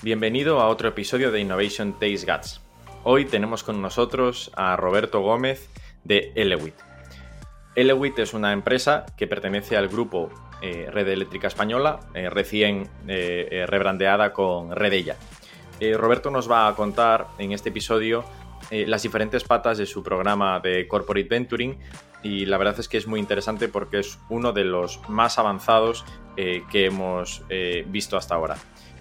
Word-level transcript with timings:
Bienvenido 0.00 0.60
a 0.60 0.68
otro 0.68 0.90
episodio 0.90 1.32
de 1.32 1.40
Innovation 1.40 1.92
Taste 1.94 2.24
Guts. 2.24 2.60
Hoy 3.02 3.24
tenemos 3.24 3.64
con 3.64 3.82
nosotros 3.82 4.52
a 4.54 4.76
Roberto 4.76 5.22
Gómez 5.22 5.68
de 6.04 6.30
Elewit. 6.36 6.76
Elewit 7.74 8.16
es 8.20 8.32
una 8.32 8.52
empresa 8.52 9.06
que 9.16 9.26
pertenece 9.26 9.76
al 9.76 9.88
grupo 9.88 10.30
eh, 10.62 10.88
Red 10.88 11.08
Eléctrica 11.08 11.48
Española, 11.48 11.98
eh, 12.14 12.30
recién 12.30 12.88
eh, 13.08 13.64
rebrandeada 13.66 14.32
con 14.32 14.70
Redella. 14.70 15.16
Roberto 15.80 16.30
nos 16.30 16.48
va 16.48 16.68
a 16.68 16.76
contar 16.76 17.26
en 17.38 17.50
este 17.50 17.70
episodio 17.70 18.24
las 18.70 19.02
diferentes 19.02 19.42
patas 19.42 19.78
de 19.78 19.86
su 19.86 20.04
programa 20.04 20.60
de 20.60 20.86
Corporate 20.86 21.28
Venturing 21.28 21.76
y 22.22 22.46
la 22.46 22.56
verdad 22.56 22.78
es 22.78 22.88
que 22.88 22.98
es 22.98 23.08
muy 23.08 23.18
interesante 23.18 23.68
porque 23.68 23.98
es 23.98 24.18
uno 24.28 24.52
de 24.52 24.64
los 24.64 25.00
más 25.08 25.38
avanzados 25.38 26.04
que 26.36 26.84
hemos 26.84 27.44
visto 27.86 28.16
hasta 28.16 28.34
ahora. 28.34 28.56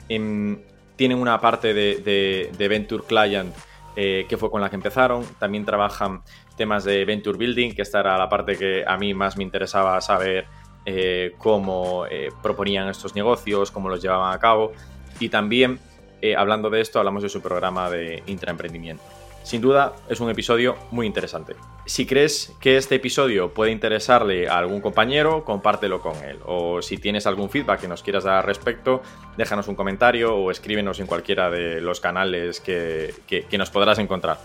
En, 0.07 0.63
tienen 0.97 1.19
una 1.19 1.39
parte 1.39 1.73
de, 1.73 2.51
Venture 2.57 3.03
Client 3.05 3.55
que 3.95 4.37
fue 4.37 4.51
con 4.51 4.61
la 4.61 4.69
que 4.69 4.75
empezaron. 4.75 5.25
También 5.39 5.65
trabajan 5.65 6.21
temas 6.57 6.83
de 6.83 7.05
Venture 7.05 7.37
Building, 7.37 7.73
que 7.73 7.83
esta 7.83 8.01
era 8.01 8.17
la 8.17 8.27
parte 8.27 8.57
que 8.57 8.83
a 8.85 8.97
mí 8.97 9.13
más 9.13 9.37
me 9.37 9.43
interesaba 9.43 10.01
saber 10.01 10.45
eh, 10.89 11.33
cómo 11.37 12.05
eh, 12.09 12.29
proponían 12.41 12.87
estos 12.87 13.13
negocios, 13.13 13.71
cómo 13.71 13.89
los 13.89 14.01
llevaban 14.01 14.33
a 14.33 14.39
cabo. 14.39 14.71
Y 15.19 15.27
también, 15.27 15.79
eh, 16.21 16.35
hablando 16.35 16.69
de 16.69 16.79
esto, 16.79 16.99
hablamos 16.99 17.23
de 17.23 17.29
su 17.29 17.41
programa 17.41 17.89
de 17.89 18.23
intraemprendimiento. 18.25 19.03
Sin 19.47 19.61
duda, 19.61 19.95
es 20.09 20.19
un 20.19 20.29
episodio 20.29 20.75
muy 20.91 21.07
interesante. 21.07 21.55
Si 21.85 22.05
crees 22.05 22.53
que 22.59 22.75
este 22.75 22.95
episodio 22.95 23.53
puede 23.53 23.71
interesarle 23.71 24.49
a 24.49 24.57
algún 24.57 24.81
compañero, 24.81 25.45
compártelo 25.45 26.01
con 26.01 26.17
él. 26.17 26.39
O 26.45 26.81
si 26.81 26.97
tienes 26.97 27.25
algún 27.27 27.49
feedback 27.49 27.79
que 27.79 27.87
nos 27.87 28.03
quieras 28.03 28.25
dar 28.25 28.39
al 28.39 28.43
respecto, 28.43 29.01
déjanos 29.37 29.69
un 29.69 29.75
comentario 29.75 30.35
o 30.35 30.51
escríbenos 30.51 30.99
en 30.99 31.07
cualquiera 31.07 31.49
de 31.49 31.79
los 31.79 32.01
canales 32.01 32.59
que 32.59 33.13
nos 33.57 33.69
podrás 33.69 33.99
encontrar. 33.99 34.37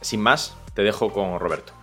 Sin 0.00 0.22
más, 0.22 0.56
te 0.72 0.80
dejo 0.80 1.12
con 1.12 1.38
Roberto. 1.38 1.74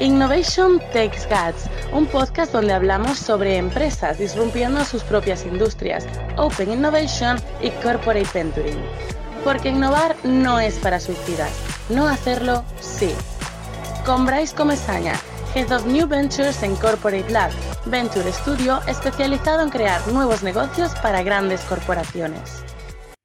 Innovation 0.00 0.80
Takes 0.92 1.28
Guts, 1.28 1.68
un 1.92 2.06
podcast 2.06 2.52
donde 2.52 2.72
hablamos 2.72 3.18
sobre 3.18 3.56
empresas 3.56 4.18
disrumpiendo 4.18 4.84
sus 4.84 5.02
propias 5.04 5.44
industrias, 5.44 6.06
Open 6.36 6.72
Innovation 6.72 7.38
y 7.60 7.70
Corporate 7.70 8.26
Venturing. 8.34 8.80
Porque 9.44 9.68
innovar 9.68 10.16
no 10.24 10.58
es 10.58 10.78
para 10.78 10.98
suicidas, 10.98 11.52
no 11.88 12.08
hacerlo 12.08 12.64
sí. 12.80 13.12
Con 14.04 14.26
Bryce 14.26 14.54
Comesaña, 14.54 15.14
Head 15.54 15.70
of 15.72 15.86
New 15.86 16.08
Ventures 16.08 16.62
en 16.62 16.74
Corporate 16.76 17.30
Lab, 17.30 17.52
Venture 17.86 18.32
Studio 18.32 18.80
especializado 18.88 19.62
en 19.62 19.70
crear 19.70 20.06
nuevos 20.08 20.42
negocios 20.42 20.92
para 21.02 21.22
grandes 21.22 21.60
corporaciones. 21.62 22.64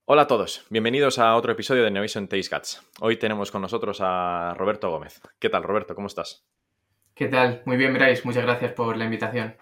Hola 0.09 0.22
a 0.22 0.27
todos, 0.27 0.66
bienvenidos 0.69 1.19
a 1.19 1.36
otro 1.36 1.52
episodio 1.52 1.83
de 1.83 1.89
Innovation 1.89 2.30
Taste 2.30 2.55
Guts. 2.55 2.81
Hoy 3.02 3.17
tenemos 3.17 3.52
con 3.52 3.61
nosotros 3.61 3.97
a 4.00 4.53
Roberto 4.55 4.89
Gómez. 4.89 5.19
¿Qué 5.38 5.50
tal, 5.50 5.63
Roberto? 5.63 5.95
¿Cómo 5.95 6.08
estás? 6.08 6.47
¿Qué 7.13 7.27
tal? 7.27 7.61
Muy 7.66 7.75
bien, 7.75 7.94
Bryce. 7.94 8.22
Muchas 8.23 8.44
gracias 8.44 8.72
por 8.72 8.95
la 8.95 9.03
invitación. 9.03 9.58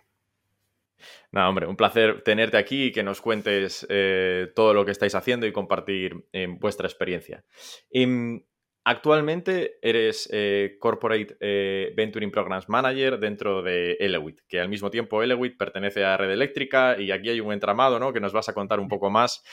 Nada, 1.31 1.49
hombre, 1.49 1.65
un 1.65 1.75
placer 1.75 2.21
tenerte 2.21 2.57
aquí 2.57 2.83
y 2.83 2.91
que 2.91 3.01
nos 3.01 3.21
cuentes 3.21 3.87
eh, 3.89 4.51
todo 4.55 4.75
lo 4.75 4.85
que 4.85 4.91
estáis 4.91 5.15
haciendo 5.15 5.47
y 5.47 5.51
compartir 5.51 6.27
eh, 6.31 6.45
vuestra 6.47 6.85
experiencia. 6.85 7.43
Em, 7.89 8.43
actualmente 8.85 9.77
eres 9.81 10.29
eh, 10.31 10.77
Corporate 10.79 11.93
Venturing 11.95 12.31
Programs 12.31 12.69
Manager 12.69 13.19
dentro 13.19 13.61
de 13.61 13.97
Elewit, 13.99 14.39
que 14.47 14.61
al 14.61 14.69
mismo 14.69 14.89
tiempo 14.89 15.21
Elewit 15.21 15.57
pertenece 15.57 16.05
a 16.05 16.15
Red 16.15 16.31
Eléctrica 16.31 16.99
y 16.99 17.11
aquí 17.11 17.29
hay 17.29 17.41
un 17.41 17.51
entramado, 17.51 17.99
¿no? 17.99 18.13
Que 18.13 18.21
nos 18.21 18.31
vas 18.31 18.47
a 18.47 18.53
contar 18.53 18.79
un 18.79 18.87
poco 18.87 19.09
más 19.09 19.43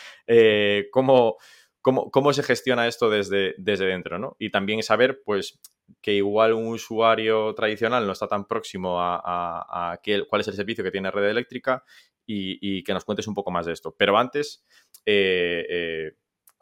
cómo, 0.93 1.39
cómo, 1.83 2.33
se 2.33 2.43
gestiona 2.43 2.87
esto 2.87 3.11
desde, 3.11 3.55
desde 3.59 3.87
dentro, 3.87 4.19
¿no? 4.19 4.37
Y 4.39 4.51
también 4.51 4.83
saber, 4.83 5.21
pues, 5.25 5.61
que 6.01 6.15
igual 6.15 6.53
un 6.53 6.69
usuario 6.69 7.55
tradicional 7.55 8.07
no 8.07 8.13
está 8.13 8.29
tan 8.29 8.47
próximo 8.47 8.97
a, 9.01 9.99
cuál 10.29 10.41
es 10.41 10.49
el 10.49 10.55
servicio 10.55 10.85
que 10.85 10.91
tiene 10.91 11.11
red 11.11 11.29
eléctrica 11.29 11.85
y, 12.25 12.83
que 12.85 12.95
nos 12.95 13.05
cuentes 13.05 13.27
un 13.27 13.35
poco 13.35 13.51
más 13.51 13.67
de 13.67 13.73
esto. 13.73 13.95
Pero 13.99 14.17
antes, 14.17 14.65
eh, 15.05 15.67
eh, 15.69 16.13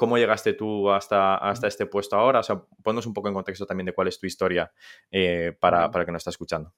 ¿cómo 0.00 0.16
llegaste 0.16 0.54
tú 0.54 0.90
hasta, 0.90 1.34
hasta 1.34 1.68
este 1.68 1.84
puesto 1.84 2.16
ahora? 2.16 2.40
O 2.40 2.42
sea, 2.42 2.62
ponnos 2.82 3.04
un 3.04 3.12
poco 3.12 3.28
en 3.28 3.34
contexto 3.34 3.66
también 3.66 3.84
de 3.84 3.92
cuál 3.92 4.08
es 4.08 4.18
tu 4.18 4.26
historia 4.26 4.72
eh, 5.10 5.54
para, 5.60 5.90
para 5.90 6.02
el 6.02 6.06
que 6.06 6.12
nos 6.12 6.20
está 6.20 6.30
escuchando. 6.30 6.72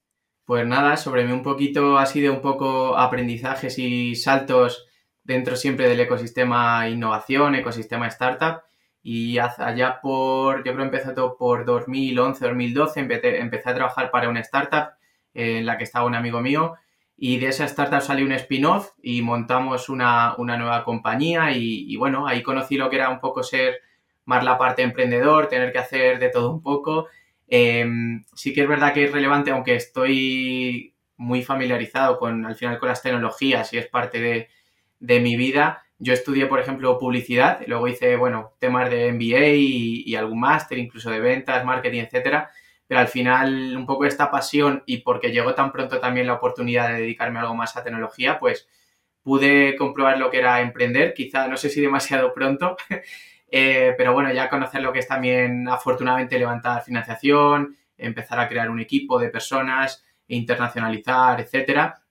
Pues 0.44 0.66
nada, 0.66 0.97
sobre 0.97 1.25
mí 1.25 1.31
un 1.31 1.44
poquito 1.44 1.99
ha 1.99 2.06
sido 2.06 2.33
un 2.33 2.41
poco 2.41 2.99
aprendizajes 2.99 3.78
y 3.78 4.16
saltos 4.16 4.88
dentro 5.22 5.55
siempre 5.55 5.88
del 5.88 6.00
ecosistema 6.00 6.88
innovación, 6.88 7.55
ecosistema 7.55 8.09
startup 8.09 8.62
y 9.05 9.39
allá 9.39 10.00
por, 10.03 10.65
yo 10.65 10.72
creo 10.72 10.78
que 10.78 10.83
empezó 10.83 11.15
todo 11.15 11.37
por 11.37 11.65
2011, 11.65 12.44
2012, 12.44 13.00
empecé, 13.00 13.39
empecé 13.39 13.71
a 13.71 13.75
trabajar 13.75 14.10
para 14.10 14.28
una 14.28 14.41
startup 14.41 14.94
en 15.33 15.65
la 15.65 15.78
que 15.78 15.84
estaba 15.84 16.06
un 16.06 16.16
amigo 16.16 16.41
mío 16.41 16.75
y 17.25 17.38
de 17.38 17.47
esa 17.47 17.66
startup 17.66 18.00
salió 18.00 18.27
un 18.27 18.33
spin-off 18.33 18.94
y 19.00 19.22
montamos 19.22 19.88
una, 19.88 20.34
nueva 20.37 20.83
compañía 20.83 21.53
y, 21.56 21.94
bueno, 21.94 22.27
ahí 22.27 22.43
conocí 22.43 22.77
lo 22.77 22.91
que 22.91 22.97
era 22.97 23.10
un 23.10 23.21
poco 23.21 23.44
ser 23.44 23.77
más 24.25 24.43
la 24.43 24.59
parte 24.59 24.83
emprendedor, 24.83 25.47
tener 25.47 25.71
que 25.71 25.78
hacer 25.78 26.19
de 26.19 26.31
todo 26.31 26.50
un 26.50 26.60
poco. 26.60 27.06
Em, 27.47 28.25
sí 28.34 28.53
que 28.53 28.62
es 28.62 28.69
verdad 28.69 28.93
que 28.93 29.05
es 29.05 29.12
relevante, 29.12 29.53
aunque 29.53 29.77
estoy 29.77 30.97
muy 31.16 31.44
familiarizado 31.44 32.19
con, 32.19 32.44
al 32.44 32.56
final, 32.56 32.81
con 32.81 32.88
las 32.88 33.03
tecnologías 33.03 33.72
y 33.72 33.78
es 33.78 33.87
parte 33.87 34.21
de, 34.21 34.49
de 34.99 35.21
mi 35.21 35.37
vida, 35.37 35.84
yo 36.00 36.15
estudié, 36.15 36.47
por 36.47 36.59
ejemplo, 36.59 36.99
publicidad, 36.99 37.60
luego 37.69 37.87
hice, 37.87 38.16
bueno, 38.16 38.54
temas 38.59 38.91
de 38.91 39.12
MBA 39.12 39.47
y, 39.54 40.16
algún 40.16 40.41
máster, 40.41 40.77
incluso 40.77 41.09
de 41.09 41.21
ventas, 41.21 41.65
marketing, 41.65 42.00
etcétera. 42.00 42.50
Pero 42.92 43.00
al 43.00 43.08
final, 43.08 43.75
un 43.75 43.86
poco 43.86 44.04
esta 44.04 44.30
pasión 44.30 44.82
y 44.84 44.98
porque 44.98 45.32
llegó 45.32 45.54
tan 45.54 45.72
pronto 45.72 45.98
también 45.98 46.26
la 46.26 46.34
oportunidad 46.34 46.91
de 46.91 47.00
dedicarme 47.00 47.38
algo 47.38 47.54
más 47.54 47.75
a 47.75 47.82
tecnología, 47.82 48.38
pues 48.38 48.69
pude 49.22 49.76
comprobar 49.76 50.19
lo 50.19 50.30
que 50.30 50.41
era 50.41 50.60
emprender, 50.60 51.14
quizá 51.14 51.48
no 51.48 51.56
sé 51.56 51.70
si 51.70 51.80
demasiado 51.80 52.34
pronto, 52.34 52.76
eh, 53.50 53.94
pero 53.97 54.12
bueno, 54.12 54.30
ya 54.30 54.50
conocer 54.50 54.82
lo 54.82 54.92
que 54.92 54.98
es 54.98 55.08
también 55.08 55.66
afortunadamente 55.69 56.38
levantar 56.38 56.84
financiación, 56.84 57.78
empezar 57.97 58.38
a 58.38 58.47
crear 58.47 58.69
un 58.69 58.78
equipo 58.78 59.19
de 59.19 59.30
personas, 59.30 60.04
internacionalizar, 60.28 61.41
etcétera. 61.41 62.03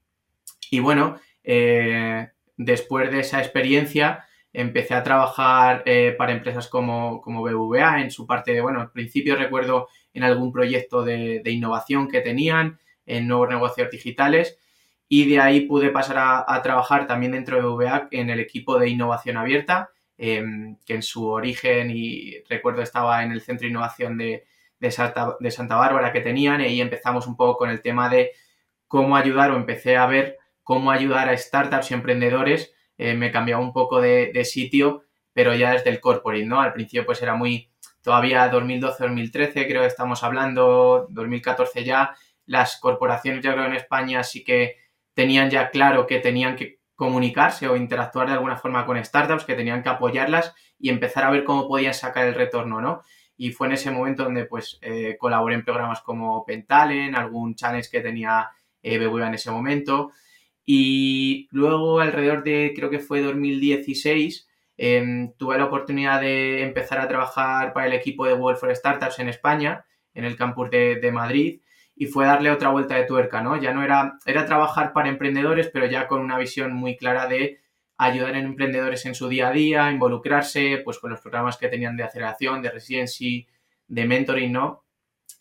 Y 0.71 0.79
bueno, 0.79 1.19
eh, 1.43 2.27
después 2.57 3.11
de 3.11 3.19
esa 3.19 3.37
experiencia 3.37 4.25
empecé 4.51 4.95
a 4.95 5.03
trabajar 5.03 5.83
eh, 5.85 6.15
para 6.17 6.31
empresas 6.31 6.67
como, 6.67 7.21
como, 7.21 7.43
BVA 7.43 8.01
en 8.01 8.09
su 8.09 8.25
parte 8.25 8.59
bueno, 8.61 8.81
al 8.81 8.91
principio 8.91 9.35
recuerdo 9.35 9.87
en 10.13 10.23
algún 10.23 10.51
proyecto 10.51 11.03
de, 11.03 11.41
innovación 11.45 12.07
que 12.07 12.21
tenían, 12.21 12.79
en 13.05 13.27
nuevos 13.27 13.49
negocios 13.49 13.89
digitales. 13.89 14.57
Y 15.07 15.29
de 15.29 15.39
ahí 15.39 15.61
pude 15.61 15.89
pasar 15.89 16.45
a, 16.47 16.61
trabajar 16.61 17.07
también 17.07 17.33
dentro 17.33 17.57
de 17.57 17.63
BVA 17.63 18.07
en 18.11 18.29
el 18.29 18.39
equipo 18.39 18.79
de 18.79 18.89
innovación 18.89 19.37
abierta, 19.37 19.89
em, 20.17 20.77
que 20.85 20.95
en 20.95 21.03
su 21.03 21.27
origen 21.27 21.91
y 21.91 22.41
recuerdo 22.49 22.81
estaba 22.81 23.23
en 23.23 23.31
el 23.31 23.41
centro 23.41 23.65
de 23.65 23.71
innovación 23.71 24.17
de, 24.17 24.45
de, 24.79 24.91
Santa, 24.91 25.35
de 25.39 25.51
Santa 25.51 25.75
Bárbara 25.75 26.13
que 26.13 26.21
tenían. 26.21 26.61
Y 26.61 26.65
ahí 26.65 26.81
empezamos 26.81 27.27
un 27.27 27.35
poco 27.35 27.57
con 27.57 27.69
el 27.69 27.81
tema 27.81 28.09
de 28.09 28.31
cómo 28.87 29.15
ayudar 29.15 29.51
o 29.51 29.55
empecé 29.55 29.97
a 29.97 30.05
ver 30.05 30.37
cómo 30.63 30.91
ayudar 30.91 31.29
a 31.29 31.37
startups 31.37 31.91
y 31.91 31.93
emprendedores, 31.93 32.73
eh, 32.97 33.13
me 33.13 33.31
cambiaba 33.31 33.61
un 33.61 33.73
poco 33.73 34.01
de, 34.01 34.45
sitio, 34.45 35.03
pero 35.33 35.55
ya 35.55 35.71
desde 35.71 35.89
el 35.89 35.99
corporate, 35.99 36.45
¿no? 36.45 36.61
Al 36.61 36.73
principio 36.73 37.05
pues 37.05 37.21
era 37.21 37.35
muy, 37.35 37.70
todavía 38.01 38.51
2012-2013 38.51 39.67
creo 39.67 39.81
que 39.81 39.87
estamos 39.87 40.23
hablando, 40.23 41.07
2014 41.09 41.83
ya, 41.83 42.15
las 42.45 42.79
corporaciones 42.79 43.43
yo 43.43 43.53
creo 43.53 43.65
en 43.65 43.75
España 43.75 44.23
sí 44.23 44.43
que 44.43 44.77
tenían 45.13 45.49
ya 45.49 45.69
claro 45.69 46.07
que 46.07 46.19
tenían 46.19 46.55
que 46.55 46.79
comunicarse 46.95 47.67
o 47.67 47.75
interactuar 47.75 48.27
de 48.27 48.33
alguna 48.33 48.57
forma 48.57 48.85
con 48.85 49.03
startups, 49.03 49.43
que 49.43 49.55
tenían 49.55 49.81
que 49.81 49.89
apoyarlas 49.89 50.53
y 50.77 50.89
empezar 50.89 51.23
a 51.23 51.31
ver 51.31 51.43
cómo 51.43 51.67
podían 51.67 51.93
sacar 51.93 52.27
el 52.27 52.35
retorno, 52.35 52.79
¿no? 52.79 53.01
Y 53.35 53.51
fue 53.51 53.67
en 53.67 53.73
ese 53.73 53.89
momento 53.89 54.23
donde 54.25 54.45
pues 54.45 54.77
eh, 54.81 55.17
colaboré 55.17 55.55
en 55.55 55.65
programas 55.65 56.01
como 56.01 56.45
Pentalen, 56.45 57.15
algún 57.15 57.55
challenge 57.55 57.89
que 57.89 58.01
tenía 58.01 58.51
eh, 58.83 59.03
en 59.03 59.33
ese 59.33 59.49
momento. 59.49 60.11
Y 60.63 61.47
luego, 61.51 61.99
alrededor 61.99 62.43
de, 62.43 62.71
creo 62.75 62.89
que 62.89 62.99
fue 62.99 63.21
2016, 63.21 64.47
em, 64.83 65.33
tuve 65.37 65.59
la 65.59 65.65
oportunidad 65.65 66.19
de 66.21 66.63
empezar 66.63 66.97
a 66.97 67.07
trabajar 67.07 67.71
para 67.71 67.85
el 67.85 67.93
equipo 67.93 68.25
de 68.25 68.33
World 68.33 68.59
for 68.59 68.75
Startups 68.75 69.19
en 69.19 69.29
España, 69.29 69.85
en 70.15 70.25
el 70.25 70.35
campus 70.35 70.71
de, 70.71 71.11
Madrid, 71.13 71.61
y 71.95 72.07
fue 72.07 72.25
darle 72.25 72.49
otra 72.49 72.69
vuelta 72.69 72.95
de 72.95 73.03
tuerca, 73.03 73.43
¿no? 73.43 73.61
Ya 73.61 73.75
no 73.75 73.83
era, 73.83 74.17
era 74.25 74.47
trabajar 74.47 74.91
para 74.91 75.09
emprendedores, 75.09 75.69
pero 75.71 75.85
ya 75.85 76.07
con 76.07 76.21
una 76.21 76.39
visión 76.39 76.73
muy 76.73 76.97
clara 76.97 77.27
de 77.27 77.59
ayudar 77.95 78.33
a 78.33 78.39
emprendedores 78.39 79.05
en 79.05 79.13
su 79.13 79.29
día 79.29 79.49
a 79.49 79.51
día, 79.51 79.91
involucrarse, 79.91 80.81
pues 80.83 80.97
con 80.97 81.11
los 81.11 81.21
programas 81.21 81.57
que 81.57 81.67
tenían 81.67 81.95
de 81.95 82.03
aceleración, 82.03 82.63
de 82.63 82.71
residency, 82.71 83.47
de 83.87 84.05
mentoring, 84.05 84.51
¿no? 84.51 84.83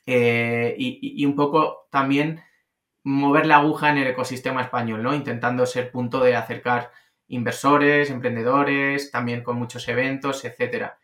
Eh, 0.05 0.75
y, 0.77 1.23
y, 1.23 1.25
un 1.25 1.35
poco 1.35 1.89
también 1.91 2.43
mover 3.05 3.47
la 3.47 3.57
aguja 3.57 3.89
en 3.89 3.97
el 3.97 4.09
ecosistema 4.09 4.61
español, 4.61 5.03
¿no? 5.03 5.15
Intentando 5.15 5.65
ser 5.65 5.91
punto 5.91 6.23
de 6.23 6.37
acercar 6.37 6.91
inversores, 7.31 8.11
emprendedores, 8.11 9.11
también 9.11 9.43
con 9.43 9.57
muchos 9.57 9.89
eventos, 9.89 10.45
etcétera. 10.45 10.99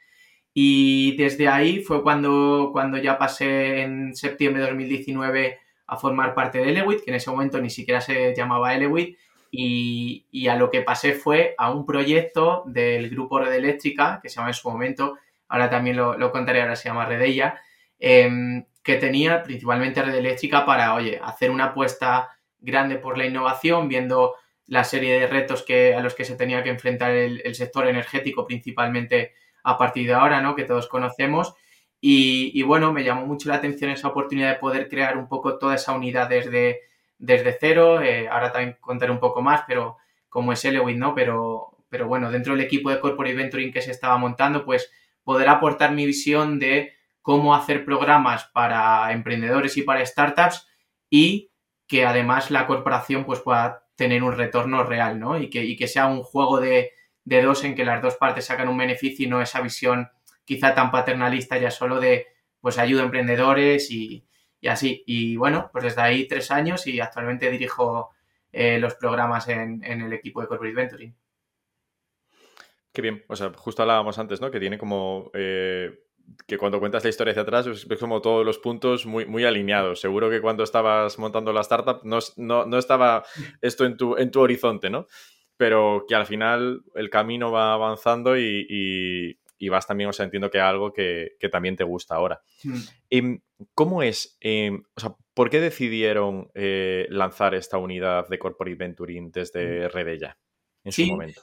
Y 0.53 1.17
desde 1.17 1.49
ahí 1.49 1.81
fue 1.81 2.03
cuando, 2.03 2.71
cuando 2.73 2.99
ya 2.99 3.19
pasé 3.19 3.83
en 3.83 4.15
septiembre 4.15 4.63
de 4.63 4.69
2019 4.69 5.59
a 5.87 5.97
formar 5.97 6.35
parte 6.35 6.59
de 6.59 6.71
Elewit, 6.71 7.05
que 7.05 7.11
en 7.11 7.17
ese 7.17 7.31
momento 7.31 7.61
ni 7.61 7.71
siquiera 7.71 8.01
se 8.01 8.35
llamaba 8.35 8.75
Elewit, 8.75 9.17
y, 9.51 10.49
a 10.49 10.57
lo 10.57 10.71
que 10.71 10.83
pasé 10.83 11.13
fue 11.13 11.55
a 11.57 11.71
un 11.71 11.87
proyecto 11.87 12.65
del 12.67 13.09
grupo 13.09 13.39
Red 13.39 13.55
Eléctrica, 13.55 14.19
que 14.23 14.29
se 14.29 14.37
llama 14.37 14.49
en 14.49 14.55
su 14.55 14.69
momento, 14.69 15.17
ahora 15.49 15.71
también 15.71 15.97
lo, 15.97 16.19
lo 16.19 16.33
contaré, 16.33 16.61
ahora 16.61 16.77
se 16.77 16.89
llama 16.89 17.07
Redella, 17.07 17.61
eh, 17.99 18.65
que 18.83 18.97
tenía 18.97 19.43
principalmente 19.43 20.03
Red 20.03 20.15
Eléctrica 20.15 20.67
para, 20.67 20.95
oye, 20.95 21.21
hacer 21.23 21.51
una 21.51 21.67
apuesta 21.67 22.31
grande 22.59 22.97
por 22.97 23.17
la 23.17 23.27
innovación, 23.27 23.89
viendo 23.89 24.35
la 24.67 24.85
serie 24.85 25.21
de 25.21 25.27
retos 25.27 25.63
que, 25.63 25.95
a 25.95 26.01
los 26.01 26.15
que 26.15 26.25
se 26.25 26.37
tenía 26.37 26.63
que 26.63 26.71
enfrentar 26.71 27.13
el, 27.13 27.55
sector 27.55 27.87
energético, 27.87 28.47
principalmente 28.47 29.33
a 29.63 29.79
partir 29.79 30.07
de 30.07 30.15
ahora, 30.15 30.41
¿no? 30.41 30.55
Que 30.55 30.65
todos 30.65 30.89
conocemos. 30.89 31.55
Y, 32.01 32.63
bueno, 32.63 32.93
me 32.93 33.03
llamó 33.03 33.27
mucho 33.27 33.49
la 33.49 33.57
atención 33.57 33.91
esa 33.91 34.09
oportunidad 34.09 34.51
de 34.51 34.59
poder 34.59 34.89
crear 34.89 35.17
un 35.17 35.29
poco 35.29 35.59
toda 35.59 35.75
esa 35.75 35.93
unidad 35.93 36.29
desde, 36.29 36.81
desde 37.19 37.57
cero. 37.59 38.01
Eh, 38.01 38.29
ahora 38.29 38.53
también 38.53 38.77
contaré 38.81 39.11
un 39.11 39.19
poco 39.19 39.43
más, 39.43 39.63
pero 39.67 39.97
como 40.29 40.53
es 40.53 40.65
Elewit, 40.65 40.97
¿no? 40.97 41.15
Pero, 41.15 41.79
pero 41.89 42.07
bueno, 42.07 42.31
dentro 42.31 42.55
del 42.55 42.65
equipo 42.65 42.91
de 42.91 43.01
Corporate 43.01 43.35
Venturing 43.35 43.73
que 43.73 43.83
se 43.83 43.91
estaba 43.91 44.19
montando, 44.19 44.65
pues 44.65 44.93
poder 45.25 45.49
aportar 45.49 45.93
mi 45.93 46.07
visión 46.07 46.59
de 46.61 46.93
cómo 47.23 47.55
hacer 47.55 47.85
programas 47.85 48.45
para 48.53 49.11
emprendedores 49.11 49.77
y 49.77 49.83
para 49.83 50.07
startups 50.07 50.69
y 51.11 51.51
que 51.89 52.05
además 52.05 52.53
la 52.53 52.67
corporación 52.69 53.25
pues 53.25 53.41
pueda 53.41 53.86
tener 53.97 54.23
un 54.23 54.37
retorno 54.37 54.85
real, 54.85 55.19
¿no? 55.19 55.39
Y 55.39 55.51
que, 55.51 55.65
y 55.65 55.77
que 55.77 55.89
sea 55.89 56.07
un 56.07 56.23
juego 56.23 56.61
de, 56.61 56.93
de, 57.25 57.43
dos 57.43 57.65
en 57.65 57.75
que 57.75 57.85
las 57.85 58.03
dos 58.03 58.17
partes 58.17 58.45
sacan 58.45 58.69
un 58.69 58.79
beneficio 58.79 59.27
y 59.27 59.29
no 59.29 59.41
esa 59.43 59.61
visión 59.61 60.09
quizá 60.45 60.75
tan 60.75 60.91
paternalista 60.91 61.59
ya 61.59 61.71
solo 61.71 61.99
de 61.99 62.27
pues 62.61 62.79
ayuda 62.79 63.03
a 63.03 63.07
emprendedores 63.07 63.91
y, 63.91 64.27
y 64.61 64.69
así. 64.69 65.03
Y 65.07 65.37
bueno, 65.37 65.71
pues 65.73 65.85
desde 65.85 66.03
ahí 66.03 66.29
tres 66.29 66.51
años 66.51 66.87
y 66.87 67.01
actualmente 67.01 67.51
dirijo 67.51 68.11
eh, 68.53 68.79
los 68.79 68.95
programas 68.95 69.49
en, 69.49 69.83
en, 69.85 70.03
el 70.03 70.13
equipo 70.13 70.41
de 70.41 70.49
Corporate 70.49 70.75
Venturing. 70.75 71.17
Qué 72.93 73.03
bien, 73.03 73.25
o 73.29 73.37
sea, 73.37 73.53
justo 73.55 73.83
hablábamos 73.83 74.19
antes, 74.19 74.41
¿no? 74.41 74.51
Que 74.51 74.61
tiene 74.61 74.79
como... 74.79 75.31
Eh 75.35 76.06
que 76.47 76.59
cuando 76.59 76.81
cuentas 76.81 77.05
la 77.05 77.11
historia 77.11 77.33
hacia 77.33 77.43
atrás 77.43 77.87
ves 77.87 77.99
como 77.99 78.21
todos 78.21 78.45
los 78.45 78.59
puntos 78.59 79.07
muy, 79.07 79.27
muy 79.27 79.45
alineados. 79.45 80.01
Seguro 80.01 80.31
que 80.31 80.41
cuando 80.41 80.65
estabas 80.65 81.19
montando 81.19 81.53
la 81.53 81.61
startup 81.61 82.01
no, 82.05 82.19
no, 82.37 82.67
no 82.67 82.79
estaba 82.79 83.25
esto 83.61 83.85
en 83.85 83.97
tu, 83.97 84.17
en 84.17 84.31
tu 84.31 84.41
horizonte, 84.41 84.91
¿no? 84.91 85.07
Pero 85.57 86.05
que 86.09 86.15
al 86.15 86.27
final 86.27 86.83
el 86.95 87.11
camino 87.11 87.51
va 87.51 87.73
avanzando 87.73 88.37
y, 88.37 88.67
y, 88.69 89.39
y 89.59 89.69
vas 89.69 89.87
también, 89.87 90.11
o 90.11 90.13
sea, 90.13 90.25
entiendo 90.25 90.51
que 90.51 90.61
algo 90.61 90.93
que, 90.93 91.37
que 91.41 91.49
también 91.49 91.77
te 91.77 91.85
gusta 91.85 92.15
ahora. 92.15 92.43
Mm. 92.65 92.81
¿Y 93.11 93.23
¿Cómo 93.75 94.03
es, 94.03 94.37
eh, 94.43 94.71
o 94.95 95.01
sea, 95.01 95.15
por 95.33 95.49
qué 95.49 95.61
decidieron 95.61 96.51
eh, 96.55 97.07
lanzar 97.09 97.55
esta 97.55 97.79
unidad 97.79 98.29
de 98.29 98.39
Corporate 98.39 98.77
Venturing 98.77 99.31
desde 99.31 99.89
Redella 99.89 100.37
en 100.85 100.93
sí. 100.93 101.07
su 101.07 101.13
momento? 101.13 101.41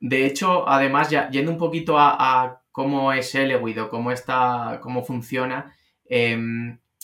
De 0.00 0.26
hecho, 0.26 0.68
además, 0.68 1.10
ya 1.10 1.30
yendo 1.30 1.52
un 1.52 1.58
poquito 1.58 1.96
a, 1.96 2.16
a 2.18 2.63
cómo 2.74 3.12
es 3.12 3.32
Elewit 3.36 3.78
o 3.78 3.88
cómo, 3.88 4.10
está, 4.10 4.80
cómo 4.82 5.04
funciona, 5.04 5.76
eh, 6.06 6.36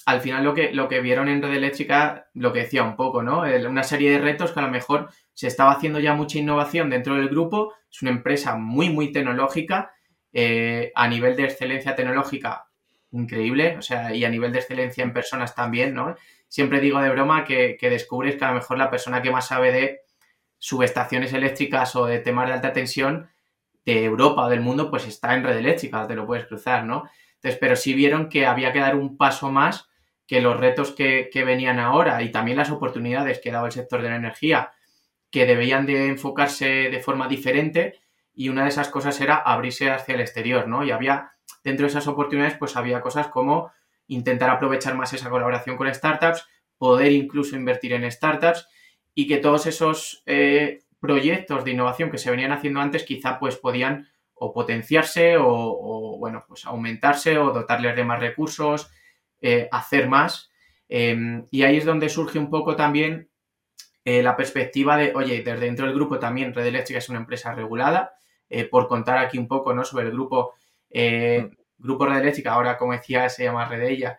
al 0.05 0.21
final 0.21 0.43
lo 0.43 0.53
que, 0.53 0.73
lo 0.73 0.89
que 0.89 1.01
vieron 1.01 1.29
en 1.29 1.41
Red 1.41 1.55
Eléctrica, 1.55 2.27
lo 2.35 2.53
que 2.53 2.63
decía 2.63 2.83
un 2.83 2.97
poco, 2.97 3.23
¿no? 3.23 3.43
Una 3.69 3.85
serie 3.85 4.11
de 4.11 4.19
retos 4.19 4.51
que 4.51 4.59
a 4.59 4.65
lo 4.65 4.69
mejor 4.69 5.11
se 5.33 5.47
estaba 5.47 5.71
haciendo 5.71 6.01
ya 6.01 6.13
mucha 6.13 6.39
innovación 6.39 6.91
dentro 6.91 7.15
del 7.15 7.29
grupo, 7.29 7.73
es 7.89 8.03
una 8.03 8.11
empresa 8.11 8.57
muy, 8.57 8.91
muy 8.91 9.13
tecnológica, 9.13 9.93
eh, 10.33 10.91
a 10.97 11.07
nivel 11.07 11.37
de 11.37 11.45
excelencia 11.45 11.95
tecnológica 11.95 12.67
increíble, 13.13 13.77
o 13.79 13.83
sea, 13.83 14.13
y 14.13 14.25
a 14.25 14.29
nivel 14.29 14.51
de 14.51 14.59
excelencia 14.59 15.05
en 15.05 15.13
personas 15.13 15.55
también, 15.55 15.95
¿no? 15.95 16.17
Siempre 16.49 16.81
digo 16.81 17.01
de 17.01 17.11
broma 17.11 17.45
que, 17.45 17.77
que 17.79 17.91
descubres 17.91 18.35
que 18.35 18.45
a 18.45 18.49
lo 18.49 18.55
mejor 18.55 18.77
la 18.77 18.91
persona 18.91 19.23
que 19.23 19.31
más 19.31 19.47
sabe 19.47 19.71
de 19.71 20.01
subestaciones 20.59 21.33
eléctricas 21.33 21.95
o 21.95 22.07
de 22.07 22.19
temas 22.19 22.49
de 22.49 22.55
alta 22.55 22.73
tensión 22.73 23.31
de 23.85 24.05
Europa 24.05 24.45
o 24.45 24.49
del 24.49 24.61
mundo, 24.61 24.91
pues 24.91 25.07
está 25.07 25.35
en 25.35 25.45
red 25.45 25.57
eléctrica, 25.57 26.07
te 26.07 26.15
lo 26.15 26.27
puedes 26.27 26.47
cruzar, 26.47 26.85
¿no? 26.85 27.09
Entonces, 27.37 27.59
pero 27.59 27.77
sí 27.77 27.95
vieron 27.95 28.29
que 28.29 28.47
había 28.47 28.73
que 28.73 28.81
dar 28.81 28.97
un 28.97 29.17
paso 29.17 29.51
más 29.51 29.89
que 30.27 30.41
los 30.41 30.59
retos 30.59 30.93
que, 30.93 31.31
que 31.33 31.45
venían 31.45 31.79
ahora 31.79 32.23
y 32.23 32.31
también 32.31 32.59
las 32.59 32.71
oportunidades 32.71 33.41
que 33.41 33.51
daba 33.51 33.67
el 33.67 33.73
sector 33.73 34.03
de 34.03 34.11
la 34.11 34.17
energía, 34.17 34.73
que 35.31 35.47
debían 35.47 35.87
de 35.87 36.09
enfocarse 36.09 36.91
de 36.91 37.01
forma 37.01 37.29
diferente 37.29 38.01
y 38.35 38.49
una 38.49 38.63
de 38.63 38.69
esas 38.69 38.89
cosas 38.89 39.21
era 39.21 39.37
abrirse 39.37 39.91
hacia 39.91 40.15
el 40.15 40.21
exterior, 40.21 40.69
¿no? 40.69 40.85
Y 40.85 40.91
había, 40.91 41.33
dentro 41.65 41.85
de 41.85 41.91
esas 41.91 42.07
oportunidades, 42.07 42.57
pues 42.59 42.77
había 42.77 43.01
cosas 43.01 43.29
como 43.29 43.73
intentar 44.07 44.51
aprovechar 44.51 44.95
más 44.95 45.13
esa 45.13 45.31
colaboración 45.31 45.77
con 45.77 45.93
startups, 45.93 46.47
poder 46.79 47.13
incluso 47.13 47.57
invertir 47.57 47.93
en 47.93 48.11
startups 48.11 48.67
y 49.15 49.27
que 49.27 49.39
todos 49.39 49.67
esos 49.67 50.23
eh, 50.27 50.80
proyectos 51.01 51.65
de 51.65 51.73
innovación 51.73 52.11
que 52.11 52.19
se 52.19 52.31
venían 52.31 52.53
haciendo 52.53 52.81
antes 52.81 53.05
quizá 53.05 53.39
pues 53.39 53.57
podían 53.57 54.09
o 54.35 54.53
potenciarse 54.53 55.37
o, 55.37 55.47
o 55.49 56.19
bueno, 56.19 56.45
pues 56.49 56.65
aumentarse 56.65 57.37
o 57.37 57.53
dotarles 57.53 57.95
de 57.95 58.05
más 58.05 58.21
recursos, 58.21 58.91
eh, 59.43 59.69
hacer 59.71 60.09
más. 60.09 60.51
Eh, 60.89 61.45
y 61.51 61.63
ahí 61.63 61.77
es 61.77 61.85
donde 61.85 62.09
surge 62.09 62.39
un 62.39 62.51
poco 62.51 62.75
también 62.75 63.29
eh, 64.05 64.23
la 64.23 64.37
perspectiva 64.37 64.97
de, 64.97 65.13
oye, 65.15 65.43
desde 65.43 65.67
dentro 65.67 65.87
del 65.87 65.95
grupo 65.95 66.19
también 66.19 66.55
Red 66.55 66.67
Eléctrica 66.67 66.99
es 66.99 67.09
una 67.09 67.19
empresa 67.19 67.55
regulada. 67.55 68.15
Eh, 68.49 68.65
por 68.65 68.89
contar 68.89 69.19
aquí 69.19 69.39
un 69.39 69.47
poco 69.47 69.73
¿no? 69.73 69.85
sobre 69.85 70.07
el 70.07 70.13
grupo, 70.13 70.55
mm. 70.93 71.55
Grupo 71.79 72.07
Red 72.07 72.19
Eléctrica, 72.19 72.53
ahora 72.53 72.77
como 72.77 72.93
decía 72.93 73.29
se 73.29 73.45
llama 73.45 73.67
Redella, 73.67 74.19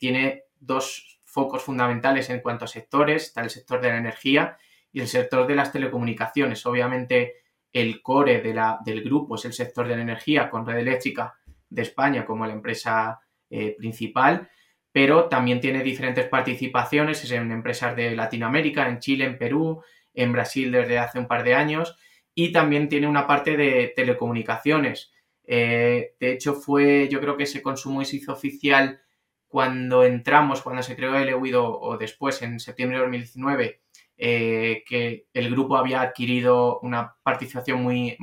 tiene 0.00 0.44
dos 0.58 1.20
focos 1.24 1.62
fundamentales 1.62 2.30
en 2.30 2.40
cuanto 2.40 2.64
a 2.64 2.68
sectores, 2.68 3.24
está 3.24 3.42
el 3.42 3.50
sector 3.50 3.80
de 3.80 3.88
la 3.88 3.98
energía 3.98 4.56
y 4.92 5.00
el 5.00 5.08
sector 5.08 5.46
de 5.46 5.54
las 5.54 5.72
telecomunicaciones. 5.72 6.64
Obviamente 6.66 7.34
el 7.72 8.00
core 8.00 8.40
de 8.40 8.54
la, 8.54 8.78
del 8.84 9.02
grupo 9.02 9.34
es 9.34 9.44
el 9.44 9.52
sector 9.52 9.86
de 9.86 9.96
la 9.96 10.02
energía 10.02 10.48
con 10.48 10.66
Red 10.66 10.78
Eléctrica 10.78 11.34
de 11.68 11.82
España 11.82 12.24
como 12.24 12.46
la 12.46 12.52
empresa 12.52 13.20
eh, 13.50 13.74
principal, 13.76 14.48
pero 14.92 15.28
también 15.28 15.60
tiene 15.60 15.82
diferentes 15.82 16.26
participaciones 16.26 17.22
es 17.22 17.30
en 17.32 17.52
empresas 17.52 17.94
de 17.94 18.16
Latinoamérica, 18.16 18.88
en 18.88 18.98
Chile, 18.98 19.26
en 19.26 19.36
Perú, 19.36 19.82
en 20.14 20.32
Brasil 20.32 20.72
desde 20.72 20.98
hace 20.98 21.18
un 21.18 21.28
par 21.28 21.44
de 21.44 21.54
años 21.54 21.98
y 22.34 22.52
también 22.52 22.88
tiene 22.88 23.06
una 23.06 23.26
parte 23.26 23.56
de 23.56 23.92
telecomunicaciones. 23.94 25.12
Eh, 25.44 26.14
de 26.18 26.32
hecho, 26.32 26.54
fue, 26.54 27.08
yo 27.10 27.20
creo 27.20 27.36
que 27.36 27.46
se 27.46 27.62
consumó 27.62 28.02
y 28.02 28.04
se 28.04 28.16
hizo 28.16 28.32
oficial 28.32 29.00
cuando 29.46 30.04
entramos, 30.04 30.62
cuando 30.62 30.82
se 30.82 30.96
creó 30.96 31.14
el 31.16 31.28
EUIDO 31.28 31.78
o 31.78 31.96
después, 31.96 32.42
en 32.42 32.58
septiembre 32.58 32.98
de 32.98 33.04
2019, 33.04 33.80
eh, 34.18 34.82
que 34.86 35.26
el 35.34 35.50
grupo 35.50 35.76
había 35.76 36.00
adquirido 36.00 36.80
una 36.80 37.16
participación 37.22 37.82
muy, 37.82 38.16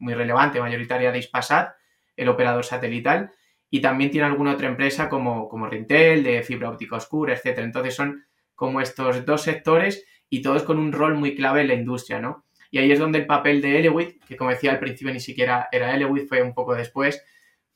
relevante, 0.00 0.60
mayoritaria 0.60 1.10
de 1.10 1.18
Ispasat, 1.18 1.74
el 2.16 2.28
operador 2.28 2.64
satelital, 2.64 3.32
y 3.70 3.80
también 3.80 4.10
tiene 4.10 4.26
alguna 4.26 4.52
otra 4.52 4.68
empresa 4.68 5.08
como, 5.08 5.48
como 5.48 5.66
Rintel, 5.66 6.22
de 6.22 6.42
fibra 6.42 6.70
óptica 6.70 6.96
oscura, 6.96 7.34
etc. 7.34 7.58
Entonces 7.58 7.94
son 7.94 8.24
como 8.54 8.80
estos 8.80 9.24
dos 9.24 9.42
sectores 9.42 10.04
y 10.28 10.42
todos 10.42 10.62
con 10.62 10.78
un 10.78 10.92
rol 10.92 11.16
muy 11.16 11.34
clave 11.34 11.62
en 11.62 11.68
la 11.68 11.74
industria, 11.74 12.20
¿no? 12.20 12.44
Y 12.70 12.78
ahí 12.78 12.90
es 12.92 12.98
donde 12.98 13.18
el 13.18 13.26
papel 13.26 13.60
de 13.60 13.78
Elewit, 13.78 14.24
que 14.24 14.36
como 14.36 14.50
decía 14.50 14.70
al 14.70 14.78
principio 14.78 15.12
ni 15.12 15.20
siquiera 15.20 15.68
era 15.72 15.94
Elewit, 15.94 16.28
fue 16.28 16.42
un 16.42 16.54
poco 16.54 16.74
después, 16.74 17.22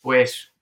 pues 0.01 0.55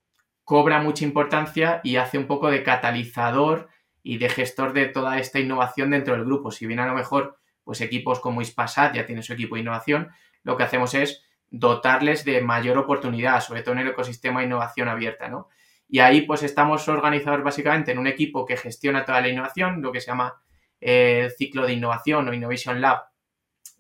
cobra 0.43 0.81
mucha 0.83 1.05
importancia 1.05 1.81
y 1.85 1.97
hace 1.97 2.19
un 2.19 2.27
poco 2.27 2.51
de 2.51 2.63
catalizador 2.63 3.69
y 4.05 4.19
de 4.19 4.29
gestor 4.29 4.75
de 4.75 4.87
toda 4.87 5.19
esta 5.19 5.41
innovación 5.41 5.91
dentro 5.91 6.15
del 6.15 6.25
grupo. 6.25 6.53
Si 6.53 6.67
bien 6.67 6.79
a 6.79 6.87
lo 6.87 6.95
mejor 6.95 7.39
pues 7.65 7.81
equipos 7.81 8.21
como 8.21 8.43
Ispasat 8.43 8.95
ya 8.95 9.07
tienen 9.07 9.25
su 9.25 9.33
equipo 9.33 9.57
de 9.57 9.63
innovación, 9.63 10.11
lo 10.43 10.57
que 10.57 10.63
hacemos 10.63 10.95
es 10.95 11.25
dotarles 11.51 12.25
de 12.25 12.43
mayor 12.43 12.77
oportunidad, 12.77 13.41
sobre 13.41 13.63
todo 13.63 13.73
en 13.73 13.81
el 13.81 13.89
ecosistema 13.89 14.41
de 14.41 14.47
innovación 14.47 14.89
abierta, 14.89 15.29
¿no? 15.29 15.49
Y 15.89 16.01
ahí 16.01 16.23
pues 16.23 16.43
estamos 16.43 16.87
organizados 16.89 17.43
básicamente 17.43 17.93
en 17.93 17.99
un 17.99 18.07
equipo 18.07 18.45
que 18.45 18.57
gestiona 18.57 19.05
toda 19.05 19.23
la 19.23 19.29
innovación, 19.29 19.81
lo 19.81 19.91
que 19.91 20.01
se 20.01 20.09
llama 20.09 20.35
eh, 20.81 21.31
ciclo 21.39 21.67
de 21.67 21.73
innovación 21.73 22.29
o 22.29 22.35
Innovation 22.35 22.81
Lab, 22.81 23.05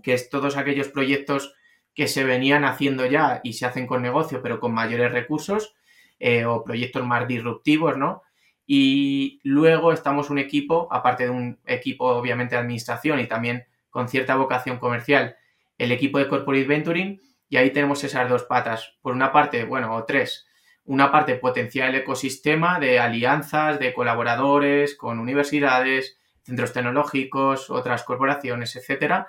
que 0.02 0.14
es 0.14 0.30
todos 0.30 0.56
aquellos 0.56 0.88
proyectos 0.88 1.54
que 1.94 2.08
se 2.08 2.24
venían 2.24 2.64
haciendo 2.64 3.04
ya 3.04 3.40
y 3.44 3.52
se 3.52 3.66
hacen 3.66 3.86
con 3.86 4.02
negocio, 4.02 4.40
pero 4.42 4.58
con 4.58 4.72
mayores 4.72 5.12
recursos, 5.12 5.74
eh, 6.18 6.46
o 6.46 6.64
proyectos 6.64 7.04
más 7.04 7.28
disruptivos, 7.28 7.98
¿no? 7.98 8.22
Y 8.66 9.40
luego 9.42 9.92
estamos 9.92 10.30
un 10.30 10.38
equipo, 10.38 10.88
aparte 10.90 11.24
de 11.24 11.30
un 11.30 11.58
equipo 11.66 12.06
obviamente 12.06 12.54
de 12.54 12.62
administración 12.62 13.20
y 13.20 13.26
también 13.26 13.66
con 13.90 14.08
cierta 14.08 14.36
vocación 14.36 14.78
comercial, 14.78 15.36
el 15.78 15.92
equipo 15.92 16.18
de 16.18 16.28
Corporate 16.28 16.64
Venturing, 16.64 17.20
y 17.48 17.56
ahí 17.56 17.70
tenemos 17.70 18.02
esas 18.04 18.28
dos 18.28 18.44
patas. 18.44 18.96
Por 19.02 19.12
una 19.12 19.30
parte, 19.32 19.64
bueno, 19.64 19.94
o 19.94 20.04
tres, 20.04 20.46
una 20.84 21.10
parte 21.12 21.36
potencial 21.36 21.90
el 21.90 22.00
ecosistema 22.00 22.80
de 22.80 22.98
alianzas, 22.98 23.78
de 23.78 23.92
colaboradores 23.92 24.96
con 24.96 25.18
universidades, 25.18 26.18
centros 26.42 26.72
tecnológicos, 26.72 27.70
otras 27.70 28.02
corporaciones, 28.04 28.76
etcétera. 28.76 29.28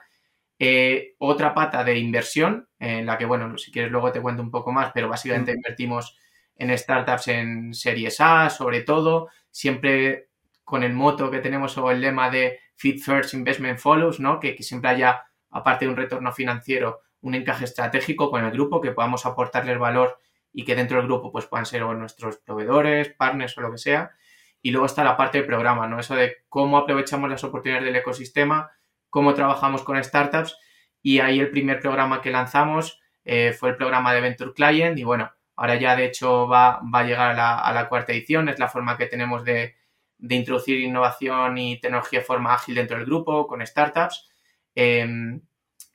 Eh, 0.58 1.16
otra 1.18 1.54
pata 1.54 1.84
de 1.84 1.98
inversión, 1.98 2.68
en 2.80 3.06
la 3.06 3.18
que, 3.18 3.26
bueno, 3.26 3.58
si 3.58 3.72
quieres 3.72 3.92
luego 3.92 4.12
te 4.12 4.22
cuento 4.22 4.42
un 4.42 4.52
poco 4.52 4.72
más, 4.72 4.92
pero 4.94 5.10
básicamente 5.10 5.52
mm. 5.52 5.56
invertimos 5.56 6.18
en 6.58 6.78
startups 6.78 7.28
en 7.28 7.74
series 7.74 8.20
A, 8.22 8.50
sobre 8.50 8.82
todo, 8.82 9.30
siempre 9.52 10.30
con 10.64 10.84
el 10.84 10.94
moto 10.94 11.30
que 11.30 11.40
tenemos 11.40 11.78
o 11.78 11.92
el 11.92 12.02
lema 12.02 12.30
de 12.30 12.60
Fit 12.76 13.00
First 13.02 13.34
Investment 13.34 13.80
Follows, 13.80 14.20
¿no? 14.20 14.40
Que, 14.40 14.56
que 14.56 14.64
siempre 14.64 14.90
haya, 14.90 15.24
aparte 15.52 15.86
de 15.86 15.92
un 15.92 15.98
retorno 15.98 16.32
financiero, 16.32 17.02
un 17.22 17.36
encaje 17.36 17.66
estratégico 17.66 18.30
con 18.30 18.44
el 18.44 18.52
grupo, 18.52 18.82
que 18.82 18.92
podamos 18.92 19.26
aportarles 19.26 19.80
valor 19.80 20.20
y 20.54 20.64
que 20.64 20.76
dentro 20.76 20.98
del 20.98 21.08
grupo 21.08 21.32
pues 21.32 21.46
puedan 21.46 21.66
ser 21.66 21.82
nuestros 21.82 22.38
proveedores, 22.38 23.10
partners 23.10 23.58
o 23.58 23.62
lo 23.62 23.72
que 23.72 23.78
sea. 23.78 24.12
Y 24.62 24.72
luego 24.72 24.86
está 24.86 25.04
la 25.04 25.18
parte 25.18 25.40
del 25.40 25.48
programa, 25.48 25.88
¿no? 25.88 26.00
Eso 26.00 26.16
de 26.16 26.38
cómo 26.50 26.78
aprovechamos 26.78 27.30
las 27.30 27.44
oportunidades 27.44 27.86
del 27.86 27.96
ecosistema, 27.96 28.72
cómo 29.10 29.34
trabajamos 29.34 29.84
con 29.84 30.02
startups. 30.04 30.58
Y 31.02 31.20
ahí 31.20 31.40
el 31.40 31.52
primer 31.52 31.80
programa 31.80 32.22
que 32.22 32.32
lanzamos 32.32 33.00
eh, 33.26 33.54
fue 33.54 33.70
el 33.70 33.76
programa 33.76 34.14
de 34.14 34.22
Venture 34.22 34.54
Client. 34.54 34.98
Y 34.98 35.04
bueno, 35.04 35.32
ahora 35.56 35.76
ya 35.76 35.96
de 35.96 36.06
hecho 36.06 36.48
va, 36.48 36.82
va 36.94 37.00
a 37.00 37.04
llegar 37.04 37.40
a 37.40 37.74
la, 37.74 37.90
cuarta 37.90 38.14
edición. 38.14 38.50
Es 38.50 38.60
la 38.60 38.70
forma 38.70 38.98
que 38.98 39.08
tenemos 39.08 39.44
de, 39.44 39.76
de, 40.18 40.36
introducir 40.36 40.80
innovación 40.80 41.58
y 41.58 41.80
tecnología 41.80 42.20
de 42.20 42.26
forma 42.26 42.54
ágil 42.54 42.76
dentro 42.76 42.98
del 42.98 43.06
grupo, 43.06 43.48
con 43.48 43.66
startups. 43.66 44.30
Em, 44.76 45.42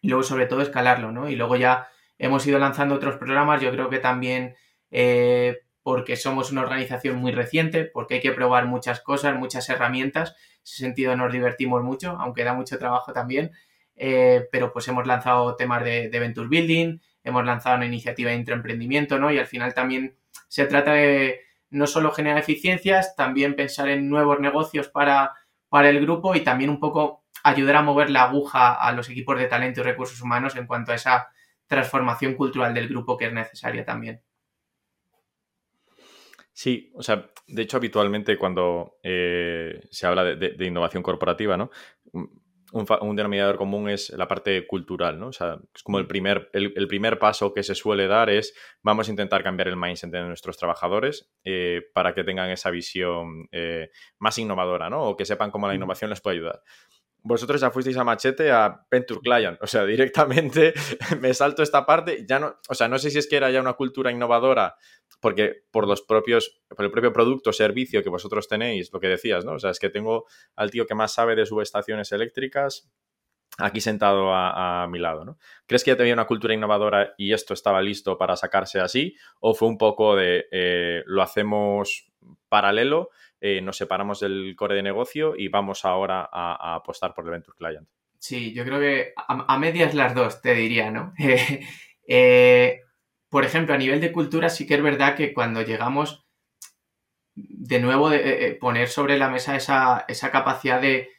y 0.01 0.09
luego 0.09 0.23
sobre 0.23 0.47
todo 0.47 0.63
escalarlo, 0.63 1.13
¿no? 1.13 1.29
Y 1.29 1.37
luego 1.37 1.57
ya 1.57 1.89
hemos 2.19 2.47
ido 2.47 2.59
lanzando 2.59 2.95
otros 2.95 3.17
programas, 3.17 3.61
yo 3.61 3.71
creo 3.71 3.91
que 3.91 3.99
también 3.99 4.57
eh, 4.91 5.61
porque 5.83 6.17
somos 6.17 6.51
una 6.53 6.63
organización 6.63 7.17
muy 7.17 7.33
reciente, 7.33 7.85
porque 7.85 8.15
hay 8.15 8.21
que 8.21 8.33
probar 8.33 8.67
muchas 8.67 9.01
cosas, 9.01 9.37
muchas 9.39 9.69
herramientas, 9.69 10.31
en 10.31 10.63
ese 10.65 10.77
sentido 10.77 11.17
nos 11.17 11.33
divertimos 11.33 11.83
mucho, 11.83 12.17
aunque 12.19 12.45
da 12.45 12.55
mucho 12.55 12.79
trabajo 12.79 13.13
también, 13.13 13.53
eh, 13.97 14.47
pero 14.53 14.73
pues 14.73 14.87
hemos 14.89 15.07
lanzado 15.07 15.57
temas 15.57 15.85
de, 15.85 16.09
Venture 16.11 16.49
Building, 16.49 17.01
hemos 17.25 17.45
lanzado 17.45 17.77
una 17.77 17.87
iniciativa 17.87 18.31
de 18.31 18.37
intraemprendimiento, 18.37 19.19
¿no? 19.19 19.31
Y 19.31 19.39
al 19.39 19.47
final 19.47 19.75
también 19.75 20.17
se 20.49 20.67
trata 20.67 20.93
de 20.93 21.41
no 21.71 21.87
solo 21.87 22.11
generar 22.11 22.39
eficiencias, 22.39 23.15
también 23.17 23.55
pensar 23.55 23.89
en 23.89 24.09
nuevos 24.09 24.41
negocios 24.41 24.89
para, 24.89 25.33
para 25.69 25.89
el 25.89 26.01
grupo 26.01 26.35
y 26.35 26.41
también 26.41 26.71
un 26.71 26.81
poco 26.81 27.25
ayudar 27.43 27.77
a 27.77 27.83
mover 27.83 28.11
la 28.11 28.25
aguja 28.25 28.75
a 28.75 28.93
los 28.93 29.09
equipos 29.09 29.39
de 29.39 29.47
talento 29.47 29.81
y 29.81 29.85
recursos 29.85 30.21
humanos 30.21 30.57
en 30.57 30.67
cuanto 30.67 30.93
a 30.93 30.97
esa 30.97 31.29
transformación 31.67 32.35
cultural 32.35 32.75
del 32.75 32.89
grupo 32.89 33.17
que 33.17 33.27
es 33.27 33.33
necesaria 33.33 33.85
también. 33.85 34.21
Sí, 36.53 36.91
o 36.95 37.03
sea, 37.03 37.31
de 37.47 37.63
hecho 37.63 37.77
habitualmente 37.77 38.37
cuando 38.37 38.99
eh, 39.03 39.81
se 39.91 40.07
habla 40.07 40.25
de, 40.25 40.67
innovación 40.67 41.03
corporativa, 41.03 41.57
¿no? 41.57 41.71
Un, 42.73 43.17
denominador 43.17 43.57
común 43.57 43.89
es 43.89 44.11
la 44.11 44.29
parte 44.29 44.67
cultural, 44.67 45.19
¿no? 45.19 45.29
O 45.29 45.33
sea, 45.33 45.59
es 45.75 45.83
como 45.83 45.99
el 45.99 46.07
primer, 46.07 46.51
el, 46.53 46.87
primer 46.87 47.19
paso 47.19 47.53
que 47.53 47.63
se 47.63 47.75
suele 47.75 48.07
dar 48.07 48.31
es 48.31 48.55
vamos 48.83 49.09
a 49.09 49.11
intentar 49.11 49.43
cambiar 49.43 49.69
el 49.69 49.77
mindset 49.77 50.11
de 50.11 50.23
nuestros 50.23 50.57
trabajadores 50.57 51.31
eh, 51.45 51.83
para 51.95 52.15
que 52.15 52.23
tengan 52.23 52.51
esa 52.51 52.71
visión 52.71 53.49
eh, 53.53 53.91
más 54.19 54.39
innovadora, 54.39 54.89
¿no? 54.89 55.03
O 55.03 55.17
que 55.17 55.25
sepan 55.25 55.51
cómo 55.51 55.67
la 55.67 55.75
innovación 55.75 56.11
les 56.11 56.21
puede 56.21 56.37
ayudar 56.37 56.63
vosotros 57.23 57.61
ya 57.61 57.71
fuisteis 57.71 57.97
a 57.97 58.05
machete 58.05 58.51
a 58.51 58.87
Venture 58.91 59.21
Client. 59.21 59.59
O 59.63 59.67
sea, 59.67 59.85
directamente 59.85 60.73
me 61.21 61.35
salto 61.35 61.63
esta 61.63 61.85
parte. 61.85 62.25
Ya 62.27 62.39
no, 62.39 62.57
o 62.69 62.75
sea, 62.75 62.89
no 62.89 62.99
sé 62.99 63.11
si 63.11 63.19
es 63.19 63.29
que 63.29 63.37
era 63.37 63.51
ya 63.51 63.61
una 63.61 63.75
cultura 63.75 64.11
innovadora, 64.11 64.77
porque 65.21 65.65
por 65.71 65.87
los 65.87 66.03
propios, 66.03 66.61
por 66.69 66.85
el 66.85 66.91
propio 66.91 67.13
producto, 67.13 67.53
servicio 67.53 68.03
que 68.03 68.09
vosotros 68.09 68.49
tenéis, 68.49 68.93
lo 68.93 69.01
que 69.01 69.09
decías, 69.09 69.45
¿no? 69.45 69.53
O 69.53 69.59
sea, 69.59 69.71
es 69.71 69.79
que 69.79 69.91
tengo 69.91 70.27
al 70.57 70.71
tío 70.71 70.87
que 70.87 70.95
más 70.95 71.13
sabe 71.13 71.37
de 71.37 71.47
subestaciones 71.47 72.13
eléctricas 72.13 72.91
aquí 73.59 73.81
sentado 73.81 74.33
a, 74.33 74.87
mi 74.89 74.99
lado, 74.99 75.25
¿no? 75.25 75.39
¿Crees 75.67 75.85
que 75.85 75.91
ya 75.91 75.97
tenía 75.97 76.15
una 76.15 76.27
cultura 76.27 76.55
innovadora 76.55 77.15
y 77.19 77.33
esto 77.33 77.53
estaba 77.53 77.83
listo 77.83 78.17
para 78.17 78.37
sacarse 78.37 78.81
así? 78.81 79.17
¿O 79.41 79.55
fue 79.55 79.69
un 79.69 79.77
poco 79.77 80.17
de 80.17 80.47
eh, 80.51 81.03
lo 81.07 81.23
hacemos 81.23 82.11
paralelo 82.49 83.11
eh, 83.41 83.63
nos 83.63 83.79
separamos 83.79 84.21
del 84.21 84.55
core 84.55 84.75
de 84.75 84.83
negocio 84.83 85.35
y 85.37 85.49
vamos 85.49 85.87
ahora 85.87 86.29
a, 86.31 86.75
apostar 86.75 87.15
por 87.15 87.25
el 87.25 87.31
Venture 87.31 87.57
Client. 87.57 87.89
Sí, 88.19 88.53
yo 88.53 88.65
creo 88.65 88.79
que 88.79 89.15
a, 89.17 89.59
medias 89.59 89.95
las 89.95 90.15
dos, 90.15 90.43
te 90.43 90.55
diría, 90.55 90.91
¿no? 90.91 91.15
Eh, 92.13 92.81
por 93.29 93.45
ejemplo, 93.45 93.73
a 93.73 93.79
nivel 93.79 94.01
de 94.01 94.11
cultura 94.11 94.49
sí 94.49 94.67
que 94.67 94.75
es 94.75 94.83
verdad 94.83 95.15
que 95.15 95.33
cuando 95.33 95.63
llegamos, 95.63 96.27
de 97.37 97.79
nuevo, 97.79 98.11
de, 98.11 98.49
eh, 98.49 98.55
poner 98.57 98.89
sobre 98.89 99.17
la 99.17 99.29
mesa 99.29 99.55
esa, 99.55 100.07
esa 100.09 100.33
capacidad 100.33 100.81
de, 100.81 101.11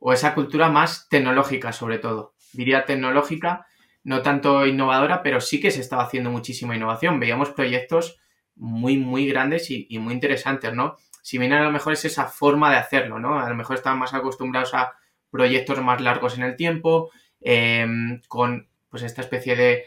o 0.00 0.14
esa 0.14 0.34
cultura 0.34 0.70
más 0.70 1.06
tecnológica 1.10 1.74
sobre 1.74 1.98
todo. 1.98 2.34
Diría 2.54 2.86
tecnológica, 2.86 3.66
no 4.04 4.22
tanto 4.22 4.66
innovadora, 4.66 5.22
pero 5.22 5.42
sí 5.42 5.60
que 5.60 5.70
se 5.70 5.82
estaba 5.82 6.04
haciendo 6.04 6.30
muchísima 6.30 6.74
innovación. 6.74 7.20
Veíamos 7.20 7.50
proyectos 7.50 8.18
muy, 8.54 8.96
muy 8.96 9.28
grandes 9.28 9.70
y, 9.70 9.86
y 9.90 9.98
muy 9.98 10.14
interesantes, 10.14 10.72
¿no? 10.72 10.96
Si 11.28 11.36
bien 11.36 11.52
a 11.52 11.62
lo 11.62 11.70
mejor 11.70 11.92
es 11.92 12.06
esa 12.06 12.24
forma 12.24 12.70
de 12.70 12.78
hacerlo, 12.78 13.18
¿no? 13.18 13.38
A 13.38 13.50
lo 13.50 13.54
mejor 13.54 13.76
estaban 13.76 13.98
más 13.98 14.14
acostumbrados 14.14 14.72
a 14.72 14.94
proyectos 15.30 15.78
más 15.82 16.00
largos 16.00 16.38
en 16.38 16.42
el 16.42 16.56
tiempo, 16.56 17.10
em, 17.42 18.22
con 18.28 18.70
pues 18.88 19.02
esta 19.02 19.20
especie 19.20 19.54
de 19.54 19.84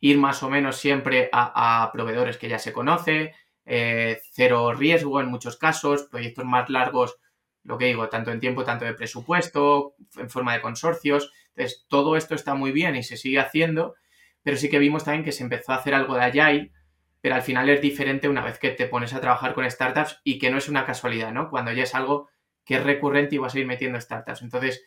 ir 0.00 0.16
más 0.16 0.42
o 0.42 0.48
menos 0.48 0.78
siempre 0.78 1.28
a, 1.30 1.90
proveedores 1.92 2.38
que 2.38 2.48
ya 2.48 2.58
se 2.58 2.72
conoce, 2.72 3.34
eh, 3.66 4.18
cero 4.32 4.72
riesgo 4.72 5.20
en 5.20 5.28
muchos 5.28 5.58
casos, 5.58 6.04
proyectos 6.04 6.46
más 6.46 6.70
largos, 6.70 7.18
lo 7.64 7.76
que 7.76 7.84
digo, 7.84 8.08
tanto 8.08 8.30
en 8.30 8.40
tiempo, 8.40 8.64
tanto 8.64 8.86
de 8.86 8.94
presupuesto, 8.94 9.94
en 10.16 10.30
forma 10.30 10.54
de 10.54 10.62
consorcios. 10.62 11.30
Entonces, 11.48 11.84
todo 11.88 12.16
esto 12.16 12.34
está 12.34 12.54
muy 12.54 12.72
bien 12.72 12.96
y 12.96 13.02
se 13.02 13.18
sigue 13.18 13.40
haciendo, 13.40 13.94
pero 14.42 14.56
sí 14.56 14.70
que 14.70 14.78
vimos 14.78 15.04
también 15.04 15.22
que 15.22 15.32
se 15.32 15.42
empezó 15.42 15.72
a 15.72 15.76
hacer 15.76 15.92
algo 15.92 16.14
de 16.14 16.22
Agile 16.22 16.72
pero 17.20 17.34
al 17.34 17.42
final 17.42 17.68
es 17.68 17.80
diferente 17.80 18.28
una 18.28 18.44
vez 18.44 18.58
que 18.58 18.70
te 18.70 18.86
pones 18.86 19.12
a 19.12 19.20
trabajar 19.20 19.54
con 19.54 19.68
startups 19.68 20.20
y 20.24 20.38
que 20.38 20.50
no 20.50 20.58
es 20.58 20.68
una 20.68 20.86
casualidad, 20.86 21.32
¿no? 21.32 21.50
Cuando 21.50 21.72
ya 21.72 21.82
es 21.82 21.94
algo 21.94 22.28
que 22.64 22.76
es 22.76 22.84
recurrente 22.84 23.34
y 23.34 23.38
vas 23.38 23.54
a 23.54 23.58
ir 23.58 23.66
metiendo 23.66 24.00
startups. 24.00 24.42
Entonces, 24.42 24.84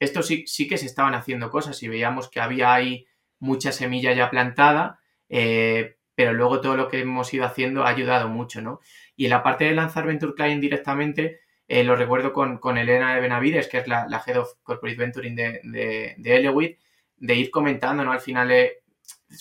esto 0.00 0.22
sí, 0.22 0.44
sí 0.46 0.66
que 0.66 0.78
se 0.78 0.86
estaban 0.86 1.14
haciendo 1.14 1.50
cosas 1.50 1.82
y 1.82 1.88
veíamos 1.88 2.28
que 2.28 2.40
había 2.40 2.72
ahí 2.72 3.06
mucha 3.38 3.72
semilla 3.72 4.12
ya 4.12 4.30
plantada, 4.30 5.00
eh, 5.28 5.96
pero 6.14 6.32
luego 6.32 6.60
todo 6.60 6.76
lo 6.76 6.88
que 6.88 7.00
hemos 7.00 7.32
ido 7.32 7.44
haciendo 7.44 7.84
ha 7.84 7.88
ayudado 7.88 8.28
mucho, 8.28 8.60
¿no? 8.62 8.80
Y 9.16 9.24
en 9.24 9.30
la 9.30 9.42
parte 9.42 9.64
de 9.64 9.74
lanzar 9.74 10.06
Venture 10.06 10.34
Client 10.34 10.60
directamente, 10.60 11.40
eh, 11.68 11.84
lo 11.84 11.94
recuerdo 11.94 12.32
con, 12.32 12.78
Elena 12.78 13.14
de 13.14 13.20
Benavides, 13.20 13.68
que 13.68 13.78
es 13.78 13.86
la, 13.86 14.22
Head 14.26 14.38
of 14.38 14.54
Corporate 14.62 14.98
Venturing 14.98 15.36
de, 15.36 15.60
de, 15.62 16.14
de 16.18 16.78
de 17.16 17.34
ir 17.34 17.50
comentando, 17.50 18.02
¿no? 18.02 18.12
Al 18.12 18.20
final 18.20 18.50
eh, 18.50 18.78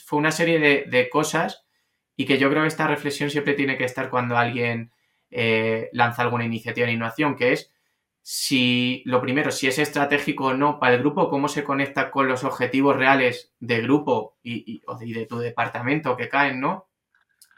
fue 0.05 0.19
una 0.19 0.31
serie 0.31 0.59
de, 0.59 0.85
de 0.87 1.09
cosas 1.09 1.65
y 2.19 2.25
que 2.25 2.37
yo 2.37 2.49
creo 2.49 2.63
que 2.63 2.67
esta 2.67 2.85
reflexión 2.85 3.29
siempre 3.29 3.53
tiene 3.53 3.77
que 3.77 3.85
estar 3.85 4.09
cuando 4.09 4.37
alguien 4.37 4.91
eh, 5.31 5.89
lanza 5.93 6.21
alguna 6.21 6.43
iniciativa 6.43 6.85
de 6.85 6.91
innovación, 6.91 7.37
que 7.37 7.53
es 7.53 7.71
si 8.21 9.03
lo 9.05 9.21
primero, 9.21 9.51
si 9.51 9.67
es 9.67 9.79
estratégico 9.79 10.47
o 10.47 10.53
no 10.53 10.81
para 10.81 10.95
el 10.95 10.99
grupo, 10.99 11.29
cómo 11.29 11.47
se 11.47 11.63
conecta 11.63 12.11
con 12.11 12.27
los 12.27 12.43
objetivos 12.43 12.97
reales 12.97 13.53
del 13.61 13.83
grupo 13.83 14.35
y, 14.43 14.81
de 15.13 15.25
tu 15.27 15.39
departamento 15.39 16.17
que 16.17 16.27
caen, 16.27 16.59
¿no? 16.59 16.89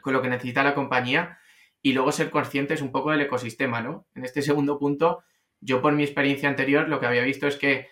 Con 0.00 0.12
lo 0.12 0.22
que 0.22 0.28
necesita 0.28 0.62
la 0.62 0.76
compañía 0.76 1.40
y 1.82 1.92
luego 1.92 2.12
ser 2.12 2.30
conscientes 2.30 2.82
un 2.82 2.92
poco 2.92 3.10
del 3.10 3.22
ecosistema, 3.22 3.80
¿no? 3.80 4.06
En 4.14 4.24
este 4.24 4.42
segundo 4.42 4.78
punto, 4.78 5.24
yo 5.60 5.82
por 5.82 5.92
mi 5.92 6.04
experiencia 6.04 6.48
anterior 6.48 6.88
lo 6.88 7.00
que 7.00 7.06
había 7.06 7.24
visto 7.24 7.48
es 7.48 7.56
que 7.56 7.88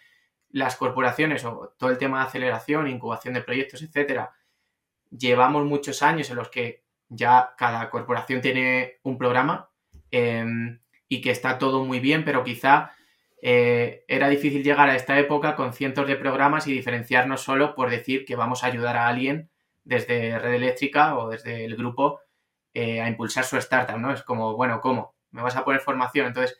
las 0.50 0.76
corporaciones 0.76 1.44
o 1.44 1.74
todo 1.76 1.90
el 1.90 1.98
tema 1.98 2.20
de 2.20 2.26
aceleración, 2.28 2.86
incubación 2.86 3.34
de 3.34 3.42
proyectos, 3.42 3.82
etcétera, 3.82 4.34
llevamos 5.10 5.64
muchos 5.64 6.02
años 6.02 6.30
en 6.30 6.36
los 6.36 6.48
que 6.48 6.84
ya 7.08 7.54
cada 7.56 7.90
corporación 7.90 8.40
tiene 8.40 9.00
un 9.02 9.18
programa 9.18 9.70
em, 10.10 10.80
y 11.08 11.20
que 11.20 11.30
está 11.30 11.58
todo 11.58 11.84
muy 11.84 12.00
bien, 12.00 12.24
pero 12.24 12.44
quizá 12.44 12.92
eh, 13.42 14.04
era 14.06 14.28
difícil 14.28 14.62
llegar 14.62 14.88
a 14.90 14.96
esta 14.96 15.18
época 15.18 15.56
con 15.56 15.72
cientos 15.72 16.06
de 16.06 16.16
programas 16.16 16.66
y 16.66 16.72
diferenciarnos 16.72 17.40
solo 17.40 17.74
por 17.74 17.90
decir 17.90 18.24
que 18.24 18.36
vamos 18.36 18.62
a 18.62 18.66
ayudar 18.66 18.96
a 18.96 19.08
alguien 19.08 19.50
desde 19.84 20.38
Red 20.38 20.54
Eléctrica 20.54 21.16
o 21.16 21.28
desde 21.28 21.64
el 21.64 21.76
grupo 21.76 22.20
eh, 22.74 23.00
a 23.00 23.08
impulsar 23.08 23.44
su 23.44 23.56
startup, 23.56 23.98
¿no? 23.98 24.12
Es 24.12 24.22
como, 24.22 24.54
bueno, 24.56 24.80
¿cómo? 24.80 25.16
¿Me 25.30 25.42
vas 25.42 25.56
a 25.56 25.64
poner 25.64 25.80
formación? 25.80 26.28
Entonces, 26.28 26.58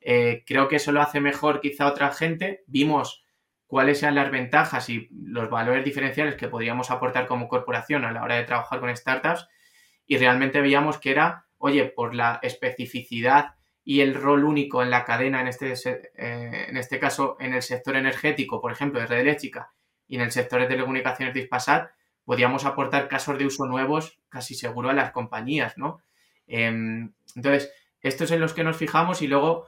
eh, 0.00 0.44
creo 0.46 0.68
que 0.68 0.76
eso 0.76 0.92
lo 0.92 1.00
hace 1.00 1.20
mejor 1.20 1.60
quizá 1.60 1.86
otra 1.86 2.12
gente. 2.12 2.62
Vimos 2.66 3.24
cuáles 3.68 4.00
sean 4.00 4.14
las 4.14 4.30
ventajas 4.30 4.88
y 4.88 5.08
los 5.12 5.48
valores 5.50 5.84
diferenciales 5.84 6.34
que 6.34 6.48
podríamos 6.48 6.90
aportar 6.90 7.26
como 7.26 7.48
corporación 7.48 8.04
a 8.04 8.10
la 8.10 8.24
hora 8.24 8.36
de 8.36 8.44
trabajar 8.44 8.80
con 8.80 8.96
startups 8.96 9.46
y 10.06 10.16
realmente 10.16 10.60
veíamos 10.62 10.98
que 10.98 11.10
era, 11.10 11.44
oye, 11.58 11.84
por 11.84 12.14
la 12.14 12.40
especificidad 12.42 13.54
y 13.84 14.00
el 14.00 14.14
rol 14.14 14.44
único 14.44 14.82
en 14.82 14.90
la 14.90 15.04
cadena, 15.04 15.42
en 15.42 15.48
este, 15.48 15.74
eh, 15.84 16.66
en 16.68 16.76
este 16.78 16.98
caso 16.98 17.36
en 17.40 17.52
el 17.52 17.62
sector 17.62 17.94
energético, 17.94 18.60
por 18.60 18.72
ejemplo, 18.72 19.00
de 19.00 19.06
red 19.06 19.20
eléctrica 19.20 19.70
y 20.06 20.16
en 20.16 20.22
el 20.22 20.32
sector 20.32 20.60
de 20.60 20.66
telecomunicaciones 20.66 21.34
de 21.34 21.40
Ispasat, 21.40 21.90
podíamos 22.24 22.64
aportar 22.64 23.06
casos 23.06 23.38
de 23.38 23.44
uso 23.44 23.66
nuevos 23.66 24.18
casi 24.30 24.54
seguro 24.54 24.88
a 24.88 24.94
las 24.94 25.10
compañías, 25.12 25.76
¿no? 25.76 26.00
Em, 26.46 27.12
entonces, 27.36 27.70
estos 28.00 28.30
en 28.30 28.40
los 28.40 28.54
que 28.54 28.64
nos 28.64 28.78
fijamos 28.78 29.20
y 29.20 29.26
luego 29.26 29.66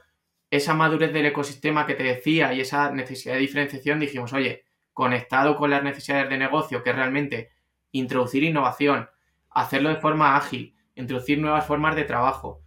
esa 0.51 0.73
madurez 0.73 1.13
del 1.13 1.25
ecosistema 1.25 1.87
que 1.87 1.95
te 1.95 2.03
decía 2.03 2.53
y 2.53 2.59
esa 2.59 2.91
necesidad 2.91 3.35
de 3.35 3.39
diferenciación, 3.39 3.99
dijimos, 3.99 4.33
oye, 4.33 4.65
conectado 4.93 5.55
con 5.55 5.69
las 5.69 5.81
necesidades 5.81 6.29
de 6.29 6.37
negocio, 6.37 6.83
que 6.83 6.89
es 6.89 6.95
realmente 6.95 7.51
introducir 7.91 8.43
innovación, 8.43 9.09
hacerlo 9.49 9.89
de 9.89 9.95
forma 9.95 10.35
ágil, 10.35 10.75
introducir 10.93 11.39
nuevas 11.39 11.65
formas 11.65 11.95
de 11.95 12.03
trabajo, 12.03 12.61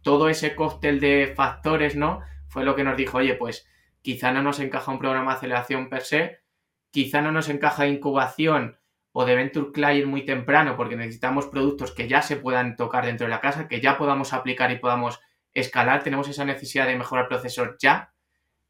todo 0.00 0.30
ese 0.30 0.54
cóctel 0.54 1.00
de 1.00 1.32
factores, 1.36 1.96
¿no? 1.96 2.20
Fue 2.48 2.64
lo 2.64 2.74
que 2.74 2.84
nos 2.84 2.96
dijo, 2.96 3.18
oye, 3.18 3.34
pues 3.34 3.68
quizá 4.00 4.32
no 4.32 4.42
nos 4.42 4.58
encaja 4.58 4.90
un 4.90 4.98
programa 4.98 5.32
de 5.32 5.36
aceleración 5.36 5.90
per 5.90 6.00
se, 6.00 6.38
quizá 6.90 7.20
no 7.20 7.30
nos 7.30 7.50
encaja 7.50 7.86
incubación 7.86 8.78
o 9.12 9.26
de 9.26 9.34
Venture 9.34 9.72
Client 9.72 10.06
muy 10.06 10.24
temprano 10.24 10.76
porque 10.76 10.96
necesitamos 10.96 11.46
productos 11.46 11.92
que 11.92 12.08
ya 12.08 12.22
se 12.22 12.36
puedan 12.36 12.76
tocar 12.76 13.04
dentro 13.04 13.26
de 13.26 13.30
la 13.30 13.40
casa, 13.40 13.68
que 13.68 13.82
ya 13.82 13.98
podamos 13.98 14.32
aplicar 14.32 14.70
y 14.70 14.78
podamos 14.78 15.20
escalar, 15.60 16.02
tenemos 16.02 16.28
esa 16.28 16.44
necesidad 16.44 16.86
de 16.86 16.96
mejorar 16.96 17.28
procesos 17.28 17.76
ya. 17.78 18.12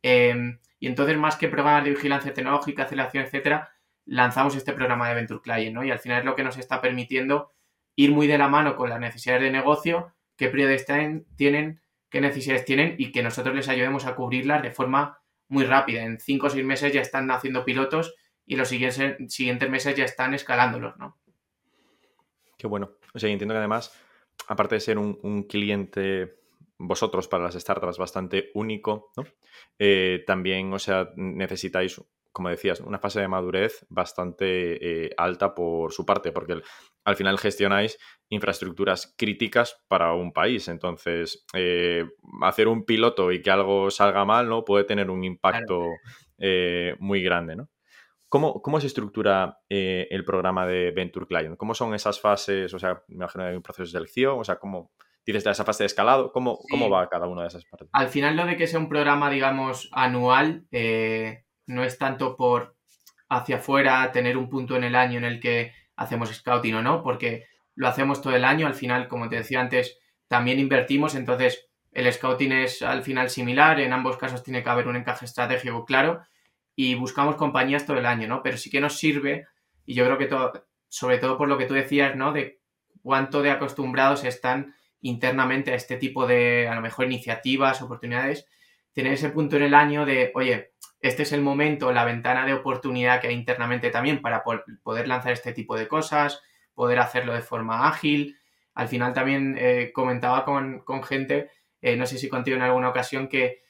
Em, 0.02 0.58
y 0.78 0.86
entonces, 0.86 1.16
más 1.16 1.36
que 1.36 1.48
programas 1.48 1.84
de 1.84 1.90
vigilancia 1.90 2.32
tecnológica, 2.32 2.84
aceleración, 2.84 3.24
etcétera, 3.24 3.70
lanzamos 4.04 4.56
este 4.56 4.72
programa 4.72 5.08
de 5.08 5.14
Venture 5.14 5.40
Client, 5.40 5.74
¿no? 5.74 5.84
Y 5.84 5.90
al 5.90 5.98
final 5.98 6.20
es 6.20 6.24
lo 6.24 6.34
que 6.34 6.44
nos 6.44 6.56
está 6.56 6.80
permitiendo 6.80 7.52
ir 7.96 8.12
muy 8.12 8.26
de 8.26 8.38
la 8.38 8.48
mano 8.48 8.76
con 8.76 8.88
las 8.88 9.00
necesidades 9.00 9.42
de 9.42 9.50
negocio, 9.50 10.14
qué 10.36 10.48
prioridades 10.48 10.86
tienen, 11.36 11.80
qué 12.08 12.20
necesidades 12.20 12.64
tienen 12.64 12.94
y 12.96 13.12
que 13.12 13.22
nosotros 13.22 13.54
les 13.54 13.68
ayudemos 13.68 14.06
a 14.06 14.14
cubrirlas 14.14 14.62
de 14.62 14.70
forma 14.70 15.18
muy 15.48 15.64
rápida. 15.64 16.02
En 16.02 16.20
cinco 16.20 16.46
o 16.46 16.50
seis 16.50 16.64
meses 16.64 16.92
ya 16.92 17.00
están 17.00 17.30
haciendo 17.30 17.64
pilotos 17.64 18.14
y 18.46 18.56
los 18.56 18.68
siguientes, 18.68 19.16
siguientes 19.32 19.68
meses 19.68 19.94
ya 19.96 20.04
están 20.04 20.32
escalándolos, 20.32 20.96
¿no? 20.96 21.18
Qué 22.56 22.66
bueno. 22.66 22.92
O 23.14 23.18
sea, 23.18 23.30
entiendo 23.30 23.54
que 23.54 23.58
además, 23.58 23.92
aparte 24.48 24.76
de 24.76 24.80
ser 24.80 24.98
un, 24.98 25.42
cliente 25.44 26.38
vosotros 26.78 27.26
para 27.28 27.44
las 27.44 27.54
startups 27.54 27.98
bastante 27.98 28.50
único, 28.54 29.10
¿no? 29.16 29.24
Eh, 29.78 30.22
también, 30.26 30.72
o 30.72 30.78
sea, 30.78 31.10
necesitáis 31.16 32.00
como 32.30 32.50
decías, 32.50 32.78
una 32.80 33.00
fase 33.00 33.20
de 33.20 33.26
madurez 33.26 33.84
bastante 33.88 35.06
eh, 35.06 35.10
alta 35.16 35.56
por 35.56 35.92
su 35.92 36.06
parte, 36.06 36.30
porque 36.30 36.60
al 37.04 37.16
final 37.16 37.36
gestionáis 37.36 37.98
infraestructuras 38.28 39.12
críticas 39.18 39.82
para 39.88 40.12
un 40.12 40.32
país. 40.32 40.68
Entonces, 40.68 41.44
eh, 41.52 42.04
hacer 42.42 42.68
un 42.68 42.84
piloto 42.84 43.32
y 43.32 43.42
que 43.42 43.50
algo 43.50 43.90
salga 43.90 44.24
mal, 44.24 44.48
¿no? 44.48 44.64
Puede 44.64 44.84
tener 44.84 45.10
un 45.10 45.24
impacto 45.24 45.84
muy 47.00 47.22
grande, 47.24 47.56
¿no? 47.56 47.70
¿Cómo, 48.28 48.80
se 48.80 48.86
estructura 48.86 49.58
el 49.68 50.24
programa 50.24 50.64
de 50.64 50.92
Venture 50.92 51.26
Client? 51.26 51.56
¿Cómo 51.56 51.74
son 51.74 51.92
esas 51.92 52.20
fases? 52.20 52.72
O 52.72 52.78
sea, 52.78 53.02
me 53.08 53.16
imagino 53.16 53.42
que 53.42 53.50
hay 53.50 53.56
un 53.56 53.62
proceso 53.62 53.84
de 53.84 53.90
selección, 53.90 54.38
o 54.38 54.44
sea, 54.44 54.60
¿cómo, 54.60 54.92
dices 55.32 55.44
de 55.44 55.50
esa 55.50 55.64
fase 55.64 55.82
de 55.82 55.86
escalado, 55.86 56.32
¿cómo, 56.32 56.58
¿cómo 56.70 56.88
va 56.90 57.08
cada 57.08 57.26
una 57.26 57.42
de 57.42 57.48
esas 57.48 57.64
partes? 57.64 57.88
Al 57.92 58.08
final 58.08 58.36
lo 58.36 58.46
de 58.46 58.56
que 58.56 58.66
sea 58.66 58.78
un 58.78 58.88
programa, 58.88 59.30
digamos, 59.30 59.88
anual, 59.92 60.66
no 61.66 61.84
es 61.84 61.98
tanto 61.98 62.36
por 62.36 62.76
hacia 63.28 63.56
afuera 63.56 64.10
tener 64.12 64.36
un 64.36 64.48
punto 64.48 64.76
en 64.76 64.84
el 64.84 64.94
año 64.94 65.18
en 65.18 65.24
el 65.24 65.40
que 65.40 65.72
hacemos 65.96 66.34
scouting 66.34 66.76
o 66.76 66.82
no, 66.82 67.02
porque 67.02 67.46
lo 67.74 67.88
hacemos 67.88 68.22
todo 68.22 68.34
el 68.34 68.44
año, 68.44 68.66
al 68.66 68.74
final, 68.74 69.08
como 69.08 69.28
te 69.28 69.36
decía 69.36 69.60
antes, 69.60 69.98
también 70.28 70.58
invertimos, 70.58 71.14
entonces 71.14 71.68
el 71.92 72.10
scouting 72.12 72.52
es 72.52 72.82
al 72.82 73.02
final 73.02 73.30
similar, 73.30 73.80
en 73.80 73.92
ambos 73.92 74.16
casos 74.16 74.42
tiene 74.42 74.62
que 74.62 74.70
haber 74.70 74.88
un 74.88 74.96
encaje 74.96 75.24
estratégico 75.24 75.84
claro 75.84 76.20
y 76.74 76.94
buscamos 76.94 77.36
compañías 77.36 77.86
todo 77.86 77.98
el 77.98 78.06
año, 78.06 78.28
¿no? 78.28 78.42
Pero 78.42 78.56
sí 78.56 78.70
que 78.70 78.80
nos 78.80 78.96
sirve, 78.96 79.46
y 79.84 79.94
yo 79.94 80.04
creo 80.04 80.18
que 80.18 80.26
todo, 80.26 80.52
sobre 80.88 81.18
todo 81.18 81.36
por 81.36 81.48
lo 81.48 81.58
que 81.58 81.66
tú 81.66 81.74
decías, 81.74 82.14
¿no? 82.16 82.32
De 82.32 82.60
cuánto 83.02 83.42
de 83.42 83.50
acostumbrados 83.50 84.24
están 84.24 84.74
internamente 85.00 85.72
a 85.72 85.76
este 85.76 85.96
tipo 85.96 86.26
de, 86.26 86.68
a 86.68 86.74
lo 86.74 86.80
mejor, 86.80 87.06
iniciativas, 87.06 87.82
oportunidades, 87.82 88.46
tener 88.92 89.12
ese 89.12 89.30
punto 89.30 89.56
en 89.56 89.62
el 89.62 89.74
año 89.74 90.04
de, 90.04 90.32
oye, 90.34 90.72
este 91.00 91.22
es 91.22 91.32
el 91.32 91.40
momento, 91.40 91.92
la 91.92 92.04
ventana 92.04 92.44
de 92.44 92.54
oportunidad 92.54 93.20
que 93.20 93.28
hay 93.28 93.34
internamente 93.34 93.90
también 93.90 94.20
para 94.20 94.42
poder 94.82 95.06
lanzar 95.06 95.32
este 95.32 95.52
tipo 95.52 95.76
de 95.76 95.86
cosas, 95.86 96.42
poder 96.74 96.98
hacerlo 96.98 97.34
de 97.34 97.42
forma 97.42 97.88
ágil. 97.88 98.36
Al 98.74 98.88
final 98.88 99.12
también 99.12 99.56
eh, 99.58 99.92
comentaba 99.92 100.44
con, 100.44 100.82
gente, 101.04 101.50
eh, 101.80 101.96
no 101.96 102.06
sé 102.06 102.18
si 102.18 102.28
contigo 102.28 102.56
en 102.56 102.62
alguna 102.62 102.88
ocasión, 102.88 103.28
que 103.28 103.62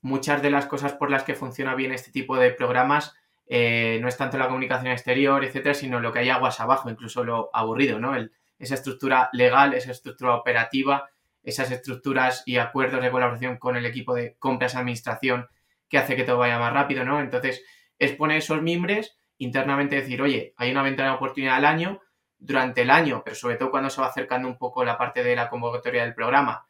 muchas 0.00 0.42
de 0.42 0.50
las 0.50 0.66
cosas 0.66 0.94
por 0.94 1.10
las 1.10 1.22
que 1.22 1.34
funciona 1.34 1.74
bien 1.74 1.92
este 1.92 2.10
tipo 2.10 2.36
de 2.36 2.50
programas 2.50 3.14
eh, 3.46 3.98
no 4.00 4.08
es 4.08 4.16
tanto 4.16 4.38
la 4.38 4.46
comunicación 4.46 4.90
exterior, 4.90 5.44
etcétera, 5.44 5.74
sino 5.74 6.00
lo 6.00 6.12
que 6.12 6.20
hay 6.20 6.30
aguas 6.30 6.60
abajo, 6.60 6.90
incluso 6.90 7.22
lo 7.22 7.50
aburrido, 7.52 8.00
¿no? 8.00 8.14
Esa 8.62 8.74
estructura 8.76 9.28
legal, 9.32 9.74
esa 9.74 9.90
estructura 9.90 10.36
operativa, 10.36 11.10
esas 11.42 11.72
estructuras 11.72 12.44
y 12.46 12.58
acuerdos 12.58 13.02
de 13.02 13.10
colaboración 13.10 13.56
con 13.58 13.76
el 13.76 13.84
equipo 13.84 14.14
de 14.14 14.36
compras 14.38 14.76
administración 14.76 15.48
que 15.88 15.98
hace 15.98 16.14
que 16.14 16.22
todo 16.22 16.38
vaya 16.38 16.60
más 16.60 16.72
rápido, 16.72 17.04
¿no? 17.04 17.20
Entonces, 17.20 17.64
es 17.98 18.12
poner 18.12 18.38
esos 18.38 18.62
mimbres, 18.62 19.18
internamente 19.38 19.96
decir, 19.96 20.22
oye, 20.22 20.54
hay 20.56 20.70
una 20.70 20.84
ventana 20.84 21.10
de 21.10 21.16
oportunidad 21.16 21.56
al 21.56 21.64
año, 21.64 22.00
durante 22.38 22.82
el 22.82 22.90
año, 22.90 23.22
pero 23.24 23.34
sobre 23.34 23.56
todo 23.56 23.72
cuando 23.72 23.90
se 23.90 24.00
va 24.00 24.06
acercando 24.06 24.46
un 24.46 24.58
poco 24.58 24.84
la 24.84 24.96
parte 24.96 25.24
de 25.24 25.34
la 25.34 25.48
convocatoria 25.48 26.04
del 26.04 26.14
programa, 26.14 26.66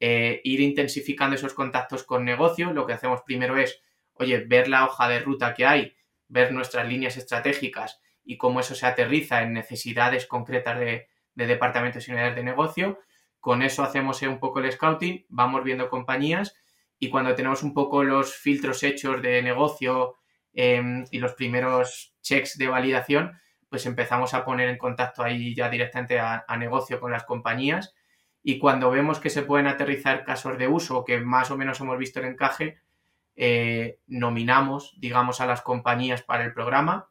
eh, 0.00 0.40
ir 0.44 0.60
intensificando 0.60 1.36
esos 1.36 1.52
contactos 1.52 2.04
con 2.04 2.24
negocios. 2.24 2.72
Lo 2.72 2.86
que 2.86 2.94
hacemos 2.94 3.20
primero 3.22 3.58
es, 3.58 3.82
oye, 4.14 4.38
ver 4.38 4.68
la 4.68 4.86
hoja 4.86 5.08
de 5.08 5.20
ruta 5.20 5.52
que 5.52 5.66
hay, 5.66 5.94
ver 6.28 6.52
nuestras 6.52 6.88
líneas 6.88 7.18
estratégicas 7.18 8.00
y 8.24 8.38
cómo 8.38 8.60
eso 8.60 8.74
se 8.74 8.86
aterriza 8.86 9.42
en 9.42 9.52
necesidades 9.52 10.26
concretas 10.26 10.78
de, 10.78 11.08
de 11.34 11.46
departamentos 11.46 12.06
y 12.06 12.12
unidades 12.12 12.36
de 12.36 12.44
negocio. 12.44 12.98
Con 13.40 13.62
eso 13.62 13.82
hacemos 13.82 14.22
un 14.22 14.38
poco 14.38 14.60
el 14.60 14.72
scouting, 14.72 15.26
vamos 15.28 15.64
viendo 15.64 15.90
compañías 15.90 16.56
y 16.98 17.10
cuando 17.10 17.34
tenemos 17.34 17.62
un 17.62 17.74
poco 17.74 18.02
los 18.02 18.34
filtros 18.34 18.82
hechos 18.82 19.20
de 19.20 19.42
negocio 19.42 20.16
em, 20.52 21.04
y 21.10 21.18
los 21.18 21.34
primeros 21.34 22.14
checks 22.22 22.56
de 22.56 22.68
validación, 22.68 23.38
pues 23.68 23.86
empezamos 23.86 24.34
a 24.34 24.44
poner 24.44 24.68
en 24.68 24.78
contacto 24.78 25.22
ahí 25.22 25.54
ya 25.54 25.68
directamente 25.68 26.18
a, 26.20 26.44
negocio 26.58 27.00
con 27.00 27.10
las 27.10 27.24
compañías 27.24 27.94
y 28.42 28.58
cuando 28.58 28.90
vemos 28.90 29.18
que 29.18 29.30
se 29.30 29.42
pueden 29.42 29.66
aterrizar 29.66 30.24
casos 30.24 30.56
de 30.58 30.68
uso 30.68 31.04
que 31.04 31.18
más 31.18 31.50
o 31.50 31.56
menos 31.56 31.80
hemos 31.80 31.98
visto 31.98 32.20
el 32.20 32.26
encaje, 32.26 32.78
eh, 33.36 33.98
nominamos, 34.06 34.94
digamos, 34.98 35.40
a 35.40 35.46
las 35.46 35.62
compañías 35.62 36.22
para 36.22 36.44
el 36.44 36.52
programa. 36.52 37.10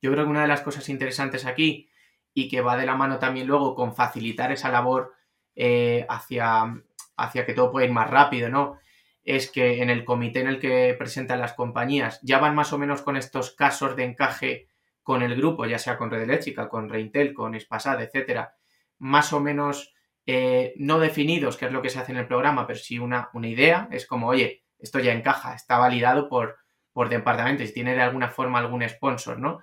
Yo 0.00 0.10
creo 0.12 0.24
que 0.24 0.30
una 0.30 0.42
de 0.42 0.48
las 0.48 0.62
cosas 0.62 0.88
interesantes 0.88 1.44
aquí 1.44 1.90
y 2.34 2.48
que 2.48 2.60
va 2.60 2.76
de 2.76 2.86
la 2.86 2.94
mano 2.94 3.18
también 3.18 3.46
luego 3.46 3.74
con 3.74 3.94
facilitar 3.94 4.52
esa 4.52 4.70
labor 4.70 5.14
eh, 5.54 6.06
hacia, 6.08 6.82
hacia 7.16 7.44
que 7.44 7.54
todo 7.54 7.72
pueda 7.72 7.86
ir 7.86 7.92
más 7.92 8.10
rápido, 8.10 8.48
¿no? 8.48 8.78
Es 9.24 9.50
que 9.50 9.82
en 9.82 9.90
el 9.90 10.04
comité 10.04 10.40
en 10.40 10.46
el 10.46 10.60
que 10.60 10.94
presentan 10.98 11.40
las 11.40 11.52
compañías 11.54 12.20
ya 12.22 12.38
van 12.38 12.54
más 12.54 12.72
o 12.72 12.78
menos 12.78 13.02
con 13.02 13.16
estos 13.16 13.54
casos 13.54 13.96
de 13.96 14.04
encaje 14.04 14.68
con 15.02 15.22
el 15.22 15.34
grupo, 15.36 15.66
ya 15.66 15.78
sea 15.78 15.96
con 15.96 16.10
Red 16.10 16.22
Eléctrica, 16.22 16.68
con 16.68 16.88
Reintel, 16.88 17.34
con 17.34 17.54
Espasad, 17.54 18.00
etcétera, 18.02 18.54
más 18.98 19.32
o 19.32 19.40
menos 19.40 19.94
eh, 20.26 20.74
no 20.76 20.98
definidos, 20.98 21.56
que 21.56 21.66
es 21.66 21.72
lo 21.72 21.80
que 21.80 21.88
se 21.88 21.98
hace 21.98 22.12
en 22.12 22.18
el 22.18 22.26
programa, 22.26 22.66
pero 22.66 22.78
sí 22.78 22.98
una, 22.98 23.30
una 23.32 23.48
idea, 23.48 23.88
es 23.90 24.06
como, 24.06 24.28
oye, 24.28 24.64
esto 24.78 24.98
ya 24.98 25.12
encaja, 25.12 25.54
está 25.54 25.78
validado 25.78 26.28
por, 26.28 26.58
por 26.92 27.08
departamentos 27.08 27.70
y 27.70 27.72
tiene 27.72 27.94
de 27.94 28.02
alguna 28.02 28.28
forma 28.28 28.58
algún 28.58 28.86
sponsor, 28.88 29.38
¿no? 29.38 29.60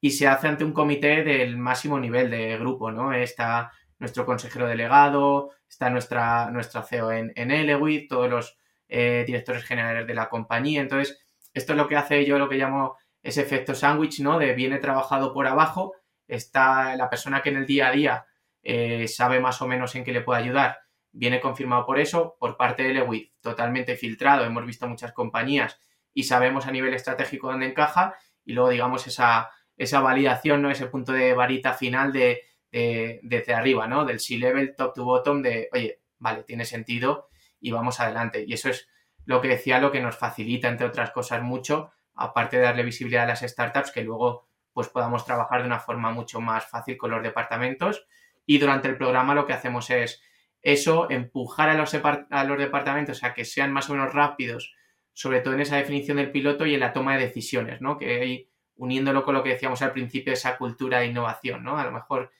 Y 0.00 0.12
se 0.12 0.26
hace 0.26 0.48
ante 0.48 0.64
un 0.64 0.72
comité 0.72 1.22
del 1.22 1.58
máximo 1.58 2.00
nivel 2.00 2.30
de 2.30 2.56
grupo, 2.58 2.90
¿no? 2.90 3.12
Está 3.12 3.72
nuestro 3.98 4.24
consejero 4.24 4.66
delegado, 4.66 5.50
está 5.68 5.90
nuestra, 5.90 6.50
nuestra 6.50 6.82
CEO 6.82 7.12
en, 7.12 7.32
en 7.36 8.08
todos 8.08 8.30
los 8.30 8.58
eh, 8.88 9.24
directores 9.26 9.64
generales 9.64 10.06
de 10.06 10.14
la 10.14 10.28
compañía. 10.28 10.80
Entonces, 10.80 11.20
esto 11.52 11.72
es 11.72 11.76
lo 11.76 11.86
que 11.86 11.96
hace 11.96 12.24
yo 12.24 12.38
lo 12.38 12.48
que 12.48 12.56
llamo 12.56 12.96
ese 13.22 13.42
efecto 13.42 13.74
sándwich, 13.74 14.20
¿no? 14.20 14.38
De 14.38 14.54
viene 14.54 14.78
trabajado 14.78 15.32
por 15.32 15.46
abajo, 15.46 15.94
está 16.26 16.96
la 16.96 17.10
persona 17.10 17.42
que 17.42 17.50
en 17.50 17.56
el 17.56 17.66
día 17.66 17.88
a 17.88 17.92
día 17.92 18.26
eh, 18.62 19.06
sabe 19.08 19.40
más 19.40 19.60
o 19.62 19.68
menos 19.68 19.94
en 19.94 20.04
qué 20.04 20.12
le 20.12 20.22
puede 20.22 20.42
ayudar, 20.42 20.78
viene 21.12 21.40
confirmado 21.40 21.86
por 21.86 21.98
eso, 21.98 22.36
por 22.38 22.56
parte 22.56 22.82
de 22.82 22.90
Elewit, 22.90 23.32
totalmente 23.40 23.96
filtrado, 23.96 24.44
hemos 24.44 24.64
visto 24.64 24.88
muchas 24.88 25.12
compañías 25.12 25.78
y 26.14 26.24
sabemos 26.24 26.66
a 26.66 26.70
nivel 26.70 26.94
estratégico 26.94 27.48
dónde 27.48 27.66
encaja 27.66 28.14
y 28.44 28.52
luego 28.52 28.70
digamos 28.70 29.06
esa, 29.06 29.50
esa 29.82 30.00
validación, 30.00 30.60
¿no? 30.60 30.70
Ese 30.70 30.86
punto 30.86 31.12
de 31.12 31.32
varita 31.32 31.72
final 31.72 32.12
de 32.12 32.42
desde 32.70 33.52
arriba, 33.52 33.88
¿no? 33.88 34.04
Del 34.04 34.20
C-level, 34.20 34.76
top 34.76 34.94
to 34.94 35.04
bottom, 35.04 35.42
de, 35.42 35.68
oye, 35.72 36.00
vale, 36.18 36.44
tiene 36.44 36.64
sentido 36.64 37.28
y 37.60 37.72
vamos 37.72 37.98
adelante. 37.98 38.44
Y 38.46 38.52
eso 38.52 38.68
es 38.68 38.88
lo 39.24 39.40
que 39.40 39.48
decía, 39.48 39.80
lo 39.80 39.90
que 39.90 40.00
nos 40.00 40.16
facilita, 40.16 40.68
entre 40.68 40.86
otras 40.86 41.10
cosas, 41.10 41.42
mucho, 41.42 41.90
aparte 42.14 42.58
de 42.58 42.64
darle 42.64 42.84
visibilidad 42.84 43.24
a 43.24 43.28
las 43.28 43.40
startups, 43.40 43.90
que 43.90 44.04
luego 44.04 44.46
pues 44.72 44.88
podamos 44.88 45.24
trabajar 45.24 45.62
de 45.62 45.66
una 45.66 45.80
forma 45.80 46.12
mucho 46.12 46.40
más 46.40 46.64
fácil 46.66 46.96
con 46.96 47.10
los 47.10 47.22
departamentos. 47.22 48.06
Y 48.46 48.58
durante 48.58 48.86
el 48.86 48.96
programa 48.96 49.34
lo 49.34 49.46
que 49.46 49.54
hacemos 49.54 49.90
es 49.90 50.22
eso, 50.62 51.10
empujar 51.10 51.70
a 51.70 51.74
los, 51.74 51.94
a 51.94 52.44
los 52.44 52.58
departamentos 52.58 53.24
a 53.24 53.32
que 53.32 53.44
sean 53.46 53.72
más 53.72 53.88
o 53.88 53.94
menos 53.94 54.12
rápidos, 54.12 54.74
sobre 55.12 55.40
todo 55.40 55.54
en 55.54 55.60
esa 55.60 55.76
definición 55.76 56.18
del 56.18 56.30
piloto 56.30 56.66
y 56.66 56.74
en 56.74 56.80
la 56.80 56.92
toma 56.92 57.16
de 57.16 57.24
decisiones, 57.24 57.80
¿no? 57.80 57.98
Que 57.98 58.20
hay, 58.20 58.49
uniéndolo 58.80 59.24
con 59.24 59.34
lo 59.34 59.42
que 59.42 59.50
decíamos 59.50 59.82
al 59.82 59.92
principio, 59.92 60.32
esa 60.32 60.56
cultura 60.56 61.00
de 61.00 61.06
innovación, 61.06 61.62
¿no? 61.62 61.78
A 61.78 61.84
lo 61.84 61.92
mejor 61.92 62.32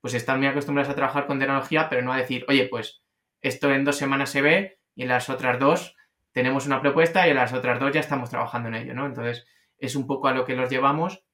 pues 0.00 0.12
están 0.12 0.38
muy 0.38 0.46
acostumbrados 0.46 0.92
a 0.92 0.94
trabajar 0.94 1.26
con 1.26 1.38
tecnología, 1.38 1.88
pero 1.88 2.02
no 2.02 2.12
a 2.12 2.18
decir, 2.18 2.44
oye, 2.46 2.68
pues 2.68 3.02
esto 3.40 3.72
en 3.72 3.84
dos 3.84 3.96
semanas 3.96 4.30
se 4.30 4.42
ve 4.42 4.78
y 4.94 5.02
en 5.02 5.08
las 5.08 5.30
otras 5.30 5.58
dos 5.58 5.96
tenemos 6.32 6.66
una 6.66 6.82
propuesta 6.82 7.26
y 7.26 7.30
en 7.30 7.36
las 7.36 7.54
otras 7.54 7.80
dos 7.80 7.92
ya 7.92 8.00
estamos 8.00 8.28
trabajando 8.28 8.68
en 8.68 8.74
ello, 8.74 8.94
¿no? 8.94 9.06
Entonces, 9.06 9.46
es 9.78 9.96
un 9.96 10.06
poco 10.06 10.28
a 10.28 10.32
lo 10.32 10.44
que 10.44 10.54
los 10.54 10.68
llevamos 10.68 11.24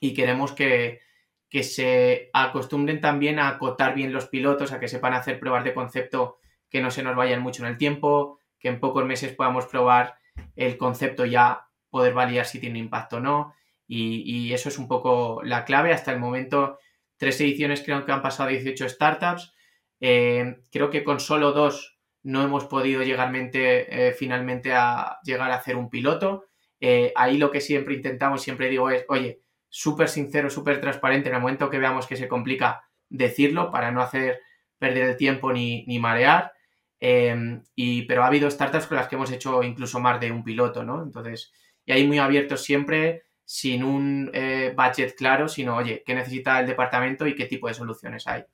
y 0.00 0.14
queremos 0.14 0.52
que, 0.52 1.00
que 1.50 1.62
se 1.62 2.30
acostumbren 2.32 3.02
también 3.02 3.38
a 3.38 3.48
acotar 3.48 3.94
bien 3.94 4.12
los 4.12 4.26
pilotos, 4.26 4.72
a 4.72 4.80
que 4.80 4.88
sepan 4.88 5.12
hacer 5.12 5.38
pruebas 5.38 5.64
de 5.64 5.74
concepto 5.74 6.38
que 6.70 6.80
no 6.80 6.90
se 6.90 7.02
nos 7.02 7.14
vayan 7.14 7.42
mucho 7.42 7.62
en 7.62 7.68
el 7.68 7.76
tiempo, 7.76 8.38
que 8.58 8.68
en 8.68 8.80
pocos 8.80 9.04
meses 9.04 9.34
podamos 9.34 9.66
probar 9.66 10.14
el 10.56 10.78
concepto 10.78 11.26
ya 11.26 11.68
poder 11.90 12.14
validar 12.14 12.46
si 12.46 12.58
tiene 12.58 12.78
impacto 12.78 13.18
o 13.18 13.20
no. 13.20 13.54
Y, 13.94 14.52
eso 14.54 14.70
es 14.70 14.78
un 14.78 14.88
poco 14.88 15.42
la 15.44 15.64
clave. 15.66 15.92
Hasta 15.92 16.12
el 16.12 16.18
momento, 16.18 16.78
tres 17.18 17.40
ediciones 17.40 17.82
creo 17.82 18.04
que 18.06 18.12
han 18.12 18.22
pasado 18.22 18.48
18 18.48 18.88
startups. 18.88 19.52
Eh, 20.00 20.62
creo 20.70 20.88
que 20.88 21.04
con 21.04 21.20
solo 21.20 21.52
dos 21.52 21.98
no 22.22 22.42
hemos 22.42 22.64
podido 22.64 23.02
llegar 23.02 23.30
eh, 23.34 24.14
finalmente 24.18 24.72
a 24.72 25.18
llegar 25.24 25.50
a 25.50 25.56
hacer 25.56 25.76
un 25.76 25.90
piloto. 25.90 26.46
Eh, 26.80 27.12
ahí 27.14 27.36
lo 27.36 27.50
que 27.50 27.60
siempre 27.60 27.94
intentamos, 27.94 28.40
siempre 28.40 28.70
digo 28.70 28.88
es, 28.88 29.04
oye, 29.08 29.42
súper 29.68 30.08
sincero, 30.08 30.48
súper 30.48 30.80
transparente, 30.80 31.28
en 31.28 31.34
el 31.34 31.40
momento 31.42 31.68
que 31.68 31.78
veamos 31.78 32.06
que 32.06 32.16
se 32.16 32.28
complica, 32.28 32.84
decirlo 33.10 33.70
para 33.70 33.90
no 33.92 34.00
hacer 34.00 34.40
perder 34.78 35.10
el 35.10 35.16
tiempo 35.16 35.52
ni, 35.52 35.84
ni 35.86 35.98
marear. 35.98 36.52
Y, 36.98 38.02
pero 38.02 38.22
ha 38.22 38.28
habido 38.28 38.50
startups 38.50 38.86
con 38.86 38.96
las 38.96 39.08
que 39.08 39.16
hemos 39.16 39.30
hecho 39.32 39.62
incluso 39.62 40.00
más 40.00 40.18
de 40.18 40.32
un 40.32 40.44
piloto, 40.44 40.82
¿no? 40.82 41.02
Entonces, 41.02 41.52
y 41.84 41.92
ahí 41.92 42.06
muy 42.06 42.18
abiertos 42.18 42.62
siempre, 42.62 43.24
sin 43.44 43.84
un 43.84 44.30
eh, 44.32 44.74
budget 44.76 45.14
claro, 45.14 45.48
sino, 45.48 45.76
oye, 45.76 46.02
¿qué 46.04 46.14
necesita 46.14 46.60
el 46.60 46.66
departamento 46.66 47.26
y 47.26 47.34
qué 47.34 47.46
tipo 47.46 47.68
de 47.68 47.74
soluciones 47.74 48.26
hay? 48.26 48.44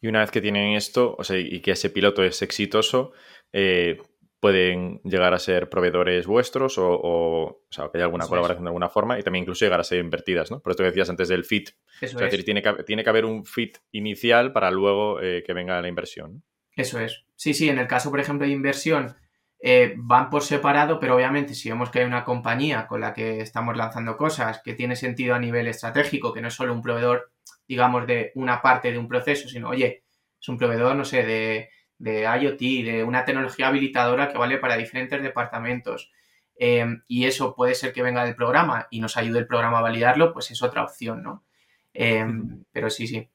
Y 0.00 0.08
una 0.08 0.20
vez 0.20 0.30
que 0.30 0.40
tienen 0.40 0.74
esto, 0.74 1.16
o 1.18 1.24
sea, 1.24 1.38
y 1.38 1.60
que 1.60 1.72
ese 1.72 1.90
piloto 1.90 2.22
es 2.22 2.42
exitoso, 2.42 3.12
eh, 3.52 3.98
pueden 4.40 5.00
llegar 5.02 5.34
a 5.34 5.38
ser 5.38 5.68
proveedores 5.68 6.26
vuestros 6.26 6.78
o, 6.78 6.88
o, 6.88 7.62
sea, 7.70 7.88
que 7.90 7.98
haya 7.98 8.04
alguna 8.04 8.26
colaboración 8.26 8.64
de 8.64 8.68
alguna 8.68 8.88
forma 8.88 9.18
y 9.18 9.22
también 9.22 9.42
incluso 9.42 9.64
llegar 9.64 9.80
a 9.80 9.84
ser 9.84 9.98
invertidas, 9.98 10.50
¿no? 10.50 10.60
Por 10.60 10.72
esto 10.72 10.82
que 10.82 10.90
decías 10.90 11.08
antes 11.08 11.28
del 11.28 11.44
fit. 11.44 11.70
es, 12.00 12.14
decir, 12.14 12.44
tiene 12.44 12.62
que, 12.62 12.84
tiene 12.84 13.02
que 13.02 13.10
haber 13.10 13.24
un 13.24 13.44
fit 13.44 13.78
inicial 13.92 14.52
para 14.52 14.70
luego 14.70 15.20
eh, 15.20 15.42
que 15.44 15.52
venga 15.52 15.80
la 15.80 15.88
inversión. 15.88 16.44
Eso 16.76 17.00
es. 17.00 17.24
Sí, 17.34 17.54
sí, 17.54 17.68
en 17.68 17.78
el 17.78 17.86
caso, 17.86 18.10
por 18.10 18.20
ejemplo, 18.20 18.46
de 18.46 18.52
inversión, 18.52 19.16
eh, 19.60 19.94
van 19.96 20.30
por 20.30 20.42
separado, 20.42 21.00
pero 21.00 21.16
obviamente 21.16 21.54
si 21.54 21.68
vemos 21.68 21.90
que 21.90 22.00
hay 22.00 22.04
una 22.04 22.24
compañía 22.24 22.86
con 22.86 23.00
la 23.00 23.14
que 23.14 23.40
estamos 23.40 23.76
lanzando 23.76 24.16
cosas 24.16 24.60
que 24.62 24.74
tiene 24.74 24.96
sentido 24.96 25.34
a 25.34 25.38
nivel 25.38 25.66
estratégico, 25.68 26.32
que 26.32 26.40
no 26.40 26.48
es 26.48 26.54
solo 26.54 26.72
un 26.72 26.82
proveedor, 26.82 27.32
digamos, 27.66 28.06
de 28.06 28.32
una 28.34 28.62
parte 28.62 28.92
de 28.92 28.98
un 28.98 29.08
proceso, 29.08 29.48
sino, 29.48 29.70
oye, 29.70 30.04
es 30.40 30.48
un 30.48 30.58
proveedor, 30.58 30.94
no 30.94 31.04
sé, 31.04 31.24
de 31.24 31.70
de 31.98 32.22
IoT, 32.22 32.60
de 32.84 33.04
una 33.04 33.24
tecnología 33.24 33.68
habilitadora 33.68 34.30
que 34.30 34.38
vale 34.38 34.58
para 34.58 34.76
diferentes 34.76 35.22
departamentos. 35.22 36.12
Em, 36.58 37.02
y 37.06 37.26
eso 37.26 37.54
puede 37.54 37.74
ser 37.74 37.92
que 37.92 38.02
venga 38.02 38.24
del 38.24 38.34
programa 38.34 38.86
y 38.90 39.00
nos 39.00 39.16
ayude 39.16 39.40
el 39.40 39.46
programa 39.46 39.78
a 39.78 39.82
validarlo, 39.82 40.32
pues 40.32 40.50
es 40.50 40.62
otra 40.62 40.84
opción, 40.84 41.22
¿no? 41.22 41.44
Em, 41.92 42.64
pero 42.72 42.90
sí, 42.90 43.06
sí. 43.06 43.28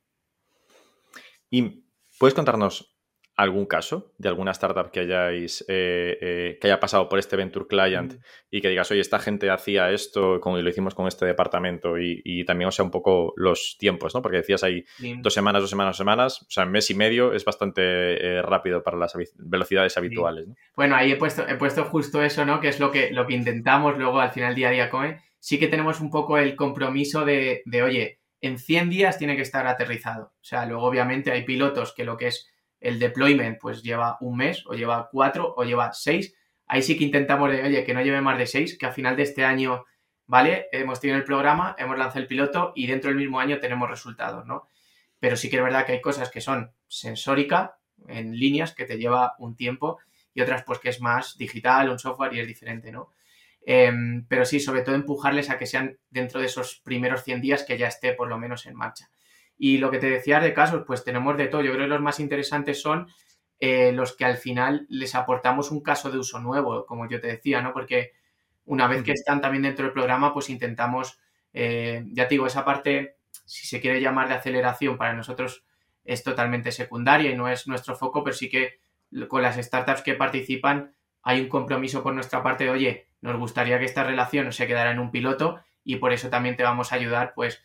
¿Y 1.49 1.83
puedes 2.17 2.33
contarnos 2.33 2.90
algún 3.35 3.65
caso 3.65 4.13
de 4.17 4.29
alguna 4.29 4.51
startup 4.51 4.91
que 4.91 5.01
hayáis 5.01 5.65
eh, 5.67 6.17
eh, 6.21 6.57
que 6.59 6.67
haya 6.67 6.79
pasado 6.79 7.07
por 7.09 7.17
este 7.17 7.35
Venture 7.35 7.65
Client 7.67 8.15
y 8.49 8.61
que 8.61 8.69
digas, 8.69 8.91
oye, 8.91 9.01
esta 9.01 9.19
gente 9.19 9.49
hacía 9.49 9.89
esto 9.91 10.39
como 10.41 10.57
lo 10.57 10.69
hicimos 10.69 10.93
con 10.93 11.07
este 11.07 11.25
departamento 11.25 11.97
y, 11.97 12.43
también, 12.45 12.67
o 12.67 12.71
sea, 12.71 12.85
un 12.85 12.91
poco 12.91 13.33
los 13.37 13.77
tiempos, 13.79 14.13
¿no? 14.13 14.21
Porque 14.21 14.37
decías 14.37 14.63
ahí 14.63 14.83
dos 15.19 15.33
semanas, 15.33 15.61
dos 15.61 15.69
semanas, 15.69 15.91
dos 15.91 15.97
semanas, 15.97 16.41
o 16.41 16.51
sea, 16.51 16.65
mes 16.65 16.89
y 16.89 16.95
medio 16.95 17.33
es 17.33 17.45
bastante 17.45 17.81
eh, 17.83 18.41
rápido 18.41 18.83
para 18.83 18.97
las 18.97 19.13
velocidades 19.37 19.97
habituales, 19.97 20.47
¿no? 20.47 20.55
Bueno, 20.75 20.95
ahí 20.95 21.11
he 21.11 21.15
puesto, 21.15 21.47
he 21.47 21.55
puesto 21.55 21.85
justo 21.85 22.21
eso, 22.21 22.45
¿no? 22.45 22.59
Que 22.59 22.67
es 22.67 22.79
lo 22.79 22.91
que, 22.91 23.11
lo 23.11 23.25
que 23.25 23.33
intentamos 23.33 23.97
luego 23.97 24.19
al 24.19 24.31
final 24.31 24.55
día 24.55 24.69
a 24.69 24.71
día 24.71 24.89
con 24.89 25.15
Sí 25.39 25.57
que 25.57 25.67
tenemos 25.67 26.01
un 26.01 26.11
poco 26.11 26.37
el 26.37 26.55
compromiso 26.55 27.25
de, 27.25 27.63
de, 27.65 27.81
oye, 27.81 28.19
en 28.41 28.59
100 28.59 28.89
días 28.89 29.17
tiene 29.17 29.35
que 29.35 29.41
estar 29.41 29.65
aterrizado. 29.65 30.33
O 30.35 30.43
sea, 30.43 30.65
luego 30.65 30.83
obviamente 30.83 31.31
hay 31.31 31.43
pilotos 31.43 31.93
que 31.95 32.03
lo 32.03 32.17
que 32.17 32.27
es 32.27 32.50
el 32.81 32.99
deployment 32.99 33.59
pues 33.59 33.83
lleva 33.83 34.17
un 34.19 34.35
mes 34.37 34.65
o 34.65 34.73
lleva 34.73 35.07
cuatro 35.09 35.53
o 35.55 35.63
lleva 35.63 35.93
seis. 35.93 36.35
Ahí 36.67 36.81
sí 36.81 36.97
que 36.97 37.05
intentamos 37.05 37.51
de, 37.51 37.63
oye, 37.63 37.83
que 37.85 37.93
no 37.93 38.01
lleve 38.01 38.21
más 38.21 38.37
de 38.37 38.47
seis, 38.47 38.77
que 38.77 38.85
a 38.85 38.91
final 38.91 39.15
de 39.15 39.23
este 39.23 39.45
año, 39.45 39.85
¿vale? 40.25 40.67
Hemos 40.71 40.99
tenido 40.99 41.17
el 41.17 41.23
programa, 41.23 41.75
hemos 41.77 41.97
lanzado 41.97 42.21
el 42.21 42.27
piloto 42.27 42.73
y 42.75 42.87
dentro 42.87 43.09
del 43.09 43.19
mismo 43.19 43.39
año 43.39 43.59
tenemos 43.59 43.89
resultados, 43.89 44.45
¿no? 44.45 44.67
Pero 45.19 45.35
sí 45.35 45.49
que 45.49 45.57
es 45.57 45.63
verdad 45.63 45.85
que 45.85 45.93
hay 45.93 46.01
cosas 46.01 46.31
que 46.31 46.41
son 46.41 46.71
sensórica, 46.87 47.77
en 48.07 48.35
líneas, 48.35 48.73
que 48.73 48.85
te 48.85 48.97
lleva 48.97 49.35
un 49.37 49.55
tiempo 49.55 49.99
y 50.33 50.41
otras 50.41 50.63
pues 50.63 50.79
que 50.79 50.89
es 50.89 51.01
más 51.01 51.37
digital, 51.37 51.89
un 51.89 51.99
software 51.99 52.33
y 52.33 52.39
es 52.39 52.47
diferente, 52.47 52.91
¿no? 52.91 53.13
Em, 53.63 54.25
pero 54.27 54.43
sí, 54.43 54.59
sobre 54.59 54.81
todo 54.81 54.95
empujarles 54.95 55.51
a 55.51 55.59
que 55.59 55.67
sean 55.67 55.99
dentro 56.09 56.39
de 56.39 56.47
esos 56.47 56.81
primeros 56.83 57.23
100 57.23 57.41
días 57.41 57.63
que 57.63 57.77
ya 57.77 57.87
esté 57.87 58.13
por 58.13 58.27
lo 58.27 58.39
menos 58.39 58.65
en 58.65 58.75
marcha. 58.75 59.10
Y 59.63 59.77
lo 59.77 59.91
que 59.91 59.99
te 59.99 60.09
decía 60.09 60.39
de 60.39 60.55
casos, 60.55 60.85
pues 60.87 61.03
tenemos 61.03 61.37
de 61.37 61.45
todo. 61.45 61.61
Yo 61.61 61.71
creo 61.71 61.85
que 61.85 61.89
los 61.89 62.01
más 62.01 62.19
interesantes 62.19 62.81
son 62.81 63.07
eh, 63.59 63.91
los 63.91 64.17
que 64.17 64.25
al 64.25 64.37
final 64.37 64.87
les 64.89 65.13
aportamos 65.13 65.69
un 65.69 65.83
caso 65.83 66.09
de 66.09 66.17
uso 66.17 66.39
nuevo, 66.39 66.87
como 66.87 67.07
yo 67.07 67.21
te 67.21 67.27
decía, 67.27 67.61
¿no? 67.61 67.71
Porque 67.71 68.13
una 68.65 68.87
vez 68.87 69.03
que 69.03 69.11
están 69.11 69.39
también 69.39 69.61
dentro 69.61 69.85
del 69.85 69.93
programa, 69.93 70.33
pues 70.33 70.49
intentamos, 70.49 71.19
eh, 71.53 72.03
ya 72.07 72.27
te 72.27 72.33
digo, 72.33 72.47
esa 72.47 72.65
parte, 72.65 73.17
si 73.45 73.67
se 73.67 73.79
quiere 73.79 74.01
llamar 74.01 74.29
de 74.29 74.33
aceleración, 74.33 74.97
para 74.97 75.13
nosotros 75.13 75.63
es 76.05 76.23
totalmente 76.23 76.71
secundaria 76.71 77.29
y 77.29 77.37
no 77.37 77.47
es 77.47 77.67
nuestro 77.67 77.95
foco, 77.95 78.23
pero 78.23 78.35
sí 78.35 78.49
que 78.49 78.79
con 79.27 79.43
las 79.43 79.57
startups 79.57 80.01
que 80.01 80.15
participan 80.15 80.95
hay 81.21 81.39
un 81.39 81.49
compromiso 81.49 82.01
por 82.01 82.15
nuestra 82.15 82.41
parte 82.41 82.63
de, 82.63 82.71
oye, 82.71 83.09
nos 83.21 83.37
gustaría 83.37 83.77
que 83.77 83.85
esta 83.85 84.03
relación 84.03 84.51
se 84.53 84.65
quedara 84.65 84.89
en 84.89 84.97
un 84.97 85.11
piloto 85.11 85.61
y 85.83 85.97
por 85.97 86.13
eso 86.13 86.31
también 86.31 86.55
te 86.55 86.63
vamos 86.63 86.91
a 86.91 86.95
ayudar, 86.95 87.33
pues, 87.35 87.61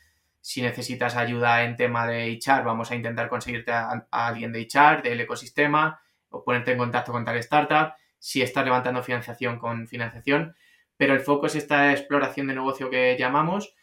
si 0.47 0.63
necesitas 0.63 1.17
ayuda 1.17 1.65
en 1.65 1.75
tema 1.75 2.07
de 2.07 2.39
HR, 2.41 2.63
vamos 2.63 2.93
a 2.93 2.95
intentar 2.95 3.29
conseguirte 3.29 3.73
a, 3.73 4.07
alguien 4.13 4.53
de 4.53 4.61
HR, 4.61 5.03
del 5.03 5.21
ecosistema, 5.21 6.01
o 6.29 6.45
ponerte 6.45 6.71
en 6.71 6.79
contacto 6.79 7.11
con 7.11 7.25
tal 7.25 7.37
startup. 7.39 7.95
Si 8.21 8.43
estás 8.43 8.65
levantando 8.65 9.03
financiación 9.03 9.59
con 9.59 9.89
financiación. 9.89 10.55
Pero 10.97 11.15
el 11.15 11.21
foco 11.21 11.47
es 11.47 11.57
esta 11.57 11.91
exploración 11.91 12.47
de 12.47 12.55
negocio 12.55 12.91
que 12.91 13.17
llamamos. 13.19 13.75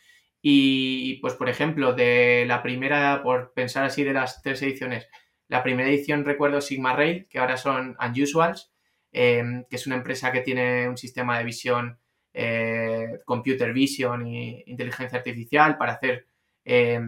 Y, 0.42 1.16
pues, 1.16 1.34
por 1.34 1.50
ejemplo, 1.50 1.92
de 1.92 2.46
la 2.48 2.64
primera, 2.64 3.22
por 3.24 3.52
pensar 3.52 3.84
así, 3.84 4.06
de 4.06 4.14
las 4.14 4.42
tres 4.42 4.62
ediciones, 4.62 5.10
la 5.50 5.64
primera 5.64 5.90
edición 5.90 6.24
recuerdo 6.24 6.62
Sigma 6.62 6.96
Rail, 6.96 7.28
que 7.30 7.40
ahora 7.40 7.58
son 7.58 7.98
Unusuals, 8.00 8.72
em, 9.12 9.66
que 9.70 9.76
es 9.76 9.86
una 9.86 9.98
empresa 9.98 10.32
que 10.32 10.40
tiene 10.40 10.88
un 10.88 10.96
sistema 10.96 11.38
de 11.38 11.44
visión, 11.44 12.00
eh, 12.34 13.20
computer 13.26 13.74
vision 13.74 14.26
e 14.28 14.64
inteligencia 14.66 15.18
artificial 15.18 15.78
para 15.78 15.94
hacer 15.94 16.28
eh, 16.66 17.02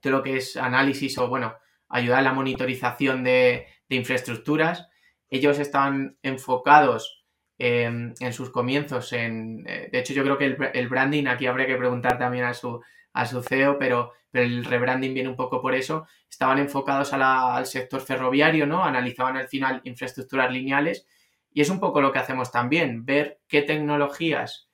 todo 0.00 0.12
lo 0.12 0.22
que 0.22 0.36
es 0.36 0.56
análisis 0.56 1.18
o, 1.18 1.28
bueno, 1.28 1.54
ayudar 1.88 2.20
a 2.20 2.22
la 2.22 2.32
monitorización 2.32 3.24
de, 3.24 3.66
infraestructuras. 3.88 4.88
Ellos 5.28 5.58
están 5.58 6.16
enfocados 6.22 7.24
en 7.58 8.32
sus 8.32 8.50
comienzos 8.50 9.12
en... 9.12 9.64
Eh, 9.68 9.90
de 9.92 9.98
hecho, 9.98 10.14
yo 10.14 10.22
creo 10.22 10.38
que 10.38 10.56
el, 10.72 10.88
branding, 10.88 11.26
aquí 11.26 11.46
habría 11.46 11.66
que 11.66 11.76
preguntar 11.76 12.16
también 12.16 12.44
a 12.44 12.54
su, 12.54 12.80
a 13.12 13.26
su 13.26 13.42
CEO, 13.42 13.78
pero, 13.78 14.12
pero, 14.30 14.44
el 14.46 14.64
rebranding 14.64 15.12
viene 15.12 15.28
un 15.28 15.36
poco 15.36 15.60
por 15.60 15.74
eso. 15.74 16.06
Estaban 16.30 16.58
enfocados 16.58 17.12
al 17.12 17.66
sector 17.66 18.00
ferroviario, 18.00 18.66
¿no? 18.66 18.82
Analizaban 18.82 19.36
al 19.36 19.48
final 19.48 19.82
infraestructuras 19.84 20.50
lineales 20.50 21.06
y 21.52 21.60
es 21.60 21.70
un 21.70 21.80
poco 21.80 22.00
lo 22.00 22.12
que 22.12 22.20
hacemos 22.20 22.50
también, 22.52 23.04
ver 23.04 23.40
qué 23.48 23.62
tecnologías 23.62 24.68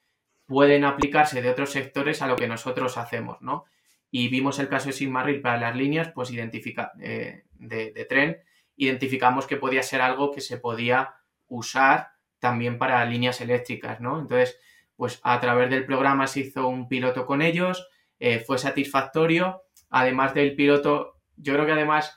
pueden 0.44 0.84
aplicarse 0.84 1.42
de 1.42 1.50
otros 1.50 1.70
sectores 1.70 2.22
a 2.22 2.26
lo 2.26 2.36
que 2.36 2.46
nosotros 2.46 2.98
hacemos, 2.98 3.38
¿no? 3.40 3.64
Y 4.10 4.28
vimos 4.28 4.58
el 4.58 4.68
caso 4.68 4.86
de 4.86 4.92
Sigmaril 4.92 5.40
para 5.40 5.58
las 5.58 5.76
líneas, 5.76 6.10
pues 6.14 6.30
identifica, 6.30 6.92
eh, 7.00 7.44
de, 7.58 8.06
tren, 8.08 8.38
identificamos 8.76 9.46
que 9.46 9.56
podía 9.56 9.82
ser 9.82 10.00
algo 10.00 10.32
que 10.32 10.40
se 10.40 10.58
podía 10.58 11.14
usar 11.48 12.12
también 12.38 12.78
para 12.78 13.04
líneas 13.04 13.40
eléctricas, 13.40 14.00
¿no? 14.00 14.20
Entonces, 14.20 14.58
pues 14.96 15.20
a 15.22 15.40
través 15.40 15.70
del 15.70 15.84
programa 15.84 16.26
se 16.26 16.40
hizo 16.40 16.68
un 16.68 16.88
piloto 16.88 17.26
con 17.26 17.42
ellos, 17.42 17.88
eh, 18.18 18.40
fue 18.40 18.58
satisfactorio, 18.58 19.64
además 19.90 20.34
del 20.34 20.54
piloto, 20.54 21.20
yo 21.36 21.54
creo 21.54 21.66
que 21.66 21.72
además 21.72 22.16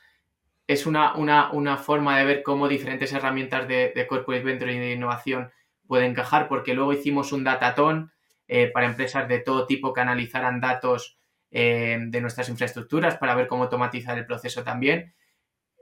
es 0.67 0.85
una, 0.85 1.15
una, 1.15 1.77
forma 1.77 2.17
de 2.19 2.25
ver 2.25 2.43
cómo 2.43 2.67
diferentes 2.67 3.11
herramientas 3.11 3.67
de, 3.67 3.91
de 3.95 4.07
Corporate 4.07 4.43
Venture 4.43 4.73
y 4.73 4.79
de 4.79 4.93
innovación 4.93 5.51
pueden 5.87 6.11
encajar, 6.11 6.47
porque 6.47 6.75
luego 6.75 6.93
hicimos 6.93 7.31
un 7.31 7.43
datatón 7.43 8.11
eh, 8.47 8.71
para 8.71 8.87
empresas 8.87 9.27
de 9.27 9.39
todo 9.39 9.65
tipo 9.65 9.93
que 9.93 10.01
analizaran 10.01 10.61
datos 10.61 11.18
eh, 11.51 11.97
de 11.99 12.21
nuestras 12.21 12.49
infraestructuras 12.49 13.17
para 13.17 13.35
ver 13.35 13.47
cómo 13.47 13.63
automatizar 13.63 14.17
el 14.17 14.25
proceso 14.25 14.63
también. 14.63 15.13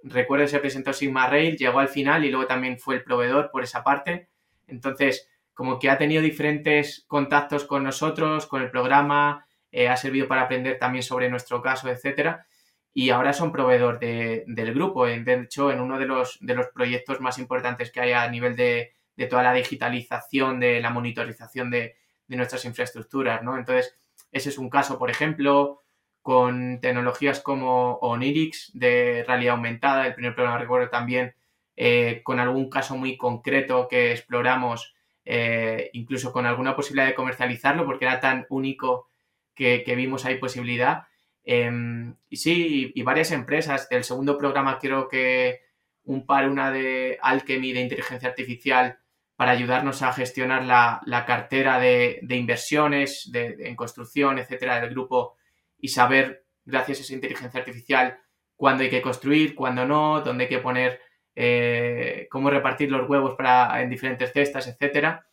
Recuerdo 0.03 0.47
se 0.47 0.59
presentó 0.59 0.93
Sigma 0.93 1.27
Rail, 1.27 1.57
llegó 1.57 1.79
al 1.79 1.89
final 1.89 2.23
y 2.23 2.29
luego 2.29 2.47
también 2.47 2.79
fue 2.79 2.95
el 2.95 3.03
proveedor 3.03 3.49
por 3.51 3.63
esa 3.63 3.83
parte. 3.83 4.29
Entonces, 4.67 5.29
como 5.53 5.79
que 5.79 5.89
ha 5.89 5.97
tenido 5.97 6.21
diferentes 6.21 7.03
contactos 7.07 7.65
con 7.65 7.83
nosotros, 7.83 8.45
con 8.45 8.61
el 8.61 8.69
programa, 8.69 9.47
eh, 9.71 9.89
ha 9.89 9.97
servido 9.97 10.27
para 10.27 10.43
aprender 10.43 10.77
también 10.79 11.03
sobre 11.03 11.29
nuestro 11.29 11.61
caso, 11.61 11.89
etcétera. 11.89 12.47
y 12.93 13.11
ahora 13.11 13.31
son 13.33 13.51
proveedor 13.51 13.99
del 13.99 14.73
grupo. 14.73 15.05
De 15.05 15.33
hecho, 15.43 15.71
en 15.71 15.79
uno 15.81 15.99
de 15.99 16.07
los, 16.07 16.39
de 16.41 16.55
los 16.55 16.67
proyectos 16.69 17.21
más 17.21 17.37
importantes 17.37 17.91
que 17.91 17.99
hay 18.01 18.11
a 18.13 18.27
nivel 18.29 18.55
de, 18.55 18.93
toda 19.29 19.43
la 19.43 19.53
digitalización, 19.53 20.59
de 20.59 20.81
la 20.81 20.89
monitorización 20.89 21.69
de, 21.69 21.95
nuestras 22.27 22.65
infraestructuras, 22.65 23.43
¿no? 23.43 23.57
Entonces, 23.57 23.95
ese 24.31 24.49
es 24.49 24.57
un 24.57 24.69
caso, 24.69 24.97
por 24.97 25.09
ejemplo, 25.09 25.81
con 26.21 26.81
tecnologías 26.81 27.39
como 27.39 27.93
Onirix 28.01 28.71
de 28.73 29.23
realidad 29.25 29.55
aumentada, 29.55 30.07
el 30.07 30.13
primer 30.13 30.35
programa 30.35 30.59
recuerdo 30.59 30.89
también, 30.89 31.35
eh, 31.77 32.21
con 32.23 32.39
algún 32.39 32.69
caso 32.69 32.97
muy 32.97 33.15
concreto 33.15 33.87
que 33.87 34.11
exploramos, 34.11 34.93
eh, 35.23 35.89
incluso 35.93 36.33
con 36.33 36.45
alguna 36.45 36.75
posibilidad 36.75 37.07
de 37.07 37.15
comercializarlo, 37.15 37.85
porque 37.85 38.05
era 38.05 38.19
tan 38.19 38.45
único 38.49 39.09
que, 39.55 39.83
vimos 39.95 40.25
ahí 40.25 40.35
posibilidad. 40.35 41.03
Em, 41.43 42.15
y 42.29 42.37
sí, 42.37 42.91
y, 42.93 43.03
varias 43.03 43.31
empresas. 43.31 43.87
Del 43.89 44.03
segundo 44.03 44.37
programa 44.37 44.79
creo 44.79 45.07
que 45.07 45.61
un 46.03 46.25
par, 46.25 46.49
una 46.49 46.71
de 46.71 47.17
Alchemy 47.21 47.73
de 47.73 47.81
inteligencia 47.81 48.29
artificial 48.29 48.99
para 49.37 49.51
ayudarnos 49.51 50.01
a 50.01 50.11
gestionar 50.13 50.65
la, 50.65 51.23
cartera 51.27 51.79
de, 51.79 52.19
inversiones 52.27 53.31
en 53.33 53.75
construcción, 53.75 54.39
etcétera, 54.39 54.81
del 54.81 54.89
grupo 54.89 55.37
y 55.77 55.89
saber, 55.89 56.43
gracias 56.65 56.97
a 56.97 57.01
esa 57.03 57.13
inteligencia 57.13 57.59
artificial, 57.59 58.19
cuándo 58.55 58.83
hay 58.83 58.89
que 58.89 59.03
construir, 59.03 59.53
cuándo 59.53 59.85
no, 59.85 60.21
dónde 60.21 60.45
hay 60.45 60.49
que 60.49 60.57
poner, 60.57 60.99
eh, 61.35 62.27
cómo 62.31 62.49
repartir 62.49 62.91
los 62.91 63.07
huevos 63.07 63.35
para, 63.37 63.79
en 63.83 63.91
diferentes 63.91 64.33
cestas, 64.33 64.67
etcétera. 64.67 65.27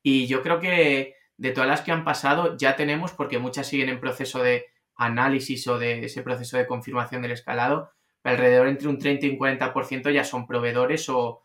Y 0.00 0.28
yo 0.28 0.40
creo 0.40 0.60
que 0.60 1.16
de 1.36 1.50
todas 1.50 1.68
las 1.68 1.80
que 1.80 1.90
han 1.90 2.04
pasado 2.04 2.56
ya 2.56 2.76
tenemos, 2.76 3.10
porque 3.10 3.40
muchas 3.40 3.66
siguen 3.66 3.88
en 3.88 3.98
proceso 3.98 4.44
de 4.44 4.66
análisis 4.94 5.66
o 5.66 5.76
de 5.76 6.04
ese 6.04 6.22
proceso 6.22 6.56
de 6.56 6.68
confirmación 6.68 7.22
del 7.22 7.32
escalado, 7.32 7.90
alrededor 8.22 8.68
entre 8.68 8.86
un 8.86 9.00
30 9.00 9.26
y 9.26 9.30
un 9.30 9.38
40% 9.38 10.12
ya 10.12 10.22
son 10.22 10.46
proveedores 10.46 11.08
o, 11.08 11.42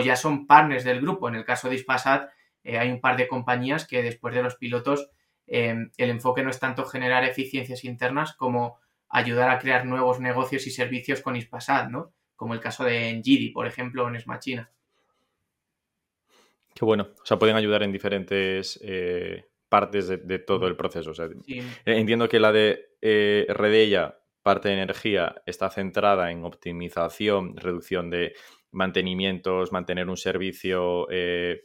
ya 0.00 0.16
son 0.16 0.46
partners 0.46 0.84
del 0.84 1.00
grupo. 1.00 1.28
En 1.28 1.34
el 1.34 1.44
caso 1.44 1.68
de 1.68 1.76
Ispasat 1.76 2.30
eh, 2.64 2.78
hay 2.78 2.90
un 2.90 3.00
par 3.00 3.16
de 3.16 3.28
compañías 3.28 3.86
que 3.86 4.02
después 4.02 4.34
de 4.34 4.42
los 4.42 4.56
pilotos 4.56 5.10
eh, 5.46 5.74
el 5.96 6.10
enfoque 6.10 6.42
no 6.42 6.50
es 6.50 6.58
tanto 6.58 6.84
generar 6.84 7.24
eficiencias 7.24 7.84
internas 7.84 8.34
como 8.34 8.78
ayudar 9.08 9.50
a 9.50 9.58
crear 9.58 9.86
nuevos 9.86 10.20
negocios 10.20 10.66
y 10.66 10.70
servicios 10.70 11.22
con 11.22 11.36
Ispasat, 11.36 11.88
¿no? 11.88 12.12
Como 12.36 12.54
el 12.54 12.60
caso 12.60 12.84
de 12.84 13.12
Ngidi, 13.14 13.50
por 13.50 13.66
ejemplo, 13.66 14.06
en 14.08 14.16
Esmachina. 14.16 14.70
Qué 16.74 16.84
bueno. 16.84 17.08
O 17.20 17.26
sea, 17.26 17.38
pueden 17.38 17.56
ayudar 17.56 17.82
en 17.82 17.90
diferentes 17.90 18.78
eh, 18.84 19.46
partes 19.68 20.06
de, 20.08 20.38
todo 20.38 20.68
el 20.68 20.76
proceso. 20.76 21.12
Entiendo 21.84 22.28
que 22.28 22.38
la 22.38 22.52
de 22.52 22.90
eh, 23.02 23.46
Redella, 23.48 24.20
parte 24.42 24.68
de 24.68 24.74
energía, 24.74 25.42
está 25.44 25.70
centrada 25.70 26.30
en 26.30 26.44
optimización, 26.44 27.56
reducción 27.56 28.10
de 28.10 28.34
mantenimientos, 28.70 29.72
mantener 29.72 30.08
un 30.08 30.16
servicio, 30.16 31.06
eh, 31.10 31.62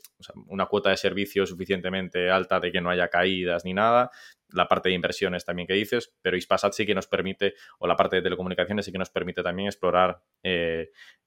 una 0.47 0.65
cuota 0.67 0.89
de 0.89 0.97
servicio 0.97 1.45
suficientemente 1.45 2.29
alta 2.29 2.59
de 2.59 2.71
que 2.71 2.81
no 2.81 2.89
haya 2.89 3.09
caídas 3.09 3.65
ni 3.65 3.73
nada. 3.73 4.11
La 4.49 4.67
parte 4.67 4.89
de 4.89 4.95
inversiones 4.95 5.45
también 5.45 5.67
que 5.67 5.73
dices, 5.73 6.13
pero 6.21 6.37
Ispasat 6.37 6.73
sí 6.73 6.85
que 6.85 6.95
nos 6.95 7.07
permite, 7.07 7.55
o 7.79 7.87
la 7.87 7.95
parte 7.95 8.17
de 8.17 8.21
telecomunicaciones 8.21 8.85
sí 8.85 8.91
que 8.91 8.99
nos 8.99 9.09
permite 9.09 9.41
también 9.41 9.67
explorar 9.67 10.21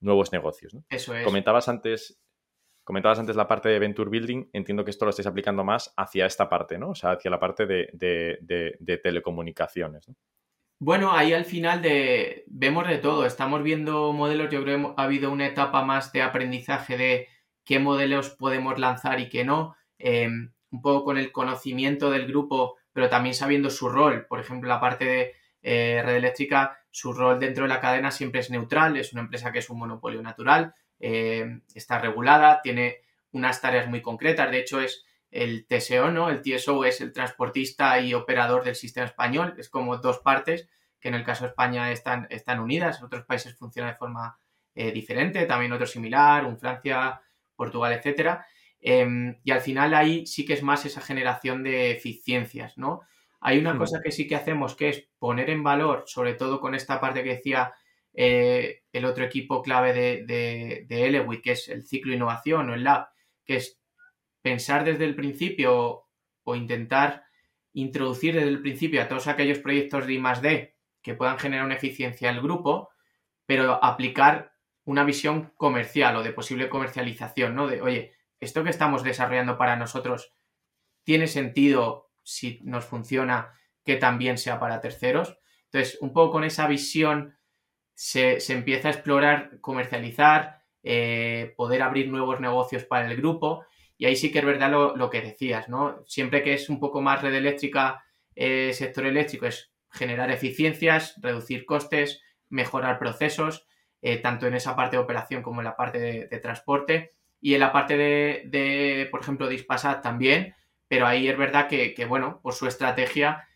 nuevos 0.00 0.32
negocios. 0.32 0.76
Eso 0.88 1.14
es. 1.14 1.24
Comentabas 1.24 1.68
antes 1.68 2.20
Comentabas 2.86 3.18
antes 3.18 3.34
la 3.34 3.48
parte 3.48 3.68
de 3.68 3.80
Venture 3.80 4.08
Building, 4.08 4.48
entiendo 4.52 4.84
que 4.84 4.92
esto 4.92 5.06
lo 5.06 5.10
estáis 5.10 5.26
aplicando 5.26 5.64
más 5.64 5.92
hacia 5.96 6.24
esta 6.24 6.48
parte, 6.48 6.78
¿no? 6.78 6.90
O 6.90 6.94
sea, 6.94 7.10
hacia 7.10 7.32
la 7.32 7.40
parte 7.40 7.66
de, 7.66 9.00
telecomunicaciones. 9.02 10.06
Bueno, 10.78 11.12
ahí 11.12 11.32
al 11.32 11.46
final 11.46 11.80
de, 11.80 12.44
vemos 12.48 12.86
de 12.86 12.98
todo. 12.98 13.24
Estamos 13.24 13.62
viendo 13.62 14.12
modelos, 14.12 14.50
yo 14.50 14.62
creo 14.62 14.78
que 14.78 14.94
ha 15.00 15.04
habido 15.04 15.30
una 15.30 15.46
etapa 15.46 15.82
más 15.84 16.12
de 16.12 16.22
aprendizaje 16.22 16.98
de 16.98 17.28
qué 17.64 17.78
modelos 17.78 18.30
podemos 18.30 18.78
lanzar 18.78 19.18
y 19.20 19.28
qué 19.30 19.44
no. 19.44 19.74
Em, 19.98 20.52
un 20.70 20.82
poco 20.82 21.04
con 21.04 21.18
el 21.18 21.32
conocimiento 21.32 22.10
del 22.10 22.26
grupo, 22.26 22.76
pero 22.92 23.08
también 23.08 23.34
sabiendo 23.34 23.70
su 23.70 23.88
rol. 23.88 24.26
Por 24.26 24.38
ejemplo, 24.40 24.68
la 24.68 24.80
parte 24.80 25.04
de 25.06 25.32
eh, 25.62 26.02
red 26.04 26.16
eléctrica, 26.16 26.78
su 26.90 27.12
rol 27.14 27.40
dentro 27.40 27.64
de 27.64 27.68
la 27.70 27.80
cadena 27.80 28.10
siempre 28.10 28.40
es 28.40 28.50
neutral, 28.50 28.96
es 28.96 29.12
una 29.12 29.22
empresa 29.22 29.52
que 29.52 29.60
es 29.60 29.70
un 29.70 29.78
monopolio 29.78 30.20
natural, 30.22 30.74
eh, 31.00 31.60
está 31.74 31.98
regulada, 31.98 32.60
tiene 32.62 32.98
unas 33.32 33.60
tareas 33.60 33.88
muy 33.88 34.02
concretas, 34.02 34.50
de 34.50 34.58
hecho 34.58 34.80
es 34.80 35.04
el 35.30 35.66
TSO, 35.66 36.10
¿no? 36.10 36.30
El 36.30 36.42
TSO 36.42 36.84
es 36.84 37.00
el 37.00 37.12
transportista 37.12 38.00
y 38.00 38.14
operador 38.14 38.64
del 38.64 38.74
sistema 38.74 39.06
español, 39.06 39.54
es 39.58 39.68
como 39.68 39.96
dos 39.98 40.18
partes 40.18 40.68
que 41.00 41.08
en 41.08 41.14
el 41.14 41.24
caso 41.24 41.44
de 41.44 41.50
España 41.50 41.92
están, 41.92 42.26
están 42.30 42.60
unidas, 42.60 42.98
en 42.98 43.06
otros 43.06 43.24
países 43.24 43.56
funciona 43.56 43.90
de 43.90 43.96
forma 43.96 44.38
eh, 44.74 44.92
diferente, 44.92 45.46
también 45.46 45.72
otro 45.72 45.86
similar, 45.86 46.44
un 46.44 46.58
Francia, 46.58 47.20
Portugal, 47.54 47.92
etcétera. 47.92 48.46
Em, 48.80 49.36
y 49.42 49.50
al 49.50 49.60
final 49.60 49.94
ahí 49.94 50.26
sí 50.26 50.44
que 50.44 50.52
es 50.54 50.62
más 50.62 50.84
esa 50.84 51.00
generación 51.00 51.62
de 51.62 51.90
eficiencias, 51.92 52.76
¿no? 52.78 53.02
Hay 53.40 53.58
una 53.58 53.74
hmm. 53.74 53.78
cosa 53.78 54.00
que 54.02 54.12
sí 54.12 54.26
que 54.26 54.36
hacemos 54.36 54.74
que 54.76 54.88
es 54.88 55.08
poner 55.18 55.50
en 55.50 55.62
valor, 55.62 56.04
sobre 56.06 56.34
todo 56.34 56.60
con 56.60 56.74
esta 56.74 57.00
parte 57.00 57.22
que 57.22 57.36
decía 57.36 57.74
eh, 58.14 58.82
el 58.92 59.04
otro 59.04 59.24
equipo 59.24 59.62
clave 59.62 59.92
de, 59.92 60.24
de, 60.26 60.86
de 60.88 61.40
que 61.42 61.52
es 61.52 61.68
el 61.68 61.86
ciclo 61.86 62.14
innovación 62.14 62.70
o 62.70 62.74
el 62.74 62.84
lab, 62.84 63.08
que 63.44 63.56
es 63.56 63.78
pensar 64.46 64.84
desde 64.84 65.04
el 65.04 65.16
principio 65.16 66.06
o 66.44 66.54
intentar 66.54 67.24
introducir 67.72 68.32
desde 68.32 68.50
el 68.50 68.62
principio 68.62 69.02
a 69.02 69.08
todos 69.08 69.26
aquellos 69.26 69.58
proyectos 69.58 70.06
de 70.06 70.12
I 70.12 70.22
que 71.02 71.14
puedan 71.14 71.36
generar 71.40 71.64
una 71.64 71.74
eficiencia 71.74 72.30
al 72.30 72.40
grupo, 72.40 72.90
pero 73.44 73.82
aplicar 73.82 74.52
una 74.84 75.02
visión 75.02 75.52
comercial 75.56 76.14
o 76.14 76.22
de 76.22 76.32
posible 76.32 76.68
comercialización, 76.68 77.56
¿no? 77.56 77.66
De, 77.66 77.82
oye, 77.82 78.12
esto 78.38 78.62
que 78.62 78.70
estamos 78.70 79.02
desarrollando 79.02 79.58
para 79.58 79.74
nosotros 79.74 80.32
tiene 81.02 81.26
sentido 81.26 82.12
si 82.22 82.60
nos 82.62 82.84
funciona 82.84 83.52
que 83.84 83.96
también 83.96 84.38
sea 84.38 84.60
para 84.60 84.80
terceros. 84.80 85.40
Entonces, 85.64 85.98
un 86.00 86.12
poco 86.12 86.34
con 86.34 86.44
esa 86.44 86.68
visión 86.68 87.36
se, 87.94 88.38
empieza 88.52 88.86
a 88.86 88.92
explorar, 88.92 89.60
comercializar, 89.60 90.62
eh, 90.84 91.52
poder 91.56 91.82
abrir 91.82 92.10
nuevos 92.10 92.38
negocios 92.38 92.84
para 92.84 93.10
el 93.10 93.16
grupo. 93.16 93.66
Y 93.98 94.06
ahí 94.06 94.16
sí 94.16 94.30
que 94.30 94.40
es 94.40 94.44
verdad 94.44 94.70
lo, 94.70 95.10
que 95.10 95.22
decías, 95.22 95.68
¿no? 95.68 96.02
Siempre 96.06 96.42
que 96.42 96.54
es 96.54 96.68
un 96.68 96.78
poco 96.80 97.00
más 97.00 97.22
red 97.22 97.34
eléctrica, 97.34 98.04
eh, 98.34 98.72
sector 98.74 99.06
eléctrico, 99.06 99.46
es 99.46 99.70
generar 99.90 100.30
eficiencias, 100.30 101.14
reducir 101.22 101.64
costes, 101.64 102.22
mejorar 102.50 102.98
procesos, 102.98 103.66
eh, 104.02 104.18
tanto 104.18 104.46
en 104.46 104.54
esa 104.54 104.76
parte 104.76 104.96
de 104.96 105.02
operación 105.02 105.42
como 105.42 105.60
en 105.60 105.64
la 105.64 105.76
parte 105.76 105.98
de, 105.98 106.38
transporte. 106.40 107.12
Y 107.40 107.54
en 107.54 107.60
la 107.60 107.72
parte 107.72 107.96
de, 107.96 109.08
por 109.10 109.20
ejemplo, 109.20 109.48
de 109.48 109.64
también, 110.02 110.54
pero 110.88 111.06
ahí 111.06 111.28
es 111.28 111.36
verdad 111.36 111.68
que, 111.68 112.06
bueno, 112.06 112.40
por 112.42 112.54
su 112.54 112.66
estrategia 112.66 113.48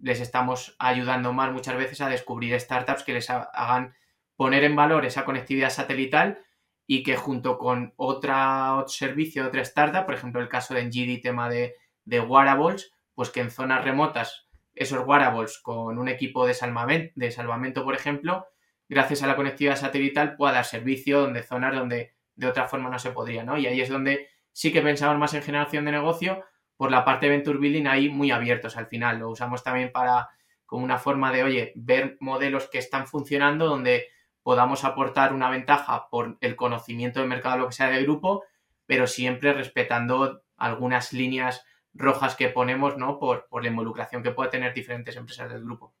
les 0.00 0.20
estamos 0.20 0.76
ayudando 0.78 1.32
más 1.32 1.52
muchas 1.52 1.76
veces 1.76 2.00
a 2.00 2.08
descubrir 2.08 2.58
startups 2.58 3.02
que 3.02 3.14
les 3.14 3.30
hagan 3.30 3.94
poner 4.36 4.64
en 4.64 4.76
valor 4.76 5.06
esa 5.06 5.24
conectividad 5.24 5.70
satelital 5.70 6.38
y 6.86 7.02
que 7.02 7.16
junto 7.16 7.58
con 7.58 7.92
otra, 7.96 8.76
otro 8.76 8.88
servicio, 8.88 9.46
otra 9.46 9.62
startup, 9.62 10.04
por 10.04 10.14
ejemplo 10.14 10.40
el 10.40 10.48
caso 10.48 10.74
de 10.74 10.84
Ngidi, 10.84 11.20
tema 11.20 11.48
de, 11.48 11.74
de 12.04 12.20
wearables, 12.20 12.92
pues 13.14 13.30
que 13.30 13.40
en 13.40 13.50
zonas 13.50 13.84
remotas 13.84 14.48
esos 14.74 15.06
wearables 15.06 15.58
con 15.58 15.98
un 15.98 16.08
equipo 16.08 16.46
de 16.46 16.54
salvamento, 16.54 17.12
de 17.16 17.30
salvamento, 17.30 17.84
por 17.84 17.94
ejemplo, 17.94 18.46
gracias 18.88 19.22
a 19.22 19.26
la 19.26 19.36
conectividad 19.36 19.76
satelital 19.76 20.36
pueda 20.36 20.54
dar 20.54 20.64
servicio 20.64 21.20
donde 21.20 21.42
zonas 21.42 21.74
donde 21.74 22.14
de 22.34 22.46
otra 22.46 22.68
forma 22.68 22.90
no 22.90 22.98
se 22.98 23.10
podría, 23.10 23.42
¿no? 23.42 23.56
Y 23.56 23.66
ahí 23.66 23.80
es 23.80 23.88
donde 23.88 24.28
sí 24.52 24.72
que 24.72 24.82
pensamos 24.82 25.18
más 25.18 25.34
en 25.34 25.42
generación 25.42 25.86
de 25.86 25.92
negocio, 25.92 26.44
por 26.76 26.90
la 26.90 27.04
parte 27.04 27.26
de 27.26 27.32
Venture 27.32 27.58
Building 27.58 27.86
ahí 27.86 28.08
muy 28.08 28.30
abiertos 28.30 28.76
al 28.76 28.86
final. 28.86 29.18
Lo 29.18 29.30
usamos 29.30 29.62
también 29.62 29.90
para 29.92 30.28
como 30.66 30.84
una 30.84 30.98
forma 30.98 31.32
de, 31.32 31.44
oye, 31.44 31.72
ver 31.76 32.16
modelos 32.20 32.68
que 32.68 32.78
están 32.78 33.06
funcionando 33.06 33.66
donde 33.66 34.08
podamos 34.46 34.84
aportar 34.84 35.32
una 35.32 35.50
ventaja 35.50 36.08
por 36.08 36.38
el 36.40 36.54
conocimiento 36.54 37.18
del 37.18 37.28
mercado, 37.28 37.58
lo 37.58 37.66
que 37.66 37.74
sea 37.74 37.90
de 37.90 38.00
grupo, 38.04 38.44
pero 38.86 39.08
siempre 39.08 39.52
respetando 39.52 40.44
algunas 40.56 41.12
líneas 41.12 41.64
rojas 41.94 42.36
que 42.36 42.48
ponemos, 42.48 42.96
¿no? 42.96 43.18
Por, 43.18 43.48
la 43.60 43.66
involucración 43.66 44.22
que 44.22 44.30
puede 44.30 44.50
tener 44.50 44.72
diferentes 44.72 45.16
empresas 45.16 45.50
del 45.50 45.64
grupo. 45.64 45.96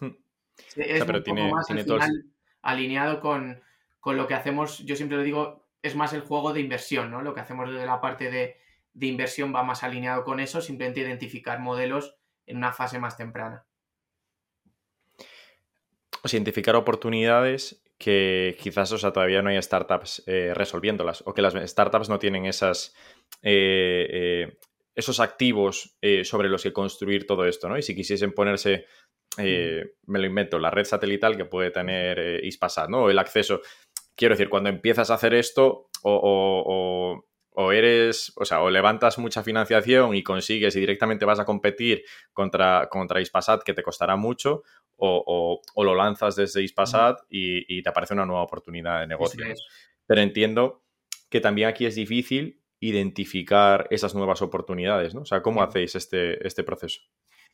Hmm. 0.00 0.10
Es 0.74 1.02
un 1.02 1.22
poco 1.22 1.54
más 1.54 1.70
al 1.70 1.84
final, 1.84 2.24
alineado 2.62 3.20
con, 3.20 3.62
con, 4.00 4.16
lo 4.16 4.26
que 4.26 4.34
hacemos, 4.34 4.78
yo 4.78 4.96
siempre 4.96 5.16
lo 5.16 5.22
digo, 5.22 5.68
es 5.82 5.94
más 5.94 6.14
el 6.14 6.22
juego 6.22 6.52
de 6.52 6.62
inversión, 6.62 7.12
¿no? 7.12 7.22
Lo 7.22 7.32
que 7.32 7.42
hacemos 7.42 7.70
desde 7.70 7.86
la 7.86 8.00
parte 8.00 8.28
de, 8.28 8.56
de 8.92 9.06
inversión 9.06 9.54
va 9.54 9.62
más 9.62 9.84
alineado 9.84 10.24
con 10.24 10.40
eso, 10.40 10.60
simplemente 10.60 11.02
identificar 11.02 11.60
modelos 11.60 12.16
en 12.44 12.56
una 12.56 12.72
fase 12.72 12.98
más 12.98 13.16
temprana. 13.16 13.64
O 16.24 16.28
identificar 16.28 16.74
oportunidades 16.74 17.84
que 17.98 18.56
quizás 18.58 18.90
o 18.92 18.98
sea, 18.98 19.12
todavía 19.12 19.42
no 19.42 19.50
hay 19.50 19.60
startups 19.60 20.22
eh, 20.26 20.52
resolviéndolas 20.54 21.22
o 21.26 21.34
que 21.34 21.42
las 21.42 21.54
startups 21.54 22.08
no 22.08 22.18
tienen 22.18 22.46
esas, 22.46 22.94
eh, 23.42 24.08
eh, 24.10 24.58
esos 24.94 25.20
activos 25.20 25.96
sobre 26.24 26.48
los 26.48 26.62
que 26.62 26.72
construir 26.72 27.26
todo 27.26 27.44
esto, 27.44 27.68
¿no? 27.68 27.76
Y 27.76 27.82
si 27.82 27.94
quisiesen 27.94 28.32
ponerse 28.32 28.86
eh, 29.38 29.94
me 30.06 30.18
lo 30.18 30.26
invento, 30.26 30.58
la 30.58 30.70
red 30.70 30.84
satelital 30.84 31.36
que 31.36 31.44
puede 31.44 31.70
tener 31.70 32.44
Ispasat, 32.44 32.88
¿no? 32.88 33.10
El 33.10 33.18
acceso. 33.18 33.60
Quiero 34.14 34.34
decir, 34.34 34.48
cuando 34.48 34.68
empiezas 34.68 35.10
a 35.10 35.14
hacer 35.14 35.34
esto, 35.34 35.88
o, 36.02 37.20
o, 37.50 37.72
eres, 37.72 38.32
o 38.36 38.44
sea, 38.44 38.62
o 38.62 38.70
levantas 38.70 39.18
mucha 39.18 39.42
financiación 39.42 40.14
y 40.14 40.22
consigues 40.22 40.76
y 40.76 40.80
directamente 40.80 41.24
vas 41.24 41.40
a 41.40 41.44
competir 41.44 42.04
contra, 42.32 42.88
contra 42.90 43.20
Ispasat, 43.20 43.62
que 43.64 43.74
te 43.74 43.82
costará 43.82 44.16
mucho, 44.16 44.62
o, 44.96 45.60
lo 45.76 45.94
lanzas 45.94 46.36
desde 46.36 46.62
Ispasat 46.62 47.20
y, 47.28 47.82
te 47.82 47.88
aparece 47.88 48.14
una 48.14 48.26
nueva 48.26 48.42
oportunidad 48.42 49.00
de 49.00 49.06
negocio. 49.06 49.44
Pero 50.06 50.20
entiendo 50.20 50.84
que 51.28 51.40
también 51.40 51.68
aquí 51.68 51.86
es 51.86 51.94
difícil 51.94 52.62
identificar 52.80 53.86
esas 53.90 54.14
nuevas 54.14 54.42
oportunidades, 54.42 55.14
¿no? 55.14 55.22
O 55.22 55.24
sea, 55.24 55.42
¿cómo 55.42 55.62
hacéis 55.62 55.94
este, 55.94 56.46
este 56.46 56.64
proceso? 56.64 57.00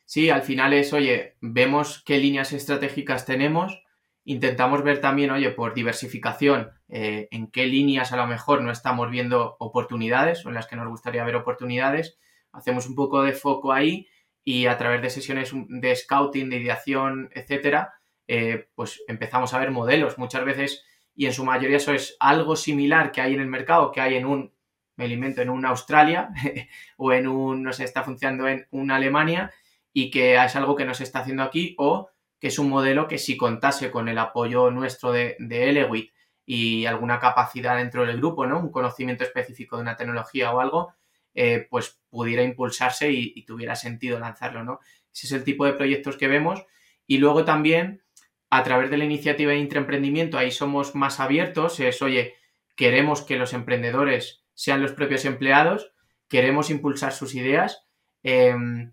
Sí, 0.05 0.29
al 0.29 0.41
final 0.41 0.73
es, 0.73 0.91
oye, 0.93 1.37
vemos 1.39 2.03
qué 2.05 2.17
líneas 2.17 2.51
estratégicas 2.51 3.25
tenemos, 3.25 3.81
intentamos 4.25 4.83
ver 4.83 4.99
también, 4.99 5.31
oye, 5.31 5.51
por 5.51 5.73
diversificación, 5.73 6.71
eh, 6.89 7.27
en 7.31 7.49
qué 7.49 7.65
líneas 7.67 8.11
a 8.11 8.17
lo 8.17 8.27
mejor 8.27 8.61
no 8.61 8.71
estamos 8.71 9.09
viendo 9.09 9.55
oportunidades 9.59 10.45
o 10.45 10.49
en 10.49 10.55
las 10.55 10.67
que 10.67 10.75
nos 10.75 10.89
gustaría 10.89 11.23
ver 11.23 11.37
oportunidades, 11.37 12.19
hacemos 12.51 12.87
un 12.87 12.95
poco 12.95 13.23
de 13.23 13.31
foco 13.31 13.71
ahí 13.71 14.07
y 14.43 14.65
a 14.65 14.77
través 14.77 15.01
de 15.01 15.09
sesiones 15.09 15.51
de 15.53 15.95
scouting, 15.95 16.49
de 16.49 16.57
ideación, 16.57 17.29
etcétera, 17.33 17.93
eh, 18.27 18.69
pues 18.75 19.03
empezamos 19.07 19.53
a 19.53 19.59
ver 19.59 19.71
modelos 19.71 20.17
muchas 20.17 20.45
veces 20.45 20.83
y 21.15 21.25
en 21.25 21.33
su 21.33 21.43
mayoría 21.43 21.77
eso 21.77 21.93
es 21.93 22.15
algo 22.19 22.55
similar 22.55 23.11
que 23.11 23.21
hay 23.21 23.33
en 23.33 23.41
el 23.41 23.47
mercado, 23.47 23.91
que 23.91 24.01
hay 24.01 24.15
en 24.15 24.25
un, 24.25 24.53
me 24.95 25.05
alimento, 25.05 25.41
en 25.41 25.49
una 25.49 25.69
Australia 25.69 26.29
o 26.97 27.11
en 27.13 27.27
un, 27.27 27.63
no 27.63 27.73
sé, 27.73 27.83
está 27.83 28.03
funcionando 28.03 28.47
en 28.47 28.67
una 28.71 28.95
Alemania 28.95 29.51
y 29.93 30.09
que 30.09 30.35
es 30.35 30.55
algo 30.55 30.75
que 30.75 30.85
no 30.85 30.93
se 30.93 31.03
está 31.03 31.19
haciendo 31.19 31.43
aquí 31.43 31.75
o 31.77 32.09
que 32.39 32.47
es 32.47 32.57
un 32.57 32.69
modelo 32.69 33.07
que 33.07 33.17
si 33.17 33.37
contase 33.37 33.91
con 33.91 34.07
el 34.09 34.17
apoyo 34.17 34.71
nuestro 34.71 35.11
de, 35.11 35.35
de 35.39 35.69
Elewit 35.69 36.11
y 36.45 36.85
alguna 36.85 37.19
capacidad 37.19 37.77
dentro 37.77 38.05
del 38.05 38.17
grupo, 38.17 38.47
¿no? 38.47 38.59
Un 38.59 38.71
conocimiento 38.71 39.23
específico 39.23 39.75
de 39.75 39.83
una 39.83 39.95
tecnología 39.95 40.51
o 40.51 40.59
algo, 40.59 40.93
eh, 41.33 41.67
pues 41.69 41.99
pudiera 42.09 42.43
impulsarse 42.43 43.11
y, 43.11 43.43
tuviera 43.45 43.75
sentido 43.75 44.19
lanzarlo, 44.19 44.63
¿no? 44.63 44.79
Ese 45.13 45.27
es 45.27 45.31
el 45.33 45.43
tipo 45.43 45.65
de 45.65 45.73
proyectos 45.73 46.17
que 46.17 46.27
vemos. 46.27 46.65
Y 47.07 47.17
luego 47.17 47.45
también, 47.45 48.03
a 48.49 48.63
través 48.63 48.89
de 48.89 48.97
la 48.97 49.05
iniciativa 49.05 49.51
de 49.51 49.59
intraemprendimiento, 49.59 50.37
ahí 50.37 50.51
somos 50.51 50.95
más 50.95 51.19
abiertos, 51.19 51.79
es, 51.79 52.01
oye, 52.01 52.35
queremos 52.75 53.21
que 53.21 53.37
los 53.37 53.53
emprendedores 53.53 54.43
sean 54.53 54.81
los 54.81 54.91
propios 54.91 55.25
empleados, 55.25 55.91
queremos 56.27 56.69
impulsar 56.69 57.13
sus 57.13 57.35
ideas. 57.35 57.85
Em, 58.23 58.91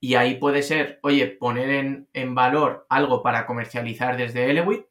y 0.00 0.14
ahí 0.14 0.36
puede 0.36 0.62
ser, 0.62 1.00
oye, 1.02 1.26
poner 1.26 2.06
en, 2.12 2.34
valor 2.34 2.86
algo 2.88 3.22
para 3.22 3.46
comercializar 3.46 4.16
desde 4.16 4.50
Elewit 4.50 4.86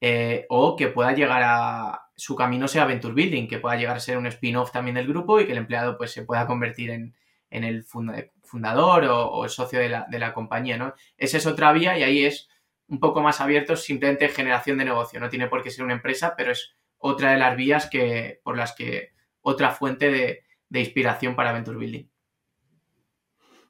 eh, 0.00 0.46
o 0.48 0.76
que 0.76 0.88
pueda 0.88 1.12
llegar 1.12 1.42
a 1.44 2.03
su 2.16 2.36
camino 2.36 2.68
sea 2.68 2.86
Venture 2.86 3.14
Building, 3.14 3.48
que 3.48 3.58
pueda 3.58 3.76
llegar 3.76 3.96
a 3.96 4.00
ser 4.00 4.18
un 4.18 4.26
spin-off 4.26 4.72
también 4.72 4.94
del 4.94 5.08
grupo 5.08 5.40
y 5.40 5.46
que 5.46 5.52
el 5.52 5.58
empleado 5.58 5.96
pues 5.96 6.12
se 6.12 6.24
pueda 6.24 6.46
convertir 6.46 6.90
en, 6.90 7.14
el 7.50 7.84
fundador 7.84 9.04
o, 9.04 9.44
el 9.44 9.50
socio 9.50 9.78
de 9.78 9.88
la, 9.88 10.34
compañía, 10.34 10.76
¿no? 10.76 10.94
Esa 11.16 11.36
es 11.36 11.46
otra 11.46 11.72
vía 11.72 11.96
y 11.96 12.02
ahí 12.02 12.24
es 12.24 12.48
un 12.88 12.98
poco 12.98 13.22
más 13.22 13.40
abierto, 13.40 13.76
simplemente 13.76 14.28
generación 14.28 14.78
de 14.78 14.84
negocio, 14.84 15.20
no 15.20 15.28
tiene 15.28 15.46
por 15.46 15.62
qué 15.62 15.70
ser 15.70 15.84
una 15.84 15.94
empresa, 15.94 16.34
pero 16.36 16.52
es 16.52 16.74
otra 16.98 17.32
de 17.32 17.38
las 17.38 17.56
vías 17.56 17.88
que, 17.88 18.40
por 18.42 18.56
las 18.56 18.74
que, 18.74 19.12
otra 19.40 19.70
fuente 19.70 20.10
de, 20.10 20.44
de 20.68 20.80
inspiración 20.80 21.36
para 21.36 21.52
Venture 21.52 21.78
Building. 21.78 22.08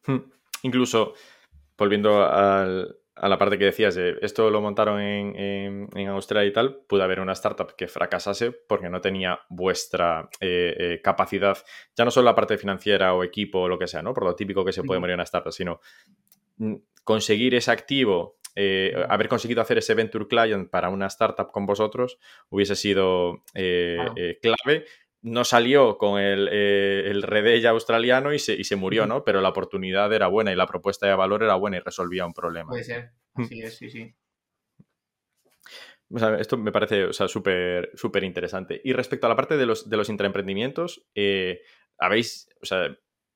Hmm 0.06 0.34
incluso 0.64 1.14
volviendo 1.76 2.26
a 3.16 3.28
la 3.28 3.38
parte 3.38 3.58
que 3.58 3.66
decías 3.66 3.94
de 3.94 4.18
esto 4.22 4.50
lo 4.50 4.60
montaron 4.60 5.00
en, 5.00 6.08
Australia 6.08 6.48
y 6.48 6.52
tal, 6.52 6.80
puede 6.88 7.04
haber 7.04 7.20
una 7.20 7.32
startup 7.32 7.74
que 7.76 7.86
fracasase 7.86 8.50
porque 8.52 8.88
no 8.88 9.00
tenía 9.00 9.40
vuestra 9.48 10.28
eh, 10.40 10.74
eh, 10.78 11.00
capacidad, 11.02 11.56
ya 11.96 12.04
no 12.04 12.10
solo 12.10 12.26
la 12.26 12.34
parte 12.34 12.58
financiera 12.58 13.14
o 13.14 13.22
equipo 13.22 13.60
o 13.60 13.68
lo 13.68 13.78
que 13.78 13.86
sea, 13.86 14.02
¿no? 14.02 14.14
Por 14.14 14.24
lo 14.24 14.34
típico 14.34 14.64
que 14.64 14.72
se 14.72 14.82
puede 14.82 15.00
morir 15.00 15.12
en 15.12 15.18
una 15.18 15.24
startup, 15.24 15.52
sino 15.52 15.80
mm, 16.56 16.74
conseguir 17.04 17.54
ese 17.54 17.70
activo, 17.70 18.38
eh, 18.56 18.94
haber 19.08 19.28
conseguido 19.28 19.62
hacer 19.62 19.78
ese 19.78 19.94
venture 19.94 20.26
client 20.26 20.70
para 20.70 20.88
una 20.88 21.06
startup 21.06 21.50
con 21.50 21.66
vosotros 21.66 22.18
hubiese 22.50 22.76
sido 22.76 23.42
clave 23.52 24.84
no 25.24 25.42
salió 25.44 25.96
con 25.96 26.20
el, 26.20 26.50
eh, 26.52 27.04
el 27.06 27.66
australiano 27.66 28.34
y 28.34 28.38
se, 28.38 28.52
y 28.52 28.64
se 28.64 28.76
murió, 28.76 29.06
¿no? 29.06 29.24
Pero 29.24 29.40
la 29.40 29.48
oportunidad 29.48 30.12
era 30.12 30.26
buena 30.26 30.52
y 30.52 30.56
la 30.56 30.66
propuesta 30.66 31.06
de 31.06 31.14
valor 31.14 31.42
era 31.42 31.54
buena 31.54 31.78
y 31.78 31.80
resolvía 31.80 32.26
un 32.26 32.34
problema. 32.34 32.68
Puede 32.68 32.84
ser, 32.84 33.12
mm. 33.32 33.44
sí 33.44 33.62
sí, 33.70 33.90
sí. 33.90 34.14
esto 36.38 36.58
me 36.58 36.70
parece 36.72 37.10
súper 37.14 37.90
súper 37.94 38.22
interesante. 38.22 38.82
Y 38.84 38.92
respecto 38.92 39.26
a 39.26 39.30
la 39.30 39.36
parte 39.36 39.56
de 39.56 39.64
los, 39.64 39.88
de 39.88 39.96
los 39.96 40.10
intraemprendimientos, 40.10 41.06
eh, 41.14 41.62
¿habéis, 41.96 42.50
o 42.60 42.66
sea, 42.66 42.94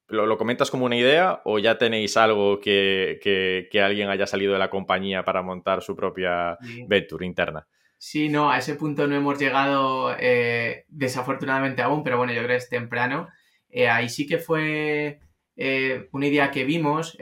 ¿lo, 0.09 0.37
comentas 0.37 0.71
como 0.71 0.85
una 0.85 0.97
idea 0.97 1.41
o 1.47 1.59
ya 1.59 1.79
tenéis 1.79 2.19
algo 2.19 2.61
que, 2.61 3.19
que, 3.23 3.81
alguien 3.81 4.11
haya 4.11 4.27
salido 4.27 4.53
de 4.53 4.59
la 4.59 4.69
compañía 4.69 5.25
para 5.25 5.41
montar 5.41 5.81
su 5.81 5.97
propia 5.97 6.59
venture 6.87 7.25
interna? 7.25 7.67
Sí, 7.99 8.29
no, 8.29 8.51
a 8.51 8.59
ese 8.59 8.77
punto 8.77 9.09
no 9.09 9.17
hemos 9.17 9.39
llegado 9.39 10.15
eh, 10.19 10.85
desafortunadamente 10.89 11.83
aún, 11.83 12.05
pero 12.05 12.17
bueno, 12.17 12.33
yo 12.33 12.39
creo 12.39 12.51
que 12.51 12.57
es 12.57 12.69
temprano. 12.69 13.29
Eh, 13.69 13.89
ahí 13.89 14.09
sí 14.09 14.27
que 14.27 14.39
fue 14.39 15.21
eh, 15.57 16.09
una 16.13 16.27
idea 16.29 16.51
que 16.53 16.65
vimos. 16.65 17.19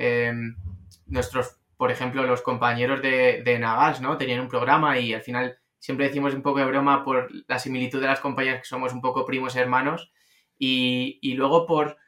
nuestros, 1.07 1.59
por 1.77 1.91
ejemplo, 1.91 2.25
los 2.27 2.43
compañeros 2.43 3.01
de, 3.03 3.43
de, 3.43 3.59
Nagas, 3.59 4.01
¿no? 4.03 4.19
Tenían 4.19 4.41
un 4.41 4.49
programa 4.49 4.99
y 4.99 5.15
al 5.15 5.23
final 5.23 5.59
siempre 5.79 6.09
decimos 6.09 6.35
un 6.35 6.43
poco 6.43 6.59
de 6.59 6.67
broma 6.67 7.05
por 7.05 7.31
la 7.49 7.59
similitud 7.59 8.01
de 8.01 8.09
las 8.09 8.21
compañías 8.21 8.61
que 8.61 8.67
somos 8.67 8.93
un 8.93 9.01
poco 9.01 9.25
primos 9.27 9.57
hermanos. 9.57 10.13
Y, 10.59 11.19
y 11.23 11.35
luego 11.35 11.67
por... 11.67 11.99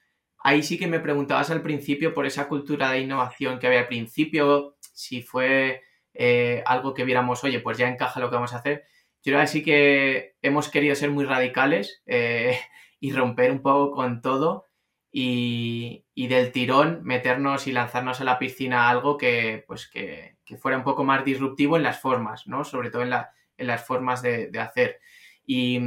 Ahí 0.40 0.62
sí 0.62 0.78
que 0.78 0.86
me 0.86 1.00
preguntabas 1.00 1.50
al 1.50 1.62
principio 1.62 2.14
por 2.14 2.26
esa 2.26 2.48
cultura 2.48 2.90
de 2.90 3.00
innovación 3.00 3.58
que 3.58 3.66
había 3.66 3.80
al 3.80 3.88
principio, 3.88 4.76
si 4.92 5.22
fue 5.22 5.82
eh, 6.20 6.64
algo 6.66 6.94
que 6.94 7.04
viéramos, 7.04 7.44
oye, 7.44 7.60
pues 7.60 7.78
ya 7.78 7.88
encaja 7.88 8.18
lo 8.18 8.28
que 8.28 8.34
vamos 8.34 8.52
a 8.52 8.58
hacer. 8.58 8.86
Yo 9.22 9.32
creo 9.32 9.40
que 9.40 9.46
sí 9.46 9.62
que 9.62 10.34
hemos 10.42 10.68
querido 10.68 10.96
ser 10.96 11.10
muy 11.10 11.24
radicales 11.24 12.02
eh, 12.06 12.58
y 13.00 13.12
romper 13.12 13.52
un 13.52 13.62
poco 13.62 13.92
con 13.92 14.20
todo 14.20 14.66
y, 15.12 16.04
del 16.16 16.50
tirón 16.50 17.02
meternos 17.04 17.68
y 17.68 17.72
lanzarnos 17.72 18.20
a 18.20 18.24
la 18.24 18.38
piscina 18.40 18.90
algo 18.90 19.16
que, 19.16 19.64
pues 19.68 19.88
que, 19.88 20.36
fuera 20.58 20.76
un 20.76 20.82
poco 20.82 21.04
más 21.04 21.24
disruptivo 21.24 21.76
en 21.76 21.84
las 21.84 22.00
formas, 22.00 22.48
¿no? 22.48 22.64
Sobre 22.64 22.90
todo 22.90 23.02
en, 23.02 23.10
las 23.10 23.86
formas 23.86 24.20
de, 24.20 24.50
hacer. 24.58 24.98
Y, 25.46 25.78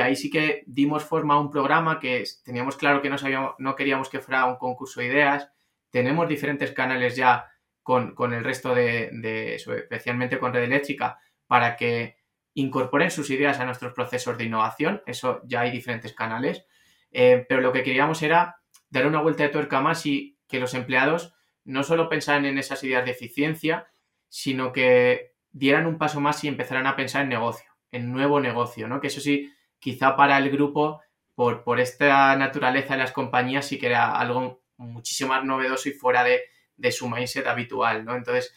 ahí 0.00 0.16
sí 0.16 0.28
que 0.28 0.64
dimos 0.66 1.04
forma 1.04 1.34
a 1.34 1.40
un 1.40 1.50
programa 1.50 2.00
que 2.00 2.24
teníamos 2.44 2.76
claro 2.76 3.00
que 3.00 3.10
no, 3.10 3.16
sabíamos, 3.16 3.54
no 3.58 3.76
queríamos 3.76 4.08
que 4.08 4.18
fuera 4.18 4.44
un 4.46 4.56
concurso 4.56 4.98
de 5.00 5.06
ideas. 5.06 5.48
Tenemos 5.90 6.28
diferentes 6.28 6.72
canales 6.72 7.14
ya 7.14 7.48
con, 7.88 8.34
el 8.34 8.44
resto 8.44 8.74
de, 8.74 9.54
especialmente 9.54 10.38
con 10.38 10.52
Red 10.52 10.64
Eléctrica, 10.64 11.18
para 11.46 11.74
que 11.74 12.18
incorporen 12.52 13.10
sus 13.10 13.30
ideas 13.30 13.60
a 13.60 13.64
nuestros 13.64 13.94
procesos 13.94 14.36
de 14.36 14.44
innovación. 14.44 15.00
Eso 15.06 15.40
ya 15.46 15.62
hay 15.62 15.70
diferentes 15.70 16.12
canales. 16.12 16.66
Eh, 17.12 17.46
pero 17.48 17.62
lo 17.62 17.72
que 17.72 17.82
queríamos 17.82 18.22
era 18.22 18.60
dar 18.90 19.06
una 19.06 19.22
vuelta 19.22 19.44
de 19.44 19.48
tuerca 19.48 19.80
más 19.80 20.04
y 20.04 20.36
que 20.46 20.60
los 20.60 20.74
empleados 20.74 21.34
no 21.64 21.82
solo 21.82 22.10
pensaran 22.10 22.44
en 22.44 22.58
esas 22.58 22.84
ideas 22.84 23.06
de 23.06 23.12
eficiencia, 23.12 23.86
sino 24.28 24.70
que 24.70 25.32
dieran 25.50 25.86
un 25.86 25.96
paso 25.96 26.20
más 26.20 26.44
y 26.44 26.48
empezaran 26.48 26.86
a 26.86 26.94
pensar 26.94 27.22
en 27.22 27.30
negocio, 27.30 27.70
en 27.90 28.12
nuevo 28.12 28.38
negocio, 28.38 28.86
¿no? 28.86 29.00
Que 29.00 29.06
eso 29.06 29.22
sí, 29.22 29.50
quizá 29.78 30.14
para 30.14 30.36
el 30.36 30.50
grupo, 30.50 31.00
por, 31.34 31.64
por 31.64 31.80
esta 31.80 32.36
naturaleza 32.36 32.94
de 32.94 33.00
las 33.00 33.12
compañías, 33.12 33.64
sí 33.64 33.78
que 33.78 33.86
era 33.86 34.12
algo 34.12 34.60
muchísimo 34.76 35.30
más 35.30 35.42
novedoso 35.42 35.88
y 35.88 35.92
fuera 35.92 36.22
de, 36.22 36.42
de 36.78 36.92
su 36.92 37.08
mindset 37.08 37.46
habitual, 37.46 38.04
¿no? 38.04 38.16
Entonces, 38.16 38.54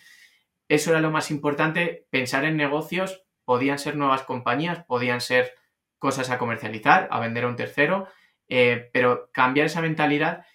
eso 0.70 0.92
era 0.92 1.02
lo 1.02 1.12
más 1.12 1.32
importante, 1.32 2.08
pensar 2.10 2.46
en 2.46 2.56
negocios, 2.56 3.24
podían 3.44 3.78
ser 3.78 3.98
nuevas 3.98 4.24
compañías, 4.24 4.86
podían 4.86 5.20
ser 5.20 5.54
cosas 6.00 6.30
a 6.30 6.38
comercializar, 6.38 7.10
a 7.12 7.20
vender 7.20 7.44
a 7.44 7.48
un 7.48 7.58
tercero, 7.58 8.08
eh, 8.48 8.90
pero 8.94 9.30
cambiar 9.34 9.66
esa 9.66 9.82
mentalidad. 9.82 10.46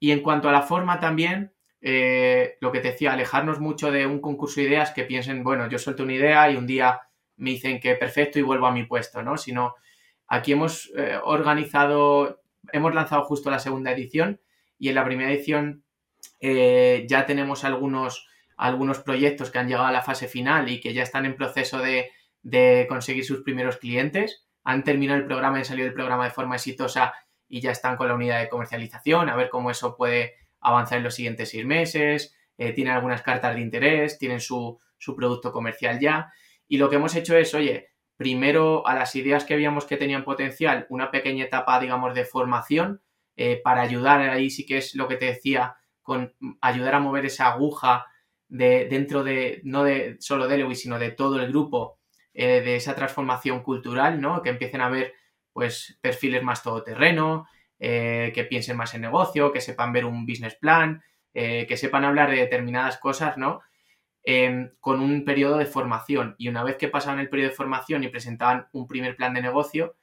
Y 0.00 0.10
en 0.10 0.20
cuanto 0.20 0.48
a 0.48 0.52
la 0.52 0.62
forma 0.62 0.98
también, 0.98 1.54
eh, 1.80 2.56
lo 2.60 2.72
que 2.72 2.80
te 2.80 2.90
decía, 2.90 3.12
alejarnos 3.12 3.60
mucho 3.60 3.90
de 3.92 4.06
un 4.06 4.20
concurso 4.20 4.60
de 4.60 4.66
ideas 4.66 4.90
que 4.90 5.04
piensen, 5.04 5.44
bueno, 5.44 5.68
yo 5.68 5.78
suelto 5.78 6.02
una 6.02 6.14
idea 6.14 6.50
y 6.50 6.56
un 6.56 6.66
día 6.66 7.00
me 7.36 7.50
dicen 7.50 7.80
que 7.80 7.94
perfecto 7.94 8.38
y 8.38 8.42
vuelvo 8.42 8.66
a 8.66 8.72
mi 8.72 8.84
puesto, 8.84 9.22
¿no? 9.22 9.36
Sino 9.36 9.74
aquí 10.26 10.52
hemos 10.52 10.92
eh, 10.96 11.18
organizado, 11.22 12.42
hemos 12.72 12.94
lanzado 12.94 13.24
justo 13.24 13.50
la 13.50 13.58
segunda 13.58 13.92
edición 13.92 14.40
y 14.78 14.88
en 14.88 14.96
la 14.96 15.04
primera 15.04 15.30
edición 15.30 15.84
eh, 16.40 17.06
ya 17.08 17.26
tenemos 17.26 17.64
algunos, 17.64 18.26
algunos 18.56 19.00
proyectos 19.00 19.50
que 19.50 19.58
han 19.58 19.68
llegado 19.68 19.86
a 19.86 19.92
la 19.92 20.02
fase 20.02 20.28
final 20.28 20.68
y 20.68 20.80
que 20.80 20.94
ya 20.94 21.02
están 21.02 21.26
en 21.26 21.36
proceso 21.36 21.78
de, 21.78 22.10
conseguir 22.88 23.24
sus 23.24 23.42
primeros 23.42 23.76
clientes. 23.76 24.46
Han 24.64 24.84
terminado 24.84 25.20
el 25.20 25.26
programa, 25.26 25.58
han 25.58 25.64
salido 25.64 25.86
del 25.86 25.94
programa 25.94 26.24
de 26.24 26.30
forma 26.30 26.56
exitosa 26.56 27.14
y 27.48 27.60
ya 27.60 27.72
están 27.72 27.96
con 27.96 28.08
la 28.08 28.14
unidad 28.14 28.40
de 28.40 28.48
comercialización, 28.48 29.28
a 29.28 29.36
ver 29.36 29.50
cómo 29.50 29.70
eso 29.70 29.96
puede 29.96 30.34
avanzar 30.60 30.98
en 30.98 31.04
los 31.04 31.14
siguientes 31.14 31.50
seis 31.50 31.64
meses. 31.64 32.36
eh, 32.58 32.72
tienen 32.72 32.92
algunas 32.92 33.22
cartas 33.22 33.54
de 33.54 33.62
interés, 33.62 34.18
tienen 34.18 34.40
su, 34.40 34.78
su 34.98 35.16
producto 35.16 35.50
comercial 35.52 35.98
ya. 35.98 36.32
Y 36.68 36.76
lo 36.78 36.88
que 36.90 36.96
hemos 36.96 37.16
hecho 37.16 37.36
es, 37.36 37.54
oye, 37.54 37.88
primero 38.16 38.86
a 38.86 38.94
las 38.94 39.16
ideas 39.16 39.44
que 39.44 39.56
veíamos 39.56 39.86
que 39.86 39.96
tenían 39.96 40.24
potencial, 40.24 40.86
una 40.90 41.10
pequeña 41.10 41.46
etapa, 41.46 41.80
digamos, 41.80 42.14
de 42.14 42.26
formación 42.26 43.00
eh, 43.34 43.58
para 43.64 43.80
ayudar, 43.80 44.20
ahí 44.20 44.50
sí 44.50 44.66
que 44.66 44.76
es 44.76 44.94
lo 44.94 45.08
que 45.08 45.16
te 45.16 45.24
decía, 45.24 45.76
con 46.10 46.34
ayudar 46.60 46.96
a 46.96 46.98
mover 46.98 47.24
esa 47.26 47.52
aguja 47.52 48.04
de, 48.48 48.88
dentro 48.88 49.22
de, 49.22 49.60
no 49.62 49.84
de 49.84 50.16
solo 50.18 50.48
de 50.48 50.58
Lewis, 50.58 50.80
sino 50.80 50.98
de 50.98 51.12
todo 51.12 51.40
el 51.40 51.46
grupo, 51.46 52.00
eh, 52.34 52.60
de 52.62 52.74
esa 52.74 52.96
transformación 52.96 53.62
cultural, 53.62 54.20
¿no? 54.20 54.42
Que 54.42 54.48
empiecen 54.48 54.80
a 54.80 54.88
ver, 54.88 55.14
pues, 55.52 56.00
perfiles 56.00 56.42
más 56.42 56.64
todoterreno, 56.64 57.46
eh, 57.78 58.32
que 58.34 58.42
piensen 58.42 58.76
más 58.76 58.92
en 58.94 59.02
negocio, 59.02 59.52
que 59.52 59.60
sepan 59.60 59.92
ver 59.92 60.04
un 60.04 60.26
business 60.26 60.56
plan, 60.56 61.00
que 61.32 61.76
sepan 61.76 62.04
hablar 62.04 62.28
de 62.28 62.38
determinadas 62.38 62.98
cosas, 62.98 63.36
¿no? 63.36 63.60
Em, 64.24 64.72
con 64.80 65.00
un 65.00 65.24
periodo 65.24 65.58
de 65.58 65.66
formación. 65.66 66.34
Y 66.38 66.48
una 66.48 66.64
vez 66.64 66.76
que 66.76 66.88
pasaban 66.88 67.20
el 67.20 67.28
periodo 67.28 67.50
de 67.50 67.56
formación 67.56 68.02
y 68.02 68.08
presentaban 68.08 68.66
un 68.72 68.88
primer 68.88 69.14
plan 69.14 69.32
de 69.32 69.42
negocio, 69.42 69.96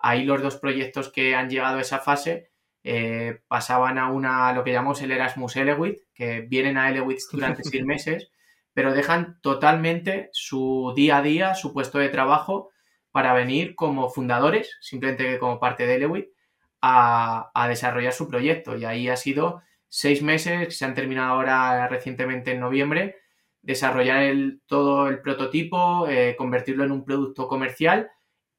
ahí 0.00 0.24
los 0.24 0.42
dos 0.42 0.56
proyectos 0.56 1.12
que 1.12 1.36
han 1.36 1.48
llegado 1.48 1.78
a 1.78 1.82
esa 1.82 2.00
fase 2.00 2.51
eh, 2.84 3.40
pasaban 3.48 3.98
a 3.98 4.10
una, 4.10 4.52
lo 4.52 4.64
que 4.64 4.72
llamamos 4.72 5.00
el 5.02 5.12
Erasmus 5.12 5.56
Elewit, 5.56 5.98
que 6.14 6.40
vienen 6.40 6.76
a 6.76 6.90
Elewit 6.90 7.18
durante 7.30 7.64
seis 7.64 7.84
meses, 7.84 8.30
pero 8.74 8.92
dejan 8.92 9.38
totalmente 9.40 10.30
su 10.32 10.92
día 10.96 11.18
a 11.18 11.22
día, 11.22 11.54
su 11.54 11.72
puesto 11.72 11.98
de 11.98 12.08
trabajo, 12.08 12.70
para 13.10 13.34
venir 13.34 13.74
como 13.74 14.08
fundadores, 14.08 14.76
simplemente 14.80 15.38
como 15.38 15.60
parte 15.60 15.86
de 15.86 15.96
Elewit, 15.96 16.28
a, 16.80 17.50
a 17.54 17.68
desarrollar 17.68 18.12
su 18.12 18.28
proyecto. 18.28 18.76
Y 18.76 18.84
ahí 18.84 19.08
ha 19.08 19.16
sido 19.16 19.62
seis 19.88 20.22
meses, 20.22 20.76
se 20.76 20.84
han 20.86 20.94
terminado 20.94 21.34
ahora 21.34 21.86
recientemente 21.88 22.52
en 22.52 22.60
noviembre, 22.60 23.16
desarrollar 23.62 24.22
el, 24.22 24.62
todo 24.66 25.08
el 25.08 25.20
prototipo, 25.20 26.08
eh, 26.08 26.34
convertirlo 26.36 26.84
en 26.84 26.92
un 26.92 27.04
producto 27.04 27.46
comercial 27.46 28.10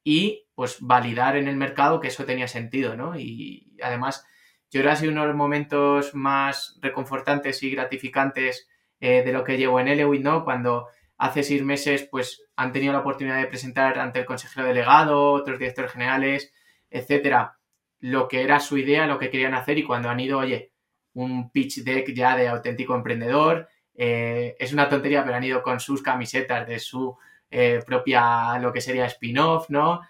y 0.02 0.46
pues 0.54 0.78
validar 0.80 1.36
en 1.36 1.48
el 1.48 1.56
mercado 1.56 2.00
que 2.00 2.08
eso 2.08 2.24
tenía 2.24 2.48
sentido, 2.48 2.96
¿no? 2.96 3.18
Y 3.18 3.73
además, 3.84 4.26
yo 4.74 4.80
creo 4.80 4.90
que 4.90 4.92
ha 4.94 4.96
sido 4.96 5.12
uno 5.12 5.20
de 5.20 5.28
los 5.28 5.36
momentos 5.36 6.16
más 6.16 6.76
reconfortantes 6.82 7.62
y 7.62 7.70
gratificantes 7.70 8.68
eh, 8.98 9.22
de 9.22 9.32
lo 9.32 9.44
que 9.44 9.56
llevo 9.56 9.78
en 9.78 9.86
Elewit, 9.86 10.22
¿no? 10.22 10.44
Cuando 10.44 10.88
hace 11.16 11.44
seis 11.44 11.62
meses 11.62 12.08
pues 12.10 12.44
han 12.56 12.72
tenido 12.72 12.92
la 12.92 12.98
oportunidad 12.98 13.38
de 13.38 13.46
presentar 13.46 14.00
ante 14.00 14.18
el 14.18 14.24
consejero 14.24 14.66
delegado, 14.66 15.30
otros 15.30 15.60
directores 15.60 15.92
generales, 15.92 16.52
etcétera, 16.90 17.56
lo 18.00 18.26
que 18.26 18.42
era 18.42 18.58
su 18.58 18.76
idea, 18.76 19.06
lo 19.06 19.18
que 19.18 19.30
querían 19.30 19.54
hacer 19.54 19.78
y 19.78 19.84
cuando 19.84 20.08
han 20.08 20.18
ido, 20.18 20.40
oye, 20.40 20.72
un 21.12 21.50
pitch 21.50 21.84
deck 21.84 22.12
ya 22.12 22.36
de 22.36 22.48
auténtico 22.48 22.96
emprendedor, 22.96 23.68
eh, 23.94 24.56
es 24.58 24.72
una 24.72 24.88
tontería, 24.88 25.22
pero 25.22 25.36
han 25.36 25.44
ido 25.44 25.62
con 25.62 25.78
sus 25.78 26.02
camisetas 26.02 26.66
de 26.66 26.80
su 26.80 27.16
eh, 27.48 27.80
propia, 27.86 28.58
lo 28.58 28.72
que 28.72 28.80
sería 28.80 29.06
spin-off, 29.06 29.70
¿no? 29.70 30.00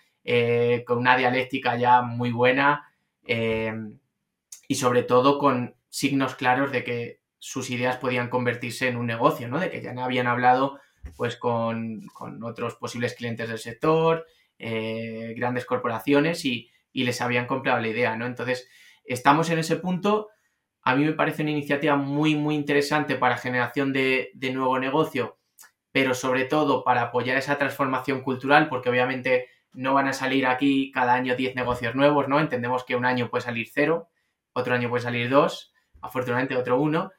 Con 0.87 0.99
una 0.99 1.19
dialéctica 1.19 1.77
ya 1.77 2.01
muy 2.01 2.33
buena 2.33 2.94
y 3.27 4.75
sobre 4.75 5.03
todo 5.03 5.39
con 5.39 5.77
signos 5.89 6.35
claros 6.35 6.73
de 6.73 6.85
que 6.85 7.21
sus 7.39 7.71
ideas 7.71 7.99
podían 7.99 8.31
convertirse 8.31 8.89
en 8.89 8.97
un 8.97 9.07
negocio, 9.07 9.49
¿no? 9.49 9.61
De 9.61 9.71
que 9.71 9.83
ya 9.83 9.93
habían 10.03 10.27
hablado 10.27 10.81
pues 11.17 11.37
con, 11.37 12.07
otros 12.43 12.77
posibles 12.77 13.15
clientes 13.15 13.49
del 13.49 13.59
sector, 13.59 14.27
grandes 14.59 15.67
corporaciones 15.67 16.45
y, 16.45 16.71
y 16.93 17.05
les 17.05 17.21
habían 17.21 17.47
comprado 17.47 17.81
la 17.81 17.89
idea, 17.89 18.17
¿no? 18.17 18.27
Entonces, 18.27 18.69
estamos 19.05 19.51
en 19.51 19.59
ese 19.59 19.77
punto 19.77 20.31
a 20.85 20.95
mí 20.95 21.05
me 21.05 21.15
parece 21.15 21.43
una 21.43 21.51
iniciativa 21.51 21.97
muy, 21.97 22.37
muy 22.37 22.55
interesante 22.55 23.17
para 23.17 23.39
generación 23.39 23.93
de, 23.93 24.31
nuevo 24.53 24.79
negocio, 24.79 25.39
pero 25.91 26.15
sobre 26.15 26.45
todo 26.45 26.85
para 26.85 27.03
apoyar 27.03 27.39
esa 27.39 27.57
transformación 27.57 28.21
cultural, 28.21 28.69
porque 28.69 28.91
obviamente 28.91 29.49
no 29.75 29.95
van 29.95 30.09
a 30.09 30.13
salir 30.13 30.47
aquí 30.47 30.91
cada 30.93 31.15
año 31.15 31.37
10 31.37 31.57
negocios 31.57 31.95
nuevos, 31.95 32.29
¿no? 32.29 32.41
Entendemos 32.41 32.85
que 32.85 32.97
un 32.97 33.05
año 33.05 33.29
puede 33.29 33.43
salir 33.43 33.69
cero, 33.73 34.09
otro 34.53 34.75
año 34.75 34.89
puede 34.89 35.03
salir 35.03 35.29
dos, 35.29 35.73
afortunadamente 36.01 36.57
otro 36.57 36.81
uno, 36.81 37.13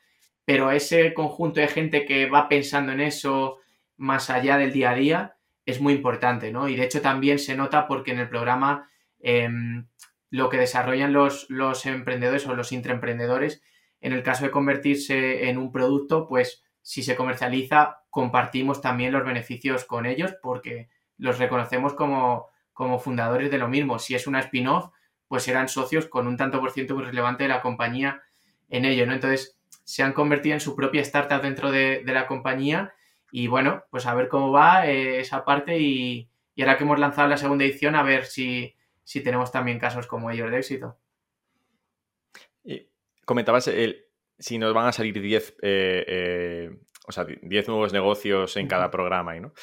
pero 0.46 0.72
ese 0.72 1.14
conjunto 1.14 1.60
de 1.60 1.68
gente 1.68 2.06
que 2.06 2.30
va 2.30 2.48
pensando 2.48 2.92
en 2.92 3.02
eso 3.02 3.58
más 3.98 4.30
allá 4.30 4.58
del 4.58 4.72
día 4.72 4.92
a 4.92 4.96
día 4.96 5.38
es 5.66 5.82
muy 5.82 5.94
importante, 5.94 6.52
¿no? 6.52 6.70
Y 6.70 6.76
de 6.76 6.84
hecho 6.84 7.02
también 7.02 7.40
se 7.40 7.56
nota 7.56 7.88
porque 7.88 8.12
en 8.12 8.20
el 8.20 8.30
programa 8.30 8.90
em, 9.20 9.88
lo 10.30 10.50
que 10.50 10.58
desarrollan 10.58 11.14
los, 11.14 11.50
los 11.50 11.86
emprendedores 11.86 12.46
o 12.46 12.56
los 12.56 12.72
intraemprendedores. 12.72 13.64
En 14.02 14.14
el 14.14 14.22
caso 14.22 14.46
de 14.46 14.52
convertirse 14.52 15.50
en 15.50 15.58
un 15.58 15.72
producto, 15.72 16.28
pues 16.28 16.64
si 16.82 17.02
se 17.02 17.16
comercializa, 17.16 18.04
compartimos 18.12 18.82
también 18.82 19.12
los 19.12 19.26
beneficios 19.26 19.86
con 19.86 20.06
ellos 20.06 20.36
porque 20.42 20.90
los 21.18 21.40
reconocemos 21.40 21.94
como, 21.94 22.50
como 22.74 23.00
fundadores 23.00 23.52
de 23.52 23.58
lo 23.58 23.68
mismo. 23.68 24.00
Si 24.00 24.16
es 24.16 24.28
una 24.28 24.40
spin-off, 24.40 24.92
pues 25.28 25.44
serán 25.44 25.70
socios 25.70 26.08
con 26.08 26.28
un 26.28 26.38
tanto 26.38 26.60
por 26.60 26.72
ciento 26.72 26.96
muy 26.96 27.04
relevante 27.04 27.44
de 27.44 27.50
la 27.50 27.62
compañía 27.62 28.24
en 28.70 28.86
ello, 28.86 29.06
¿no? 29.06 29.14
Entonces, 29.14 29.60
se 29.84 30.04
han 30.04 30.14
convertido 30.14 30.54
en 30.54 30.60
su 30.60 30.76
propia 30.76 31.02
startup 31.02 31.42
dentro 31.42 31.72
de, 31.72 32.04
la 32.06 32.28
compañía 32.28 32.94
y 33.32 33.48
bueno, 33.48 33.84
pues 33.92 34.06
a 34.06 34.16
ver 34.16 34.28
cómo 34.28 34.52
va 34.52 34.88
eh, 34.88 35.20
esa 35.20 35.46
parte 35.46 35.80
y, 35.80 36.30
y, 36.56 36.62
ahora 36.62 36.78
que 36.78 36.84
hemos 36.84 37.00
lanzado 37.00 37.28
la 37.28 37.38
segunda 37.38 37.66
edición, 37.66 37.96
a 37.96 38.04
ver 38.04 38.26
si, 38.26 38.76
si 39.04 39.22
tenemos 39.22 39.52
también 39.52 39.80
casos 39.80 40.08
como 40.08 40.32
ellos 40.32 40.50
de 40.50 40.58
éxito. 40.58 40.98
Y 42.64 42.88
comentabas 43.26 43.68
el, 43.68 44.06
si 44.40 44.58
nos 44.58 44.74
van 44.74 44.88
a 44.88 44.92
salir 44.92 45.20
10 45.20 45.58
eh, 45.62 46.06
eh, 46.08 46.70
o 47.08 47.12
sea, 47.12 47.26
10 47.26 47.68
nuevos 47.68 47.94
negocios 47.94 48.58
en 48.58 48.68
cada 48.68 48.90
programa, 48.92 49.36
¿no? 49.36 49.54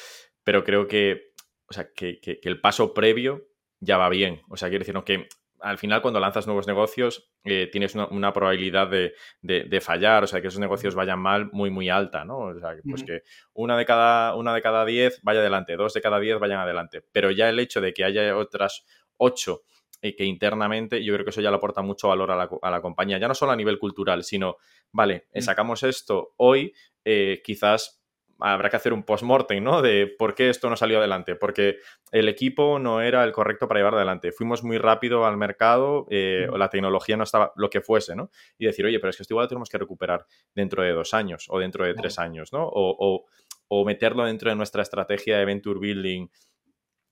Pero 0.43 0.63
creo 0.63 0.87
que, 0.87 1.32
o 1.67 1.73
sea, 1.73 1.89
que, 1.93 2.19
el 2.43 2.61
paso 2.61 2.93
previo 2.93 3.47
ya 3.79 3.97
va 3.97 4.09
bien. 4.09 4.41
O 4.49 4.57
sea, 4.57 4.69
quiero 4.69 4.85
decir, 4.85 5.01
que 5.03 5.27
al 5.59 5.77
final 5.77 6.01
cuando 6.01 6.19
lanzas 6.19 6.45
nuevos 6.45 6.67
negocios 6.67 7.31
eh, 7.45 7.69
tienes 7.71 7.95
una, 7.95 8.33
probabilidad 8.33 8.89
de, 8.89 9.81
fallar, 9.81 10.23
o 10.23 10.27
sea, 10.27 10.41
que 10.41 10.47
esos 10.47 10.59
negocios 10.59 10.93
vayan 10.93 11.19
mal 11.19 11.49
muy, 11.51 11.69
muy 11.69 11.89
alta, 11.89 12.25
¿no? 12.25 12.37
O 12.37 12.59
sea, 12.59 12.75
pues 12.87 13.03
que 13.03 13.23
una 13.53 13.77
de, 13.77 13.85
cada, 13.85 14.35
una 14.35 14.53
de 14.53 14.61
cada 14.61 14.85
diez 14.85 15.19
vaya 15.23 15.39
adelante, 15.39 15.75
dos 15.77 15.93
de 15.93 16.01
cada 16.01 16.19
diez 16.19 16.37
vayan 16.37 16.59
adelante. 16.59 17.01
Pero 17.11 17.31
ya 17.31 17.49
el 17.49 17.59
hecho 17.59 17.79
de 17.79 17.93
que 17.93 18.03
haya 18.03 18.35
otras 18.35 18.85
8 19.17 19.61
y 20.01 20.15
que 20.15 20.25
internamente 20.25 21.01
yo 21.03 21.13
creo 21.13 21.23
que 21.23 21.29
eso 21.29 21.41
ya 21.41 21.49
le 21.49 21.55
aporta 21.55 21.81
mucho 21.81 22.09
valor 22.09 22.31
a 22.31 22.69
la, 22.71 22.81
compañía, 22.81 23.17
ya 23.17 23.29
no 23.29 23.33
solo 23.33 23.53
a 23.53 23.55
nivel 23.55 23.79
cultural, 23.79 24.23
sino, 24.23 24.57
vale, 24.91 25.27
mm. 25.33 25.39
sacamos 25.39 25.81
esto 25.83 26.33
hoy, 26.37 26.73
eh, 27.05 27.41
quizás 27.43 28.02
habrá 28.43 28.69
que 28.69 28.75
hacer 28.75 28.93
un 28.93 29.03
post-mortem, 29.03 29.63
¿no? 29.63 29.81
De 29.81 30.07
por 30.07 30.35
qué 30.35 30.49
esto 30.49 30.69
no 30.69 30.75
salió 30.75 30.99
adelante, 30.99 31.35
porque 31.35 31.77
el 32.11 32.27
equipo 32.27 32.77
no 32.77 33.01
era 33.01 33.23
el 33.23 33.31
correcto 33.31 33.67
para 33.67 33.79
llevar 33.79 33.95
adelante. 33.95 34.31
Fuimos 34.31 34.63
muy 34.63 34.77
rápido 34.77 35.25
al 35.25 35.37
mercado, 35.37 36.05
eh, 36.09 36.47
mm. 36.49 36.55
la 36.55 36.69
tecnología 36.69 37.15
no 37.15 37.23
estaba 37.23 37.53
lo 37.55 37.69
que 37.69 37.81
fuese, 37.81 38.15
¿no? 38.15 38.29
Y 38.57 38.65
decir, 38.65 38.85
oye, 38.85 38.99
pero 38.99 39.09
es 39.09 39.17
que 39.17 39.23
esto 39.23 39.33
igual 39.33 39.45
lo 39.45 39.49
tenemos 39.49 39.69
que 39.69 39.77
recuperar 39.77 40.25
dentro 40.53 40.83
de 40.83 40.91
dos 40.91 41.13
años 41.13 41.47
o 41.49 41.59
dentro 41.59 41.85
de 41.85 41.93
tres 41.93 42.19
años, 42.19 42.51
¿no? 42.51 42.67
o, 42.71 43.25
o 43.69 43.85
meterlo 43.85 44.25
dentro 44.25 44.49
de 44.49 44.55
nuestra 44.55 44.83
estrategia 44.83 45.37
de 45.37 45.45
venture 45.45 45.79
building 45.79 46.27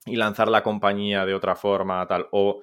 y 0.06 0.16
lanzar 0.16 0.48
la 0.48 0.64
compañía 0.64 1.26
de 1.26 1.34
otra 1.34 1.56
forma, 1.56 2.06
tal, 2.08 2.28
o 2.32 2.62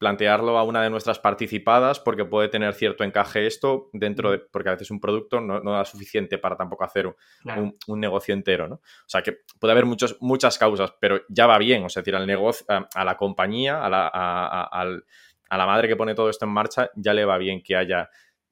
plantearlo 0.00 0.56
a 0.56 0.64
una 0.64 0.82
de 0.82 0.88
nuestras 0.88 1.18
participadas 1.18 2.00
porque 2.00 2.24
puede 2.24 2.48
tener 2.48 2.72
cierto 2.72 3.04
encaje 3.04 3.46
esto 3.46 3.90
dentro 3.92 4.30
de, 4.30 4.38
porque 4.38 4.70
a 4.70 4.72
veces 4.72 4.90
un 4.90 4.98
producto 4.98 5.42
no, 5.42 5.60
da 5.60 5.84
suficiente 5.84 6.38
para 6.38 6.56
tampoco 6.56 6.84
hacer 6.84 7.06
un, 7.06 8.00
negocio 8.00 8.32
entero, 8.32 8.66
¿no? 8.66 8.76
O 8.76 9.08
sea 9.08 9.20
que 9.20 9.40
puede 9.60 9.72
haber 9.72 9.84
muchos, 9.84 10.16
muchas 10.20 10.56
causas, 10.56 10.94
pero 10.98 11.20
ya 11.28 11.46
va 11.46 11.58
bien, 11.58 11.84
o 11.84 11.90
sea, 11.90 12.00
decir, 12.00 12.16
al 12.16 12.26
negocio, 12.26 12.64
a, 12.68 13.04
la 13.04 13.16
compañía, 13.18 13.84
a 13.84 13.90
la, 13.90 14.06
a 14.06 15.58
la 15.58 15.66
madre 15.66 15.86
que 15.86 15.96
pone 15.96 16.14
todo 16.14 16.30
esto 16.30 16.46
en 16.46 16.52
marcha, 16.52 16.90
ya 16.96 17.12
le 17.12 17.26
va 17.26 17.36
bien 17.36 17.62
que 17.62 17.76
haya 17.76 18.08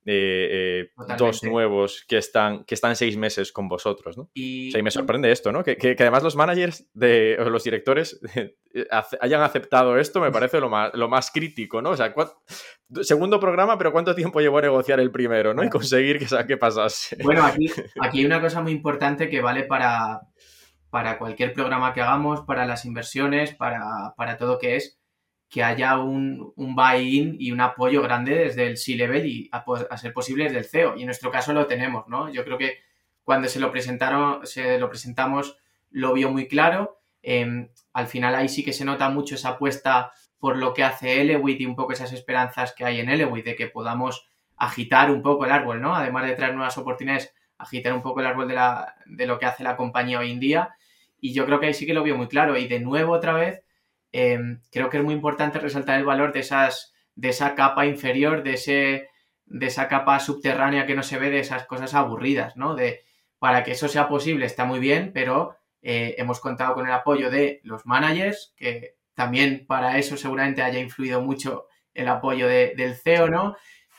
eh, 0.06 0.90
dos 1.18 1.42
nuevos 1.42 2.04
que 2.08 2.18
están, 2.18 2.64
que 2.64 2.74
están 2.74 2.96
seis 2.96 3.16
meses 3.16 3.52
con 3.52 3.68
vosotros, 3.68 4.16
¿no? 4.16 4.30
Y, 4.34 4.70
me 4.82 4.90
sorprende 4.90 5.30
esto, 5.30 5.52
¿no? 5.52 5.62
Que, 5.62 5.96
además 5.98 6.22
los 6.22 6.36
managers 6.36 6.88
de, 6.94 7.36
o 7.38 7.50
los 7.50 7.64
directores 7.64 8.20
eh, 8.34 8.54
hayan 9.20 9.42
aceptado 9.42 9.98
esto 9.98 10.20
me 10.20 10.30
parece 10.30 10.60
lo 10.60 10.68
más, 10.68 10.92
lo 10.94 11.08
más 11.08 11.30
crítico, 11.30 11.82
¿no? 11.82 11.90
O 11.90 11.96
sea, 11.96 12.14
segundo 13.02 13.40
programa, 13.40 13.76
pero 13.76 13.92
¿cuánto 13.92 14.14
tiempo 14.14 14.40
llevó 14.40 14.58
a 14.58 14.62
negociar 14.62 15.00
el 15.00 15.10
primero, 15.10 15.52
¿no? 15.52 15.64
Y 15.64 15.68
conseguir 15.68 16.18
que, 16.18 16.46
que 16.46 16.56
pasase. 16.56 17.16
Bueno, 17.22 17.44
aquí, 17.44 17.70
aquí 18.00 18.20
hay 18.20 18.26
una 18.26 18.40
cosa 18.40 18.60
muy 18.62 18.72
importante 18.72 19.28
que 19.28 19.40
vale 19.40 19.64
para, 19.64 20.22
para 20.90 21.18
cualquier 21.18 21.52
programa 21.52 21.92
que 21.92 22.00
hagamos, 22.00 22.42
para 22.42 22.66
las 22.66 22.84
inversiones, 22.84 23.54
para, 23.54 24.14
para 24.16 24.38
todo 24.38 24.58
que 24.58 24.76
es 24.76 24.97
que 25.48 25.64
haya 25.64 25.98
un, 25.98 26.52
un 26.56 26.74
buy-in 26.74 27.36
y 27.38 27.52
un 27.52 27.60
apoyo 27.60 28.02
grande 28.02 28.34
desde 28.34 28.66
el 28.66 28.76
C-Level 28.76 29.26
y 29.26 29.50
a, 29.50 29.96
ser 29.96 30.12
posible 30.12 30.44
desde 30.44 30.58
el 30.58 30.64
CEO. 30.66 30.96
Y 30.96 31.00
en 31.00 31.06
nuestro 31.06 31.30
caso 31.30 31.52
lo 31.52 31.66
tenemos, 31.66 32.06
¿no? 32.06 32.30
Yo 32.30 32.44
creo 32.44 32.58
que 32.58 32.78
cuando 33.24 33.48
se 33.48 33.60
lo 33.60 33.70
presentaron, 33.72 34.46
se 34.46 34.78
lo 34.78 34.88
presentamos, 34.88 35.56
lo 35.90 36.12
vio 36.12 36.30
muy 36.30 36.48
claro. 36.48 37.00
Em, 37.22 37.70
al 37.94 38.06
final 38.06 38.34
ahí 38.34 38.48
sí 38.48 38.62
que 38.62 38.72
se 38.72 38.84
nota 38.84 39.08
mucho 39.08 39.34
esa 39.34 39.50
apuesta 39.50 40.12
por 40.38 40.56
lo 40.56 40.74
que 40.74 40.84
hace 40.84 41.20
Elewit 41.20 41.60
y 41.60 41.66
un 41.66 41.74
poco 41.74 41.92
esas 41.92 42.12
esperanzas 42.12 42.74
que 42.74 42.84
hay 42.84 43.00
en 43.00 43.08
Elewit 43.08 43.44
de 43.44 43.56
que 43.56 43.66
podamos 43.68 44.28
agitar 44.56 45.10
un 45.10 45.22
poco 45.22 45.46
el 45.46 45.50
árbol, 45.50 45.80
¿no? 45.80 45.94
Además 45.94 46.26
de 46.26 46.34
traer 46.34 46.54
nuevas 46.54 46.76
oportunidades, 46.78 47.34
agitar 47.56 47.92
un 47.92 48.02
poco 48.02 48.20
el 48.20 48.26
árbol 48.26 48.48
de, 48.48 48.54
la, 48.54 48.94
de 49.06 49.26
lo 49.26 49.38
que 49.38 49.46
hace 49.46 49.64
la 49.64 49.76
compañía 49.76 50.18
hoy 50.18 50.30
en 50.30 50.40
día. 50.40 50.70
Y 51.20 51.32
yo 51.32 51.46
creo 51.46 51.58
que 51.58 51.66
ahí 51.66 51.74
sí 51.74 51.86
que 51.86 51.94
lo 51.94 52.04
veo 52.04 52.16
muy 52.16 52.28
claro. 52.28 52.56
Y 52.56 52.68
de 52.68 52.80
nuevo, 52.80 53.12
otra 53.12 53.32
vez, 53.32 53.62
em, 54.12 54.60
creo 54.70 54.90
que 54.90 54.98
es 54.98 55.04
muy 55.04 55.14
importante 55.14 55.58
resaltar 55.58 55.98
el 55.98 56.04
valor 56.04 56.32
de, 56.32 56.40
esas, 56.40 56.94
de 57.14 57.28
esa 57.30 57.54
capa 57.54 57.86
inferior, 57.86 58.42
de, 58.42 58.54
ese, 58.54 59.08
de 59.46 59.66
esa 59.66 59.88
capa 59.88 60.18
subterránea 60.20 60.86
que 60.86 60.94
no 60.94 61.02
se 61.02 61.18
ve, 61.18 61.30
de 61.30 61.40
esas 61.40 61.66
cosas 61.66 61.94
aburridas, 61.94 62.56
¿no? 62.56 62.74
De, 62.74 63.02
para 63.38 63.62
que 63.62 63.72
eso 63.72 63.88
sea 63.88 64.08
posible 64.08 64.46
está 64.46 64.64
muy 64.64 64.80
bien, 64.80 65.12
pero 65.14 65.56
eh, 65.82 66.16
hemos 66.18 66.40
contado 66.40 66.74
con 66.74 66.86
el 66.86 66.92
apoyo 66.92 67.30
de 67.30 67.60
los 67.62 67.86
managers, 67.86 68.54
que 68.56 68.96
también 69.14 69.64
para 69.66 69.98
eso 69.98 70.16
seguramente 70.16 70.62
haya 70.62 70.78
influido 70.78 71.20
mucho 71.20 71.66
el 71.94 72.08
apoyo 72.08 72.46
del 72.46 72.96
CEO, 72.96 73.28
¿no? 73.28 73.56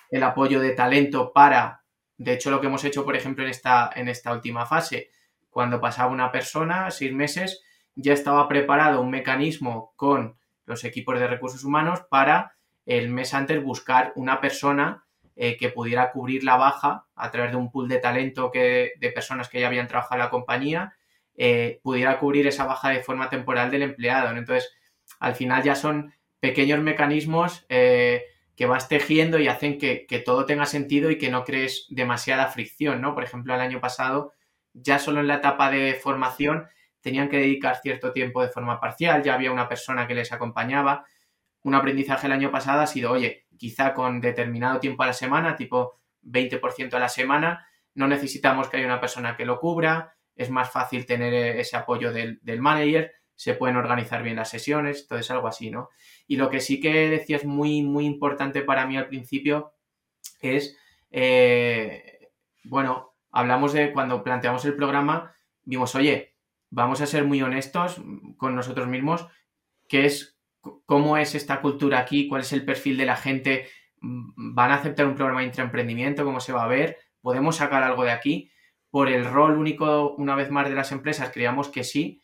El 0.10 0.24
apoyo 0.24 0.60
de 0.60 0.72
talento 0.72 1.34
para, 1.34 1.84
de 2.18 2.34
hecho, 2.34 2.52
lo 2.52 2.62
que 2.62 2.68
hemos 2.68 2.84
hecho, 2.84 3.04
por 3.04 3.16
ejemplo, 3.16 3.44
en 3.44 3.50
esta, 3.50 3.90
en 3.96 4.08
esta 4.08 4.32
última 4.32 4.66
fase, 4.66 5.10
cuando 5.50 5.82
pasaba 5.82 6.12
una 6.12 6.32
persona, 6.32 6.90
seis 6.92 7.14
meses, 7.14 7.62
ya 8.02 8.14
estaba 8.14 8.48
preparado 8.48 9.02
un 9.02 9.12
mecanismo 9.12 9.94
con 9.96 10.38
los 10.66 10.84
equipos 10.84 11.20
de 11.20 11.28
recursos 11.28 11.64
humanos 11.64 12.02
para 12.10 12.56
el 12.86 13.10
mes 13.10 13.34
antes 13.34 13.62
buscar 13.62 14.14
una 14.16 14.40
persona 14.40 15.06
eh, 15.36 15.58
que 15.58 15.70
pudiera 15.70 16.12
cubrir 16.12 16.44
la 16.44 16.58
baja 16.58 17.06
a 17.16 17.32
través 17.32 17.52
de 17.52 17.58
un 17.58 17.72
pool 17.72 17.88
de 17.88 18.00
talento 18.00 18.52
que, 18.52 18.94
de 18.98 19.12
personas 19.12 19.50
que 19.50 19.60
ya 19.60 19.68
habían 19.68 19.88
trabajado 19.88 20.16
en 20.16 20.26
la 20.26 20.30
compañía, 20.30 20.94
eh, 21.36 21.80
pudiera 21.84 22.20
cubrir 22.20 22.48
esa 22.48 22.66
baja 22.66 22.90
de 22.90 23.02
forma 23.04 23.30
temporal 23.30 23.72
del 23.72 23.84
empleado. 23.84 24.36
Entonces, 24.36 24.74
al 25.20 25.36
final 25.36 25.64
ya 25.64 25.76
son 25.76 26.14
pequeños 26.40 26.80
mecanismos 26.80 27.66
eh, 27.70 28.26
que 28.56 28.66
vas 28.66 28.90
tejiendo 28.90 29.40
y 29.40 29.48
hacen 29.48 29.78
que, 29.78 30.06
todo 30.26 30.46
tenga 30.46 30.66
sentido 30.66 31.12
y 31.12 31.18
que 31.18 31.30
no 31.30 31.46
crees 31.46 31.86
demasiada 31.90 32.48
fricción, 32.48 33.02
¿no? 33.02 33.14
Por 33.14 33.24
ejemplo, 33.24 33.54
el 33.56 33.62
año 33.62 33.80
pasado, 33.80 34.34
ya 34.74 35.00
solo 35.00 35.22
en 35.22 35.28
la 35.28 35.36
etapa 35.36 35.72
de 35.72 35.94
formación, 35.94 36.68
tenían 37.10 37.28
que 37.28 37.38
dedicar 37.38 37.76
cierto 37.82 38.14
tiempo 38.14 38.40
de 38.44 38.50
forma 38.50 38.80
parcial, 38.80 39.24
ya 39.24 39.34
había 39.34 39.52
una 39.52 39.68
persona 39.68 40.06
que 40.06 40.14
les 40.14 40.32
acompañaba. 40.32 41.08
Un 41.64 41.74
aprendizaje 41.74 42.28
el 42.28 42.34
año 42.34 42.52
pasado 42.52 42.82
ha 42.82 42.88
sido, 42.88 43.12
oye, 43.12 43.48
quizá 43.58 43.96
con 43.96 44.22
determinado 44.22 44.80
tiempo 44.80 45.02
a 45.02 45.08
la 45.08 45.14
semana, 45.14 45.56
tipo 45.56 46.00
20% 46.24 46.94
a 46.94 47.00
la 47.00 47.10
semana, 47.10 47.66
no 47.96 48.08
necesitamos 48.08 48.70
que 48.70 48.78
haya 48.78 48.86
una 48.86 49.02
persona 49.02 49.36
que 49.36 49.44
lo 49.44 49.60
cubra, 49.60 50.14
es 50.36 50.52
más 50.52 50.70
fácil 50.70 51.08
tener 51.08 51.34
ese 51.34 51.78
apoyo 51.78 52.14
del, 52.14 52.40
del 52.44 52.62
manager, 52.62 53.12
se 53.34 53.56
pueden 53.56 53.78
organizar 53.78 54.22
bien 54.22 54.36
las 54.36 54.52
sesiones, 54.52 55.02
entonces 55.02 55.32
algo 55.32 55.48
así, 55.48 55.72
¿no? 55.72 55.90
Y 56.28 56.38
lo 56.38 56.52
que 56.52 56.60
sí 56.60 56.80
que 56.80 57.10
decías 57.10 57.44
muy, 57.44 57.82
muy 57.82 58.06
importante 58.06 58.62
para 58.62 58.86
mí 58.86 58.98
al 58.98 59.08
principio 59.08 59.74
es, 60.42 60.78
eh, 61.10 62.30
bueno, 62.64 63.16
hablamos 63.32 63.74
de 63.74 63.92
cuando 63.94 64.24
planteamos 64.24 64.64
el 64.66 64.76
programa, 64.76 65.36
vimos, 65.64 65.96
oye, 65.96 66.29
vamos 66.70 67.02
a 67.02 67.06
ser 67.06 67.26
muy 67.26 67.42
honestos 67.42 68.02
con 68.38 68.56
nosotros 68.56 68.88
mismos, 68.88 69.28
qué 69.88 70.06
es, 70.06 70.40
cómo 70.86 71.18
es 71.18 71.36
esta 71.36 71.62
cultura 71.62 72.00
aquí, 72.00 72.28
cuál 72.28 72.42
es 72.42 72.54
el 72.54 72.66
perfil 72.66 72.98
de 72.98 73.06
la 73.06 73.16
gente, 73.16 73.68
van 74.02 74.72
a 74.72 74.76
aceptar 74.76 75.06
un 75.06 75.16
programa 75.16 75.42
de 75.42 75.48
intraemprendimiento, 75.48 76.24
cómo 76.24 76.40
se 76.40 76.54
va 76.54 76.64
a 76.64 76.68
ver, 76.68 76.98
podemos 77.22 77.58
sacar 77.58 77.84
algo 77.84 78.04
de 78.04 78.12
aquí. 78.12 78.52
Por 78.90 79.10
el 79.10 79.26
rol 79.26 79.58
único, 79.58 80.16
una 80.16 80.36
vez 80.36 80.50
más, 80.50 80.68
de 80.68 80.76
las 80.76 80.92
empresas, 80.92 81.32
creíamos 81.32 81.70
que 81.70 81.84
sí, 81.84 82.22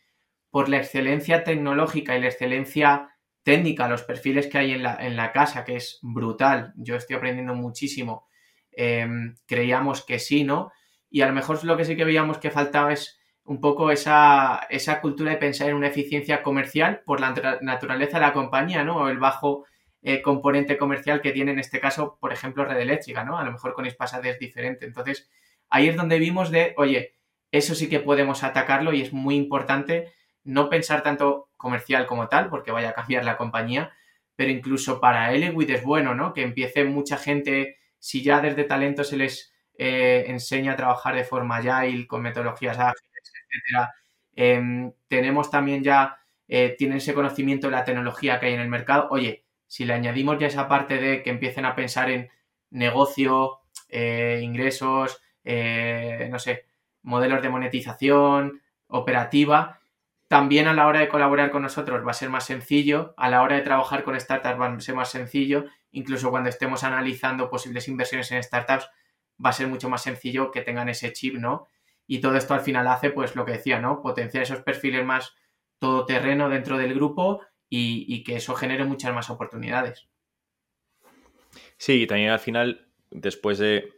por 0.50 0.68
la 0.68 0.78
excelencia 0.78 1.44
tecnológica 1.44 2.16
y 2.16 2.20
la 2.20 2.28
excelencia 2.28 3.10
técnica, 3.42 3.88
los 3.88 4.02
perfiles 4.02 4.48
que 4.48 4.58
hay 4.58 4.72
en 4.72 4.82
la, 4.82 4.96
en 4.96 5.16
la 5.16 5.30
casa, 5.30 5.64
que 5.64 5.76
es 5.76 6.00
brutal, 6.02 6.72
yo 6.76 6.96
estoy 6.96 7.14
aprendiendo 7.14 7.54
muchísimo, 7.54 8.26
em, 8.72 9.36
creíamos 9.46 10.04
que 10.04 10.18
sí, 10.18 10.42
¿no? 10.42 10.72
Y 11.08 11.20
a 11.20 11.28
lo 11.28 11.32
mejor 11.32 11.62
lo 11.64 11.76
que 11.76 11.84
sí 11.84 11.96
que 11.96 12.04
veíamos 12.04 12.38
que 12.38 12.50
faltaba 12.50 12.92
es 12.92 13.15
un 13.46 13.60
poco 13.60 13.90
esa, 13.90 14.66
esa 14.70 15.00
cultura 15.00 15.30
de 15.30 15.36
pensar 15.38 15.68
en 15.68 15.76
una 15.76 15.88
eficiencia 15.88 16.42
comercial 16.42 17.02
por 17.06 17.20
la 17.20 17.58
naturaleza 17.62 18.18
de 18.18 18.26
la 18.26 18.32
compañía, 18.32 18.84
¿no? 18.84 18.96
O 18.96 19.08
el 19.08 19.18
bajo 19.18 19.64
eh, 20.02 20.20
componente 20.20 20.76
comercial 20.76 21.20
que 21.20 21.32
tiene 21.32 21.52
en 21.52 21.60
este 21.60 21.80
caso, 21.80 22.18
por 22.20 22.32
ejemplo, 22.32 22.64
Red 22.64 22.80
Eléctrica, 22.80 23.24
¿no? 23.24 23.38
A 23.38 23.44
lo 23.44 23.52
mejor 23.52 23.72
con 23.72 23.86
Ispasat 23.86 24.24
es 24.24 24.38
diferente. 24.38 24.84
Entonces, 24.84 25.28
ahí 25.68 25.88
es 25.88 25.96
donde 25.96 26.18
vimos 26.18 26.50
de, 26.50 26.74
oye, 26.76 27.14
eso 27.52 27.74
sí 27.74 27.88
que 27.88 28.00
podemos 28.00 28.42
atacarlo 28.42 28.92
y 28.92 29.02
es 29.02 29.12
muy 29.12 29.36
importante 29.36 30.12
no 30.44 30.68
pensar 30.68 31.02
tanto 31.02 31.48
comercial 31.56 32.06
como 32.06 32.28
tal, 32.28 32.48
porque 32.48 32.72
vaya 32.72 32.90
a 32.90 32.94
cambiar 32.94 33.24
la 33.24 33.36
compañía, 33.36 33.92
pero 34.36 34.50
incluso 34.50 35.00
para 35.00 35.32
Elewit 35.32 35.70
es 35.70 35.82
bueno, 35.82 36.14
¿no? 36.14 36.34
Que 36.34 36.42
empiece 36.42 36.84
mucha 36.84 37.16
gente, 37.16 37.78
si 37.98 38.22
ya 38.22 38.40
desde 38.40 38.64
talento 38.64 39.04
se 39.04 39.16
les 39.16 39.54
eh, 39.78 40.24
enseña 40.28 40.72
a 40.72 40.76
trabajar 40.76 41.14
de 41.14 41.24
forma 41.24 41.56
agile, 41.56 42.06
con 42.06 42.22
metodologías 42.22 42.78
ágiles, 42.78 43.05
Em, 44.34 44.92
tenemos 45.08 45.50
también 45.50 45.82
ya, 45.82 46.18
eh, 46.48 46.74
tienen 46.78 46.98
ese 46.98 47.14
conocimiento 47.14 47.66
de 47.68 47.72
la 47.72 47.84
tecnología 47.84 48.38
que 48.40 48.46
hay 48.46 48.54
en 48.54 48.60
el 48.60 48.68
mercado. 48.68 49.08
Oye, 49.10 49.44
si 49.66 49.84
le 49.84 49.94
añadimos 49.94 50.38
ya 50.38 50.46
esa 50.48 50.68
parte 50.68 50.98
de 50.98 51.22
que 51.22 51.30
empiecen 51.30 51.64
a 51.64 51.74
pensar 51.74 52.10
en 52.10 52.30
negocio, 52.70 53.60
eh, 53.88 54.40
ingresos, 54.42 55.20
no 56.30 56.38
sé, 56.38 56.64
modelos 57.02 57.40
de 57.42 57.48
monetización, 57.48 58.60
operativa, 58.88 59.80
también 60.28 60.66
a 60.66 60.74
la 60.74 60.86
hora 60.86 61.00
de 61.00 61.08
colaborar 61.08 61.50
con 61.50 61.62
nosotros 61.62 62.04
va 62.06 62.10
a 62.10 62.14
ser 62.14 62.30
más 62.30 62.44
sencillo, 62.44 63.14
a 63.16 63.30
la 63.30 63.42
hora 63.42 63.56
de 63.56 63.62
trabajar 63.62 64.02
con 64.02 64.18
startups 64.20 64.60
va 64.60 64.66
a 64.66 64.80
ser 64.80 64.94
más 64.96 65.10
sencillo, 65.10 65.66
incluso 65.92 66.30
cuando 66.30 66.48
estemos 66.48 66.82
analizando 66.84 67.48
posibles 67.48 67.86
inversiones 67.88 68.30
en 68.32 68.42
startups 68.42 68.88
va 69.44 69.50
a 69.50 69.52
ser 69.52 69.68
mucho 69.68 69.88
más 69.88 70.02
sencillo 70.02 70.50
que 70.50 70.62
tengan 70.62 70.88
ese 70.88 71.12
chip, 71.12 71.36
¿no? 71.36 71.68
Y 72.06 72.20
todo 72.20 72.36
esto 72.36 72.54
al 72.54 72.60
final 72.60 72.86
hace, 72.86 73.10
pues 73.10 73.34
lo 73.36 73.44
que 73.44 73.52
decía, 73.52 73.80
¿no? 73.80 74.02
Potenciar 74.02 74.42
esos 74.42 74.60
perfiles 74.60 75.04
más 75.04 75.34
todoterreno 75.78 76.48
dentro 76.48 76.78
del 76.78 76.94
grupo 76.94 77.40
y, 77.68 78.04
y 78.08 78.22
que 78.22 78.36
eso 78.36 78.54
genere 78.54 78.84
muchas 78.84 79.14
más 79.14 79.30
oportunidades. 79.30 80.08
Sí, 81.76 82.02
y 82.02 82.06
también 82.06 82.30
al 82.30 82.38
final, 82.38 82.88
después 83.10 83.58
de 83.58 83.96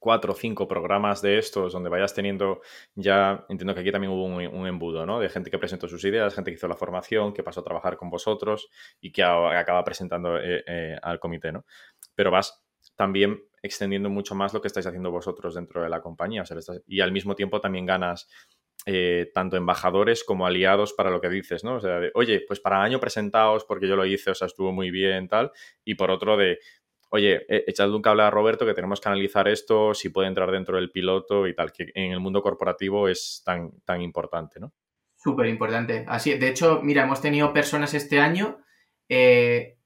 cuatro 0.00 0.32
o 0.32 0.34
cinco 0.34 0.66
programas 0.66 1.22
de 1.22 1.38
estos 1.38 1.74
donde 1.74 1.90
vayas 1.90 2.14
teniendo 2.14 2.62
ya, 2.94 3.44
entiendo 3.48 3.74
que 3.74 3.80
aquí 3.80 3.92
también 3.92 4.12
hubo 4.12 4.24
un, 4.24 4.66
embudo, 4.66 5.06
¿no? 5.06 5.20
De 5.20 5.28
gente 5.28 5.50
que 5.50 5.58
presentó 5.58 5.86
sus 5.86 6.04
ideas, 6.04 6.34
gente 6.34 6.50
que 6.50 6.56
hizo 6.56 6.66
la 6.66 6.74
formación, 6.74 7.32
que 7.34 7.42
pasó 7.42 7.60
a 7.60 7.64
trabajar 7.64 7.96
con 7.96 8.08
vosotros 8.10 8.70
y 9.00 9.12
que 9.12 9.22
acaba 9.22 9.84
presentando 9.84 10.38
eh, 10.38 10.64
eh, 10.66 10.98
al 11.00 11.20
comité, 11.20 11.52
¿no? 11.52 11.66
Pero 12.14 12.30
vas 12.30 12.64
también 13.00 13.42
extendiendo 13.62 14.10
mucho 14.10 14.34
más 14.34 14.52
lo 14.52 14.60
que 14.60 14.68
estáis 14.68 14.86
haciendo 14.86 15.10
vosotros 15.10 15.54
dentro 15.54 15.82
de 15.82 15.88
la 15.88 16.02
compañía. 16.02 16.44
Y 16.86 17.00
al 17.00 17.12
mismo 17.12 17.34
tiempo 17.34 17.58
también 17.58 17.86
ganas 17.86 18.28
eh, 18.84 19.30
tanto 19.32 19.56
embajadores 19.56 20.22
como 20.22 20.44
aliados 20.44 20.92
para 20.92 21.08
lo 21.08 21.18
que 21.18 21.30
dices, 21.30 21.64
¿no? 21.64 21.76
O 21.76 21.80
sea, 21.80 21.98
de, 21.98 22.10
oye, 22.12 22.44
pues 22.46 22.60
para 22.60 22.82
año 22.82 23.00
presentaos 23.00 23.64
porque 23.64 23.88
yo 23.88 23.96
lo 23.96 24.04
hice, 24.04 24.32
o 24.32 24.34
sea, 24.34 24.48
estuvo 24.48 24.70
muy 24.70 24.90
bien, 24.90 25.28
tal. 25.28 25.50
Y 25.82 25.94
por 25.94 26.10
otro, 26.10 26.36
de, 26.36 26.58
oye, 27.08 27.46
eh, 27.48 27.64
echadle 27.68 27.96
un 27.96 28.02
cable 28.02 28.24
a 28.24 28.30
Roberto 28.30 28.66
que 28.66 28.74
tenemos 28.74 29.00
que 29.00 29.08
analizar 29.08 29.48
esto, 29.48 29.94
si 29.94 30.10
puede 30.10 30.28
entrar 30.28 30.50
dentro 30.50 30.76
del 30.76 30.90
piloto 30.90 31.48
y 31.48 31.54
tal, 31.54 31.72
que 31.72 31.90
en 31.94 32.12
el 32.12 32.20
mundo 32.20 32.42
corporativo 32.42 33.08
es 33.08 33.40
tan, 33.46 33.80
tan 33.86 34.02
importante, 34.02 34.60
¿no? 34.60 34.74
Súper 35.16 35.46
importante. 35.46 36.04
Así, 36.06 36.34
de 36.36 36.48
hecho, 36.50 36.80
mira, 36.82 37.04
hemos 37.04 37.22
tenido 37.22 37.50
personas 37.54 37.94
este 37.94 38.20
año, 38.20 38.58
eh, 39.08 39.78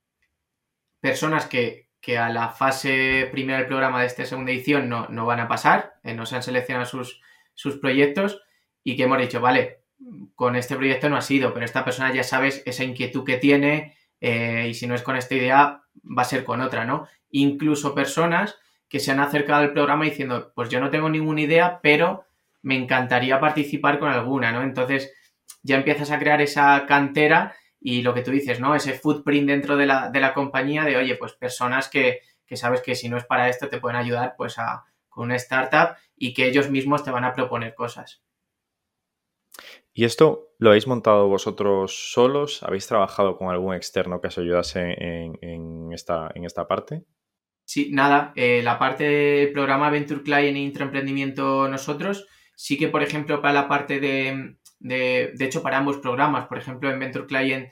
personas 1.01 1.47
que, 1.47 1.84
a 2.19 2.29
la 2.29 2.51
fase 2.51 3.29
primera 3.33 3.59
del 3.59 3.67
programa 3.67 4.01
de 4.01 4.07
esta 4.07 4.25
segunda 4.25 4.53
edición 4.53 4.89
no, 4.89 5.09
no 5.09 5.27
van 5.27 5.41
a 5.41 5.49
pasar, 5.49 5.95
eh, 6.03 6.15
no 6.15 6.27
se 6.27 6.37
han 6.37 6.43
seleccionado 6.43 6.87
sus, 6.87 7.21
sus 7.55 7.79
proyectos 7.79 8.43
y 8.83 8.97
que 8.97 9.05
hemos 9.05 9.19
dicho, 9.19 9.41
vale, 9.41 9.81
con 10.35 10.57
este 10.57 10.77
proyecto 10.77 11.09
no 11.09 11.17
ha 11.17 11.23
sido, 11.23 11.55
pero 11.55 11.65
esta 11.65 11.85
persona 11.85 12.13
ya 12.13 12.23
sabes 12.23 12.63
esa 12.67 12.85
inquietud 12.85 13.25
que 13.25 13.39
tiene 13.39 13.97
y 14.21 14.73
si 14.73 14.87
no 14.87 14.95
es 14.95 15.03
con 15.03 15.17
esta 15.17 15.35
idea, 15.35 15.83
va 16.03 16.23
a 16.23 16.27
ser 16.27 16.45
con 16.45 16.63
otra, 16.63 16.87
¿no? 16.87 17.07
Incluso 17.31 17.95
personas 17.95 18.57
que 18.89 19.01
se 19.01 19.11
han 19.11 19.21
acercado 19.21 19.63
al 19.63 19.73
programa 19.73 20.05
diciendo, 20.05 20.53
pues 20.55 20.69
yo 20.69 20.81
no 20.81 20.91
tengo 20.91 21.09
ninguna 21.09 21.43
idea, 21.43 21.81
pero 21.83 22.27
me 22.63 22.77
encantaría 22.77 23.41
participar 23.41 23.99
con 23.99 24.09
alguna, 24.11 24.53
¿no? 24.53 24.63
Entonces 24.63 25.13
ya 25.63 25.77
empiezas 25.77 26.11
a 26.11 26.19
crear 26.19 26.41
esa 26.41 26.87
cantera 26.87 27.55
y 27.87 28.01
lo 28.01 28.15
que 28.15 28.23
tú 28.23 28.31
dices, 28.31 28.61
¿no? 28.61 28.75
Ese 28.75 28.95
footprint 28.95 29.47
dentro 29.47 29.77
de 29.77 29.85
la, 29.85 30.09
de 30.09 30.19
la 30.19 30.33
compañía 30.33 30.85
de, 30.85 30.97
oye, 30.97 31.17
pues 31.17 31.35
personas 31.35 31.91
que, 31.91 32.21
que, 32.47 32.57
sabes 32.57 32.81
que 32.81 32.95
si 32.95 33.11
no 33.11 33.19
es 33.19 33.27
para 33.27 33.51
esto 33.51 33.69
te 33.69 33.79
pueden 33.79 33.99
ayudar 33.99 34.37
pues 34.39 34.59
a, 34.59 34.87
con 35.11 35.27
una 35.27 35.37
startup 35.37 35.95
y 36.17 36.33
que 36.33 36.49
ellos 36.49 36.71
mismos 36.71 37.05
te 37.05 37.11
van 37.11 37.25
a 37.25 37.35
proponer 37.35 37.75
cosas. 37.75 38.25
¿Y 39.93 40.07
esto 40.07 40.55
lo 40.59 40.71
habéis 40.71 40.87
montado 40.87 41.29
vosotros 41.29 42.11
solos? 42.13 42.63
¿Habéis 42.63 42.87
trabajado 42.87 43.37
con 43.37 43.51
algún 43.51 43.75
externo 43.75 44.19
que 44.19 44.29
os 44.29 44.39
ayudase 44.39 44.97
en, 44.99 45.93
esta, 45.93 46.31
en 46.35 46.47
esta 46.47 46.67
parte? 46.67 47.05
Sí, 47.67 47.91
nada, 47.93 48.33
eh, 48.35 48.63
la 48.65 48.79
parte 48.79 49.05
del 49.05 49.53
programa 49.53 49.91
Venture 49.91 50.23
Client 50.23 50.57
e 50.57 50.61
Intraemprendimiento 50.61 51.69
nosotros, 51.69 52.27
sí 52.57 52.79
que, 52.79 52.89
por 52.89 53.03
ejemplo, 53.03 53.43
para 53.43 53.53
la 53.53 53.69
parte 53.69 54.01
de, 54.01 54.57
de, 54.85 55.33
de 55.35 55.45
hecho, 55.47 55.63
para 55.63 55.79
ambos 55.79 55.97
programas, 55.97 56.47
por 56.47 56.59
ejemplo, 56.59 56.91
en 56.91 56.99
Venture 56.99 57.27
Client, 57.27 57.71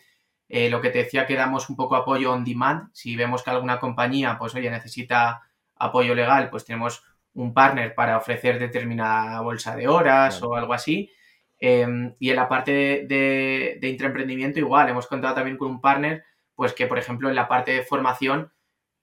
eh, 0.49 0.71
lo 0.71 0.81
que 0.81 0.91
te 0.91 0.99
decía 0.99 1.27
que 1.27 1.35
damos 1.35 1.69
un 1.69 1.77
poco 1.77 1.95
apoyo 1.95 2.33
on 2.33 2.43
demand, 2.43 2.91
si 2.95 3.17
vemos 3.17 3.43
que 3.43 3.51
alguna 3.51 3.79
compañía, 3.79 4.37
pues 4.39 4.55
oye, 4.55 4.71
necesita 4.71 5.43
apoyo 5.77 6.15
legal, 6.15 6.49
pues 6.51 6.65
tenemos 6.65 7.05
un 7.35 7.53
partner 7.53 7.95
para 7.95 8.17
ofrecer 8.17 8.59
determinada 8.59 9.41
bolsa 9.43 9.77
de 9.77 9.89
horas 9.89 10.43
o 10.43 10.57
algo 10.57 10.73
así. 10.73 11.11
Em, 11.59 12.15
y 12.19 12.31
en 12.31 12.37
la 12.37 12.49
parte 12.49 12.73
de, 13.07 13.79
de, 13.81 13.89
intraemprendimiento 13.89 14.59
igual, 14.59 14.89
hemos 14.89 15.07
contado 15.07 15.35
también 15.35 15.59
con 15.59 15.71
un 15.71 15.81
partner, 15.81 16.25
pues 16.55 16.73
que 16.73 16.87
por 16.87 16.99
ejemplo 16.99 17.29
en 17.29 17.37
la 17.37 17.47
parte 17.47 17.73
de 17.73 17.83
formación 17.83 18.53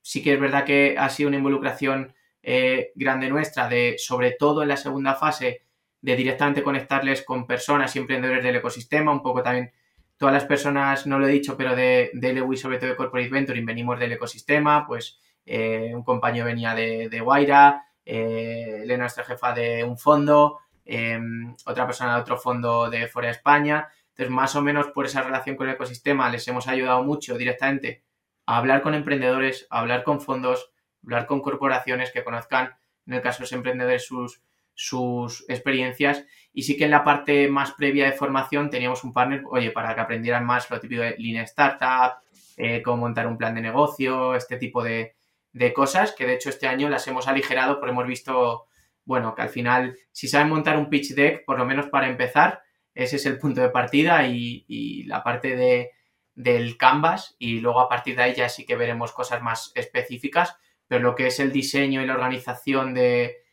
sí 0.02 0.24
que 0.24 0.34
es 0.34 0.40
verdad 0.40 0.66
que 0.66 0.96
ha 0.98 1.10
sido 1.10 1.30
una 1.30 1.38
involucración 1.38 2.14
eh, 2.42 2.92
grande 2.96 3.30
nuestra 3.30 3.70
de, 3.70 3.96
sobre 3.98 4.32
todo 4.32 4.64
en 4.64 4.70
la 4.70 4.78
segunda 4.78 5.16
fase, 5.16 5.64
de 6.02 6.16
directamente 6.16 6.64
conectarles 6.64 7.24
con 7.24 7.46
personas 7.46 7.96
y 7.96 8.00
emprendedores 8.00 8.44
del 8.44 8.56
ecosistema, 8.56 9.12
un 9.12 9.22
poco 9.22 9.44
también 9.44 9.72
todas 10.18 10.34
las 10.34 10.46
personas, 10.46 11.08
no 11.08 11.18
lo 11.18 11.28
he 11.28 11.32
dicho, 11.32 11.56
pero 11.56 11.76
de, 11.76 12.12
de 12.14 12.58
sobre 12.58 12.78
todo 12.78 12.90
de 12.90 12.96
Corporate 12.98 13.30
Venturing, 13.30 13.66
venimos 13.66 13.98
del 14.00 14.12
ecosistema, 14.12 14.86
pues 14.86 15.20
eh, 15.46 15.92
un 15.96 16.04
compañero 16.04 16.46
venía 16.46 16.76
de, 16.76 17.08
de 17.10 17.20
Guaira, 17.22 17.86
eh, 18.06 18.82
Elena, 18.84 19.04
nuestra 19.04 19.24
jefa 19.24 19.54
de 19.54 19.84
un 19.84 19.98
fondo, 19.98 20.60
em, 20.84 21.56
otra 21.66 21.86
persona 21.86 22.16
de 22.16 22.22
otro 22.22 22.38
fondo 22.38 22.90
de 22.90 23.08
fuera 23.08 23.28
de 23.28 23.34
España. 23.34 23.88
Entonces, 24.10 24.30
más 24.30 24.56
o 24.56 24.62
menos 24.62 24.88
por 24.88 25.06
esa 25.06 25.22
relación 25.22 25.56
con 25.56 25.68
el 25.68 25.76
ecosistema 25.76 26.30
les 26.30 26.48
hemos 26.48 26.68
ayudado 26.68 27.02
mucho 27.04 27.38
directamente 27.38 28.04
a 28.46 28.58
hablar 28.58 28.82
con 28.82 28.96
emprendedores, 28.96 29.68
a 29.70 29.80
hablar 29.80 30.04
con 30.04 30.20
fondos, 30.20 30.72
hablar 31.04 31.28
con 31.28 31.42
corporaciones 31.42 32.12
que 32.12 32.24
conozcan, 32.24 32.76
en 33.06 33.14
el 33.14 33.22
caso 33.22 33.38
de 33.38 33.44
los 33.44 33.54
emprendedores, 33.54 34.06
sus, 34.06 34.42
sus 34.82 35.44
experiencias. 35.50 36.26
Y 36.54 36.64
sí 36.64 36.78
que 36.78 36.86
en 36.86 36.92
la 36.92 37.04
parte 37.04 37.50
más 37.50 37.74
previa 37.74 38.06
de 38.06 38.14
formación 38.14 38.70
teníamos 38.70 39.04
un 39.04 39.12
partner, 39.12 39.44
oye, 39.50 39.72
para 39.72 39.94
que 39.94 40.00
aprendieran 40.00 40.46
más 40.46 40.70
lo 40.70 40.80
típico 40.80 41.02
de 41.02 41.18
Lean 41.18 41.44
Startup, 41.44 42.14
eh, 42.56 42.82
cómo 42.82 43.02
montar 43.02 43.28
un 43.28 43.38
plan 43.38 43.56
de 43.56 43.62
negocio, 43.62 44.36
este 44.36 44.56
tipo 44.56 44.82
de, 44.82 45.16
de 45.52 45.74
cosas, 45.74 46.14
que 46.18 46.26
de 46.26 46.36
hecho 46.36 46.48
este 46.48 46.66
año 46.66 46.88
las 46.88 47.06
hemos 47.10 47.28
aligerado 47.28 47.78
porque 47.78 47.92
hemos 47.92 48.08
visto, 48.08 48.68
bueno, 49.04 49.36
que 49.36 49.42
al 49.42 49.50
final, 49.50 49.98
si 50.14 50.30
saben 50.30 50.48
montar 50.48 50.78
un 50.78 50.90
pitch 50.90 51.14
deck, 51.14 51.44
por 51.44 51.58
lo 51.58 51.66
menos 51.66 51.88
para 51.88 52.08
empezar, 52.08 52.62
ese 52.96 53.18
es 53.18 53.26
el 53.26 53.38
punto 53.38 53.60
de 53.60 53.72
partida 53.72 54.26
y, 54.28 54.64
y 54.70 55.04
la 55.04 55.24
parte 55.24 55.58
de, 55.58 55.92
del 56.36 56.78
canvas 56.78 57.36
y 57.38 57.60
luego 57.60 57.82
a 57.82 57.90
partir 57.90 58.16
de 58.16 58.24
ahí 58.24 58.34
ya 58.34 58.48
sí 58.48 58.66
que 58.66 58.78
veremos 58.78 59.12
cosas 59.12 59.42
más 59.42 59.74
específicas 59.76 60.56
pero 60.90 61.04
lo 61.04 61.16
que 61.16 61.28
es 61.28 61.40
el 61.40 61.52
diseño 61.52 62.02
y 62.02 62.08
la 62.08 62.16
organización 62.16 62.94
de, 62.94 63.44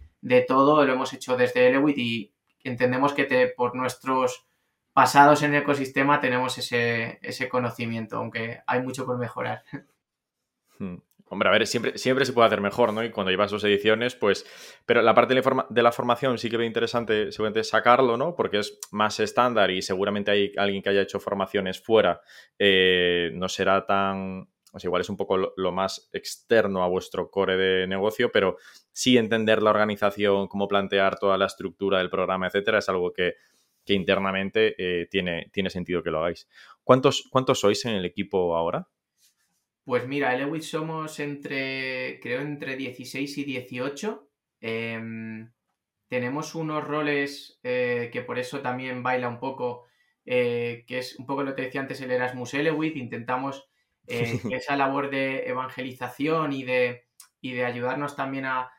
todo 0.48 0.84
lo 0.84 0.92
hemos 0.92 1.12
hecho 1.12 1.36
desde 1.36 1.68
Elewit 1.68 1.98
y 1.98 2.34
entendemos 2.64 3.12
que 3.12 3.52
por 3.56 3.74
nuestros 3.74 4.46
pasados 4.92 5.42
en 5.42 5.54
el 5.54 5.62
ecosistema 5.62 6.20
tenemos 6.20 6.56
ese, 6.58 7.48
conocimiento, 7.50 8.16
aunque 8.16 8.60
hay 8.66 8.82
mucho 8.82 9.04
por 9.06 9.18
mejorar. 9.18 9.62
Hmm. 10.78 10.96
Hombre, 11.28 11.48
a 11.48 11.52
ver, 11.52 11.66
siempre, 11.66 11.96
siempre 11.96 12.26
se 12.26 12.34
puede 12.34 12.48
hacer 12.48 12.60
mejor, 12.60 12.92
¿no? 12.92 13.02
Y 13.02 13.10
cuando 13.10 13.30
llevas 13.30 13.50
dos 13.50 13.64
ediciones, 13.64 14.14
pues... 14.14 14.44
Pero 14.84 15.00
la 15.00 15.14
parte 15.14 15.32
de 15.32 15.82
la, 15.82 15.90
formación 15.90 16.36
sí 16.36 16.50
que 16.50 16.58
veo 16.58 16.66
interesante 16.66 17.32
seguramente 17.32 17.64
sacarlo, 17.64 18.18
¿no? 18.18 18.34
Porque 18.34 18.58
es 18.58 18.78
más 18.90 19.18
estándar 19.18 19.70
y 19.70 19.80
seguramente 19.80 20.32
hay 20.32 20.52
alguien 20.58 20.82
que 20.82 20.90
haya 20.90 21.00
hecho 21.00 21.18
formaciones 21.18 21.80
fuera, 21.80 22.20
eh, 22.58 23.30
no 23.32 23.48
será 23.48 23.86
tan 23.86 24.50
pues 24.76 24.84
igual 24.84 25.00
es 25.00 25.08
un 25.08 25.16
poco 25.16 25.38
lo, 25.56 25.72
más 25.72 26.10
externo 26.12 26.84
a 26.84 26.86
vuestro 26.86 27.30
core 27.30 27.56
de 27.56 27.86
negocio, 27.86 28.30
pero 28.30 28.58
sí 28.92 29.16
entender 29.16 29.62
la 29.62 29.70
organización, 29.70 30.48
cómo 30.48 30.68
plantear 30.68 31.18
toda 31.18 31.38
la 31.38 31.46
estructura 31.46 31.96
del 31.96 32.10
programa, 32.10 32.48
etcétera, 32.48 32.80
es 32.80 32.88
algo 32.90 33.10
que, 33.10 33.36
internamente 33.86 34.74
eh, 34.76 35.06
tiene, 35.06 35.48
tiene 35.50 35.70
sentido 35.70 36.02
que 36.02 36.10
lo 36.10 36.18
hagáis. 36.18 36.46
¿Cuántos, 36.84 37.26
¿Cuántos 37.30 37.60
sois 37.60 37.86
en 37.86 37.94
el 37.94 38.04
equipo 38.04 38.54
ahora? 38.54 38.86
Pues 39.82 40.06
mira, 40.06 40.34
Elewit 40.34 40.60
somos 40.60 41.20
entre, 41.20 42.20
creo, 42.20 42.42
entre 42.42 42.76
16 42.76 43.38
y 43.38 43.44
18. 43.44 44.28
Em, 44.60 45.50
tenemos 46.08 46.54
unos 46.54 46.84
roles 46.84 47.58
eh, 47.62 48.10
que 48.12 48.20
por 48.20 48.38
eso 48.38 48.60
también 48.60 49.02
baila 49.02 49.28
un 49.28 49.40
poco, 49.40 49.86
eh, 50.26 50.84
que 50.86 50.98
es 50.98 51.18
un 51.18 51.24
poco 51.24 51.44
lo 51.44 51.54
que 51.54 51.62
decía 51.62 51.80
antes 51.80 51.98
el 52.02 52.10
Erasmus 52.10 52.52
Elewit. 52.52 52.94
Intentamos 52.96 53.70
eh, 54.06 54.40
esa 54.50 54.76
labor 54.76 55.10
de 55.10 55.48
evangelización 55.48 56.52
y 56.52 56.64
de, 56.64 57.06
y 57.40 57.52
de 57.52 57.64
ayudarnos 57.64 58.16
también 58.16 58.46
a, 58.46 58.72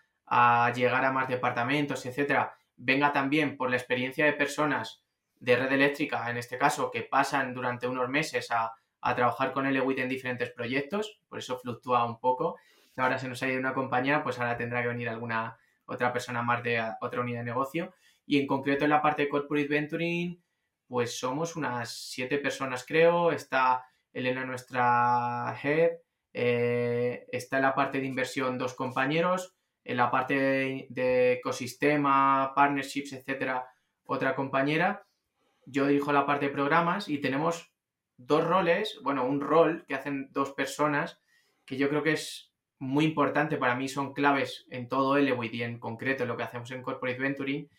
llegar 0.76 1.06
a 1.06 1.12
más 1.12 1.30
departamentos, 1.30 2.06
etcétera, 2.06 2.58
venga 2.76 3.14
también 3.14 3.56
por 3.56 3.70
la 3.70 3.78
experiencia 3.78 4.26
de 4.26 4.34
personas 4.34 5.04
de 5.40 5.56
red 5.56 5.72
eléctrica, 5.72 6.30
en 6.30 6.36
este 6.36 6.58
caso, 6.58 6.92
que 6.92 7.04
pasan 7.04 7.54
durante 7.54 7.88
unos 7.88 8.10
meses 8.10 8.52
a, 8.52 8.74
trabajar 9.16 9.54
con 9.54 9.66
el 9.66 9.78
EWIT 9.78 10.00
en 10.00 10.10
diferentes 10.10 10.50
proyectos, 10.52 11.22
por 11.30 11.40
eso 11.40 11.58
fluctúa 11.60 12.04
un 12.04 12.20
poco. 12.20 12.58
Ahora 12.98 13.18
se 13.18 13.30
nos 13.30 13.42
ha 13.42 13.48
ido 13.48 13.58
una 13.58 13.74
compañía, 13.74 14.22
pues 14.22 14.38
ahora 14.38 14.58
tendrá 14.58 14.82
que 14.82 14.90
venir 14.90 15.08
alguna 15.08 15.58
otra 15.86 16.12
persona 16.12 16.42
más 16.42 16.62
de 16.62 16.84
otra 17.00 17.22
unidad 17.22 17.40
de 17.40 17.46
negocio. 17.46 17.94
Y 18.26 18.38
en 18.38 18.48
concreto 18.48 18.84
en 18.84 18.90
la 18.90 19.02
parte 19.02 19.22
de 19.22 19.30
Corporate 19.30 19.70
Venturing, 19.70 20.44
pues 20.88 21.18
somos 21.18 21.56
unas 21.56 21.90
siete 21.90 22.38
personas, 22.38 22.86
creo. 22.86 23.32
Está 23.32 23.86
Elena, 24.18 24.46
nuestra 24.46 25.56
head. 25.62 25.92
Eh, 26.34 27.26
está 27.32 27.58
en 27.58 27.64
la 27.64 27.76
parte 27.76 28.00
de 28.00 28.08
inversión 28.08 28.58
dos 28.58 28.74
compañeros. 28.74 29.56
En 29.84 29.98
la 29.98 30.12
parte 30.12 30.88
de, 30.90 31.34
ecosistema, 31.34 32.52
partnerships, 32.56 33.14
etcétera, 33.14 33.66
otra 34.04 34.36
compañera. 34.36 35.06
Yo 35.66 35.88
dirijo 35.88 36.12
la 36.12 36.26
parte 36.26 36.48
de 36.48 36.52
programas 36.52 37.08
y 37.08 37.20
tenemos 37.20 37.72
dos 38.18 38.44
roles, 38.44 39.00
bueno, 39.04 39.26
un 39.26 39.40
rol 39.40 39.86
que 39.88 39.96
hacen 39.96 40.30
dos 40.32 40.52
personas 40.52 41.22
que 41.66 41.78
yo 41.78 41.90
creo 41.90 42.02
que 42.02 42.14
es 42.14 42.52
muy 42.80 43.06
importante 43.06 43.58
para 43.58 43.76
mí, 43.76 43.88
son 43.88 44.14
claves 44.14 44.66
en 44.70 44.88
todo 44.88 45.18
Elewit 45.18 45.54
y 45.54 45.64
en 45.64 45.80
concreto 45.80 46.24
en 46.24 46.30
lo 46.30 46.38
que 46.38 46.44
hacemos 46.44 46.72
en 46.72 46.82
Corporate 46.82 47.20
Venturing, 47.20 47.70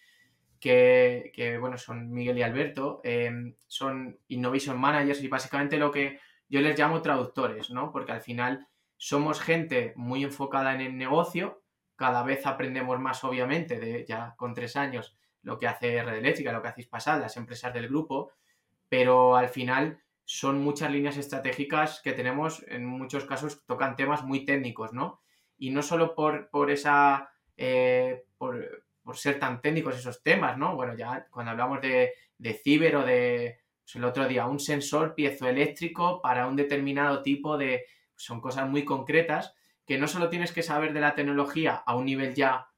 que, 0.61 1.57
bueno, 1.61 1.79
son 1.79 2.11
Miguel 2.11 2.39
y 2.39 2.43
Alberto, 2.43 3.01
eh, 3.05 3.55
son 3.67 4.19
Innovation 4.29 4.79
Managers 4.79 5.23
y 5.23 5.29
básicamente 5.29 5.79
lo 5.79 5.91
que 5.91 6.19
yo 6.49 6.61
les 6.61 6.79
llamo 6.79 7.03
traductores, 7.03 7.71
¿no? 7.71 7.93
Porque 7.93 8.13
al 8.13 8.21
final 8.21 8.69
somos 8.97 9.41
gente 9.41 9.93
muy 9.97 10.25
enfocada 10.25 10.75
en 10.75 10.81
el 10.81 10.97
negocio, 10.97 11.63
cada 11.97 12.23
vez 12.23 12.47
aprendemos 12.47 12.99
más, 13.01 13.25
obviamente, 13.25 13.79
de 13.79 14.05
ya 14.07 14.35
con 14.37 14.55
tres 14.55 14.77
años, 14.77 15.17
lo 15.43 15.59
que 15.59 15.67
hace 15.67 16.03
Red 16.03 16.19
Eléctrica, 16.19 16.53
lo 16.53 16.63
que 16.63 16.69
hacéis 16.69 16.89
pasar, 16.89 17.21
las 17.21 17.37
empresas 17.37 17.73
del 17.73 17.89
grupo, 17.89 18.33
pero 18.89 19.37
al 19.37 19.49
final 19.49 20.01
son 20.25 20.63
muchas 20.63 20.91
líneas 20.91 21.17
estratégicas 21.17 22.01
que 22.03 22.13
tenemos, 22.13 22.65
en 22.69 22.85
muchos 22.85 23.25
casos 23.25 23.65
tocan 23.67 23.97
temas 23.97 24.25
muy 24.25 24.45
técnicos, 24.45 24.93
¿no? 24.93 25.23
Y 25.57 25.71
no 25.71 25.83
solo 25.83 26.15
por, 26.15 26.51
por 26.51 26.71
esa, 26.71 27.31
eh, 27.57 28.25
por, 28.37 28.83
ser 29.15 29.39
tan 29.39 29.63
técnicos 29.63 29.97
esos 29.97 30.23
temas, 30.23 30.59
¿no? 30.59 30.77
Bueno, 30.77 30.95
ya 30.95 31.27
cuando 31.31 31.53
hablamos 31.53 31.81
de, 31.81 32.13
de 32.37 32.53
ciber 32.53 32.97
o 32.97 33.05
de, 33.05 33.61
el 33.95 34.05
otro 34.05 34.29
día, 34.29 34.47
un 34.47 34.61
sensor 34.61 35.15
piezoeléctrico 35.15 36.21
para 36.21 36.47
un 36.47 36.57
determinado 36.57 37.23
tipo 37.23 37.57
de... 37.57 37.87
Son 38.17 38.41
cosas 38.41 38.69
muy 38.69 38.85
concretas 38.85 39.55
que 39.87 39.99
no 39.99 40.07
solo 40.07 40.29
tienes 40.29 40.53
que 40.53 40.63
saber 40.63 40.93
de 40.93 41.01
la 41.01 41.15
tecnología 41.15 41.75
a 41.75 41.97
un 41.97 42.05
nivel 42.05 42.35
ya, 42.35 42.69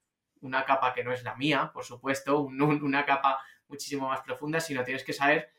una 0.42 0.64
capa 0.64 0.94
que 0.94 1.02
no 1.02 1.12
es 1.12 1.24
la 1.24 1.34
mía, 1.34 1.70
por 1.74 1.84
supuesto, 1.84 2.40
una 2.40 3.04
capa 3.04 3.38
muchísimo 3.68 4.08
más 4.08 4.20
profunda, 4.20 4.60
sino 4.60 4.84
tienes 4.84 5.02
que 5.02 5.12
saber 5.12 5.50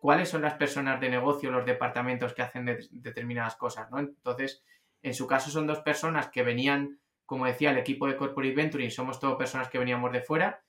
cuáles 0.00 0.28
son 0.28 0.42
las 0.42 0.54
personas 0.54 1.00
de 1.00 1.08
negocio, 1.08 1.50
los 1.50 1.66
departamentos 1.66 2.32
que 2.32 2.42
hacen 2.42 2.78
determinadas 2.90 3.56
cosas, 3.56 3.90
¿no? 3.90 3.98
Entonces, 3.98 4.64
en 5.02 5.14
su 5.14 5.26
caso 5.26 5.50
son 5.50 5.66
dos 5.66 5.80
personas 5.80 6.28
que 6.28 6.42
venían, 6.42 7.00
como 7.24 7.46
decía, 7.46 7.70
el 7.70 7.78
equipo 7.78 8.06
de 8.06 8.16
Corporate 8.16 8.54
Venturing, 8.54 8.90
somos 8.90 9.20
todos 9.20 9.36
personas 9.36 9.68
que 9.68 9.78
veníamos 9.78 10.12
de 10.12 10.22
fuera, 10.22 10.62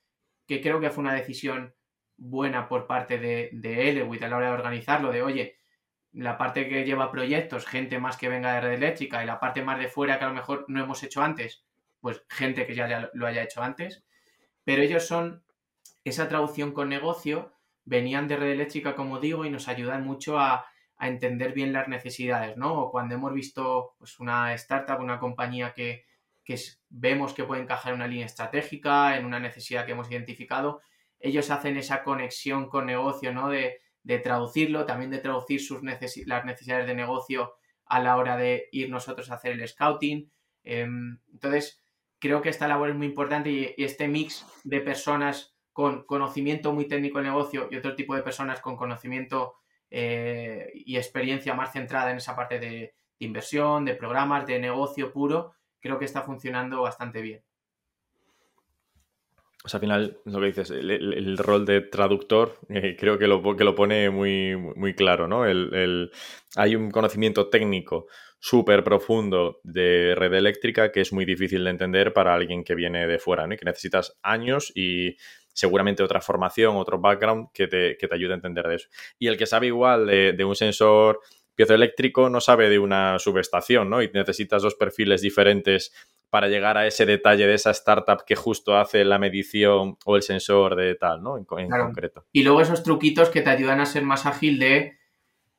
que 0.48 0.62
creo 0.62 0.80
que 0.80 0.90
fue 0.90 1.04
una 1.04 1.14
decisión 1.14 1.76
buena 2.18 2.68
por 2.68 2.88
parte 2.88 3.20
de, 3.20 3.50
de 3.54 3.90
Elewit 3.90 4.24
a 4.24 4.28
la 4.28 4.38
hora 4.38 4.48
de 4.48 4.54
organizarlo, 4.54 5.12
de 5.12 5.22
oye, 5.22 5.58
la 6.14 6.38
parte 6.38 6.68
que 6.68 6.84
lleva 6.84 7.12
proyectos, 7.12 7.66
gente 7.66 8.00
más 8.00 8.18
que 8.18 8.30
venga 8.30 8.54
de 8.54 8.62
red 8.62 8.74
eléctrica 8.74 9.24
y 9.24 9.28
la 9.28 9.40
parte 9.40 9.62
más 9.62 9.78
de 9.80 9.88
fuera 9.88 10.18
que 10.18 10.26
a 10.26 10.30
lo 10.30 10.34
mejor 10.34 10.66
no 10.68 10.84
hemos 10.84 11.04
hecho 11.04 11.22
antes, 11.22 11.64
pues 12.02 12.24
gente 12.30 12.66
que 12.66 12.76
ya 12.76 13.10
lo 13.14 13.28
haya 13.28 13.44
hecho 13.44 13.62
antes, 13.62 14.04
pero 14.64 14.82
ellos 14.82 15.06
son 15.06 15.44
esa 16.04 16.28
traducción 16.28 16.72
con 16.72 16.90
negocio, 16.90 17.54
venían 17.86 18.28
de 18.28 18.38
red 18.38 18.52
eléctrica, 18.52 18.96
como 18.96 19.20
digo, 19.20 19.46
y 19.46 19.50
nos 19.50 19.68
ayudan 19.68 20.04
mucho 20.04 20.40
a, 20.40 20.66
entender 21.00 21.54
bien 21.54 21.74
las 21.74 21.88
necesidades, 21.88 22.58
¿no? 22.58 22.74
O 22.82 22.92
cuando 22.92 23.14
hemos 23.14 23.32
visto 23.32 23.94
pues, 24.00 24.20
una 24.20 24.52
startup, 24.56 25.00
una 25.00 25.20
compañía 25.20 25.72
que, 25.76 26.06
que 26.44 26.60
vemos 26.90 27.36
que 27.36 27.44
puede 27.44 27.62
encajar 27.62 27.94
en 27.94 27.98
una 27.98 28.08
línea 28.08 28.26
estratégica, 28.26 29.16
en 29.16 29.26
una 29.26 29.40
necesidad 29.40 29.86
que 29.86 29.92
hemos 29.92 30.10
identificado, 30.10 30.82
ellos 31.20 31.50
hacen 31.50 31.78
esa 31.78 32.04
conexión 32.04 32.70
con 32.70 32.86
negocio, 32.86 33.34
¿no? 33.34 33.50
De, 33.50 33.80
traducirlo, 34.24 34.86
también 34.86 35.12
de 35.12 35.18
traducir 35.18 35.60
sus 35.60 35.82
las 35.84 36.46
necesidades 36.46 36.88
de 36.88 36.96
negocio 36.96 37.56
a 37.86 38.00
la 38.00 38.16
hora 38.16 38.38
de 38.38 38.70
ir 38.72 38.90
nosotros 38.90 39.30
a 39.30 39.36
hacer 39.36 39.52
el 39.52 39.68
scouting. 39.68 40.32
Em, 40.64 41.20
entonces, 41.34 41.84
creo 42.20 42.42
que 42.42 42.50
esta 42.50 42.70
labor 42.70 42.90
es 42.90 42.96
muy 42.96 43.08
importante 43.08 43.50
y, 43.50 43.84
este 43.84 44.08
mix 44.08 44.46
de 44.64 44.80
personas 44.80 45.56
con 45.74 46.06
conocimiento 46.06 46.74
muy 46.74 46.88
técnico 46.88 47.20
de 47.20 47.26
negocio 47.26 47.68
y 47.70 47.76
otro 47.76 47.96
tipo 47.96 48.16
de 48.16 48.24
personas 48.24 48.62
con 48.62 48.78
conocimiento 48.78 49.56
eh, 49.90 50.72
y 50.74 50.98
experiencia 50.98 51.54
más 51.54 51.74
centrada 51.74 52.12
en 52.12 52.18
esa 52.18 52.36
parte 52.36 52.60
de 52.60 52.96
inversión, 53.20 53.86
de 53.86 53.96
programas, 53.96 54.46
de 54.48 54.60
negocio 54.60 55.12
puro, 55.12 55.54
creo 55.80 56.00
que 56.00 56.06
está 56.06 56.22
funcionando 56.22 56.82
bastante 56.82 57.22
bien. 57.22 57.44
Pues 59.68 59.76
al 59.76 59.82
final, 59.82 60.18
lo 60.24 60.40
que 60.40 60.46
dices, 60.46 60.72
el, 60.72 61.38
rol 61.38 61.66
de 61.66 61.82
traductor 61.82 62.58
eh, 62.70 62.96
creo 62.98 63.20
que 63.20 63.28
lo, 63.28 63.44
que 63.58 63.66
lo 63.66 63.76
pone 63.76 64.10
muy, 64.10 64.56
muy 64.56 64.94
claro, 64.94 65.28
¿no? 65.28 65.44
Hay 65.44 66.76
un 66.78 66.90
conocimiento 66.90 67.50
técnico 67.50 68.08
súper 68.40 68.82
profundo 68.86 69.60
de 69.64 70.16
red 70.16 70.34
eléctrica 70.36 70.94
que 70.94 71.02
es 71.02 71.12
muy 71.12 71.26
difícil 71.26 71.66
de 71.66 71.72
entender 71.72 72.14
para 72.14 72.34
alguien 72.34 72.64
que 72.64 72.76
viene 72.76 73.08
de 73.08 73.20
fuera, 73.20 73.46
¿no? 73.46 73.56
Y 73.56 73.58
que 73.58 73.66
necesitas 73.66 74.18
años 74.24 74.72
y 74.74 75.18
seguramente 75.52 76.02
otra 76.02 76.22
formación, 76.22 76.78
otro 76.78 77.02
background 77.02 77.50
que 77.54 77.68
te, 77.68 77.98
que 77.98 78.08
te 78.08 78.16
ayude 78.16 78.32
a 78.32 78.36
entender 78.36 78.70
de 78.70 78.76
eso. 78.76 78.88
Y 79.20 79.28
el 79.28 79.36
que 79.36 79.48
sabe 79.48 79.68
igual 79.68 80.08
de 80.08 80.46
un 80.46 80.56
sensor 80.56 81.20
piezoeléctrico 81.58 82.30
no 82.30 82.40
sabe 82.40 82.70
de 82.70 82.78
una 82.78 83.18
subestación, 83.18 83.90
¿no? 83.90 84.04
Y 84.04 84.12
necesitas 84.14 84.62
dos 84.62 84.76
perfiles 84.76 85.22
diferentes 85.22 85.92
para 86.30 86.48
llegar 86.48 86.78
a 86.78 86.86
ese 86.86 87.08
detalle 87.08 87.48
de 87.48 87.56
esa 87.56 87.72
startup 87.72 88.24
que 88.26 88.36
justo 88.36 88.78
hace 88.78 89.04
la 89.04 89.18
medición 89.18 89.98
o 90.06 90.16
el 90.16 90.22
sensor 90.22 90.76
de 90.76 90.94
tal, 90.94 91.24
¿no? 91.24 91.36
En, 91.36 91.46
concreto. 91.46 92.28
Y 92.32 92.44
luego 92.44 92.62
esos 92.62 92.84
truquitos 92.84 93.30
que 93.30 93.42
te 93.42 93.50
ayudan 93.50 93.82
a 93.82 93.88
ser 93.88 94.04
más 94.04 94.28
ágil 94.28 94.60
de 94.60 95.00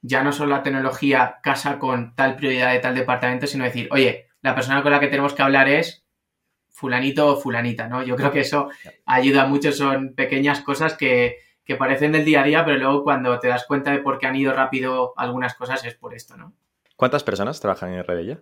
ya 0.00 0.22
no 0.22 0.30
solo 0.30 0.50
la 0.54 0.62
tecnología 0.62 1.38
casa 1.42 1.80
con 1.80 2.14
tal 2.14 2.36
prioridad 2.36 2.72
de 2.72 2.78
tal 2.78 2.94
departamento, 2.94 3.48
sino 3.48 3.64
decir, 3.64 3.88
oye, 3.90 4.28
la 4.40 4.54
persona 4.54 4.84
con 4.84 4.92
la 4.92 5.00
que 5.00 5.08
tenemos 5.08 5.34
que 5.34 5.42
hablar 5.42 5.68
es 5.68 6.06
fulanito 6.70 7.26
o 7.26 7.40
fulanita, 7.40 7.88
¿no? 7.88 8.04
Yo 8.04 8.14
creo 8.14 8.30
que 8.30 8.40
eso 8.40 8.70
ayuda 9.04 9.46
mucho, 9.46 9.72
son 9.72 10.14
pequeñas 10.14 10.60
cosas 10.60 10.94
que, 10.94 11.38
que 11.68 11.76
parecen 11.76 12.12
del 12.12 12.24
día 12.24 12.40
a 12.40 12.44
día, 12.44 12.64
pero 12.64 12.78
luego 12.78 13.04
cuando 13.04 13.38
te 13.40 13.48
das 13.48 13.66
cuenta 13.66 13.92
de 13.92 13.98
por 13.98 14.18
qué 14.18 14.26
han 14.26 14.34
ido 14.34 14.54
rápido 14.54 15.12
algunas 15.18 15.54
cosas 15.54 15.84
es 15.84 15.94
por 15.94 16.14
esto, 16.14 16.34
¿no? 16.34 16.54
¿Cuántas 16.96 17.22
personas 17.22 17.60
trabajan 17.60 17.92
en 17.92 18.02
Redella? 18.02 18.40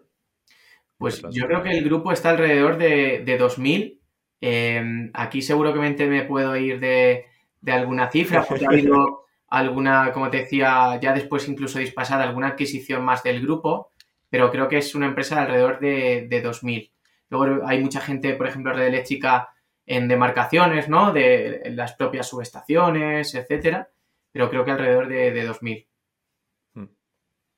Pues 0.97 1.23
yo 1.33 1.47
creo 1.47 1.61
que 1.65 1.77
el 1.77 1.83
grupo 1.83 2.13
está 2.13 2.31
alrededor 2.31 2.79
de, 2.79 3.25
de 3.27 3.41
2.000. 3.41 3.99
Em, 4.41 5.11
aquí 5.13 5.43
seguramente 5.43 6.07
me 6.07 6.23
puedo 6.23 6.57
ir 6.57 6.79
de, 6.79 7.25
alguna 7.67 8.13
cifra, 8.13 8.45
porque 8.45 8.65
ha 8.65 8.69
habido 8.69 9.25
alguna, 9.49 10.13
como 10.13 10.31
te 10.31 10.39
decía, 10.39 10.97
ya 11.03 11.13
después 11.13 11.49
incluso 11.49 11.81
dispasada, 11.81 12.23
alguna 12.23 12.51
adquisición 12.51 13.05
más 13.05 13.25
del 13.25 13.43
grupo, 13.43 13.91
pero 14.31 14.53
creo 14.53 14.69
que 14.69 14.79
es 14.79 14.95
una 14.95 15.07
empresa 15.07 15.35
de 15.35 15.41
alrededor 15.41 15.81
de, 15.81 16.29
de 16.31 16.45
2.000. 16.45 16.93
Luego 17.31 17.67
hay 17.67 17.83
mucha 17.83 18.01
gente, 18.01 18.35
por 18.35 18.47
ejemplo, 18.47 18.73
red 18.73 18.87
eléctrica 18.87 19.49
en 19.87 20.09
demarcaciones, 20.09 20.89
¿no? 20.89 21.13
De 21.13 21.63
las 21.71 21.95
propias 21.95 22.29
subestaciones, 22.29 23.35
etcétera, 23.35 23.91
pero 24.33 24.51
creo 24.51 24.65
que 24.65 24.73
alrededor 24.73 25.09
de, 25.09 25.31
de 25.31 25.49
2.000. 25.49 25.87
Hmm. 26.75 26.87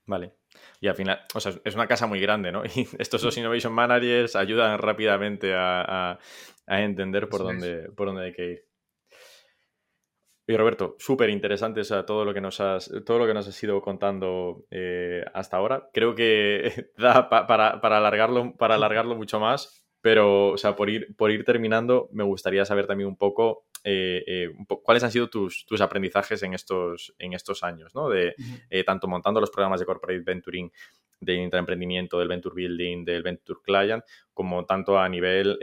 Vale. 0.05 0.33
Y 0.79 0.87
al 0.87 0.95
final, 0.95 1.21
o 1.33 1.39
sea, 1.39 1.53
es 1.63 1.75
una 1.75 1.87
casa 1.87 2.07
muy 2.07 2.19
grande, 2.19 2.51
¿no? 2.51 2.63
Y 2.75 2.87
estos 2.97 3.21
dos 3.21 3.37
Innovation 3.37 3.73
Managers 3.73 4.35
ayudan 4.35 4.77
rápidamente 4.79 5.53
a, 5.55 6.19
entender 6.67 7.29
por 7.29 7.41
dónde, 7.41 7.89
por 7.95 8.07
dónde 8.07 8.25
hay 8.25 8.33
que 8.33 8.45
ir. 8.45 8.65
Y 10.47 10.57
Roberto, 10.57 10.95
súper 10.97 11.29
interesante 11.29 11.81
todo 12.07 12.25
lo 12.25 12.33
que 12.33 12.41
nos 12.41 12.59
has, 12.59 12.91
todo 13.05 13.19
lo 13.19 13.27
que 13.27 13.35
nos 13.35 13.47
has 13.47 13.63
ido 13.63 13.79
contando 13.81 14.65
eh, 14.71 15.23
hasta 15.33 15.57
ahora. 15.57 15.89
Creo 15.93 16.15
que 16.15 16.91
da 16.97 17.29
para, 17.29 17.79
para, 17.81 17.97
alargarlo, 17.97 18.55
para 18.57 18.75
alargarlo 18.75 19.15
mucho 19.15 19.39
más, 19.39 19.85
pero, 20.01 20.49
o 20.49 20.57
sea, 20.57 20.75
por 20.75 20.89
ir, 20.89 21.15
por 21.15 21.31
ir 21.31 21.43
terminando, 21.43 22.09
me 22.11 22.23
gustaría 22.23 22.65
saber 22.65 22.87
también 22.87 23.07
un 23.09 23.17
poco 23.17 23.65
eh, 23.83 24.23
eh, 24.27 24.49
cuáles 24.83 25.03
han 25.03 25.11
sido 25.11 25.29
tus, 25.29 25.65
aprendizajes 25.79 26.43
en 26.43 26.53
estos, 26.53 27.13
en 27.17 27.33
estos 27.33 27.63
años, 27.63 27.93
¿no? 27.95 28.09
De 28.09 28.35
eh, 28.69 28.83
tanto 28.83 29.07
montando 29.07 29.39
los 29.39 29.51
programas 29.51 29.79
de 29.79 29.85
corporate 29.85 30.21
venturing, 30.21 30.71
de 31.21 31.33
intraemprendimiento, 31.33 32.19
del 32.19 32.27
venture 32.27 32.55
building, 32.55 33.03
del 33.03 33.23
venture 33.23 33.59
client, 33.63 34.03
como 34.33 34.65
tanto 34.65 34.97
a 34.97 35.07
nivel, 35.09 35.59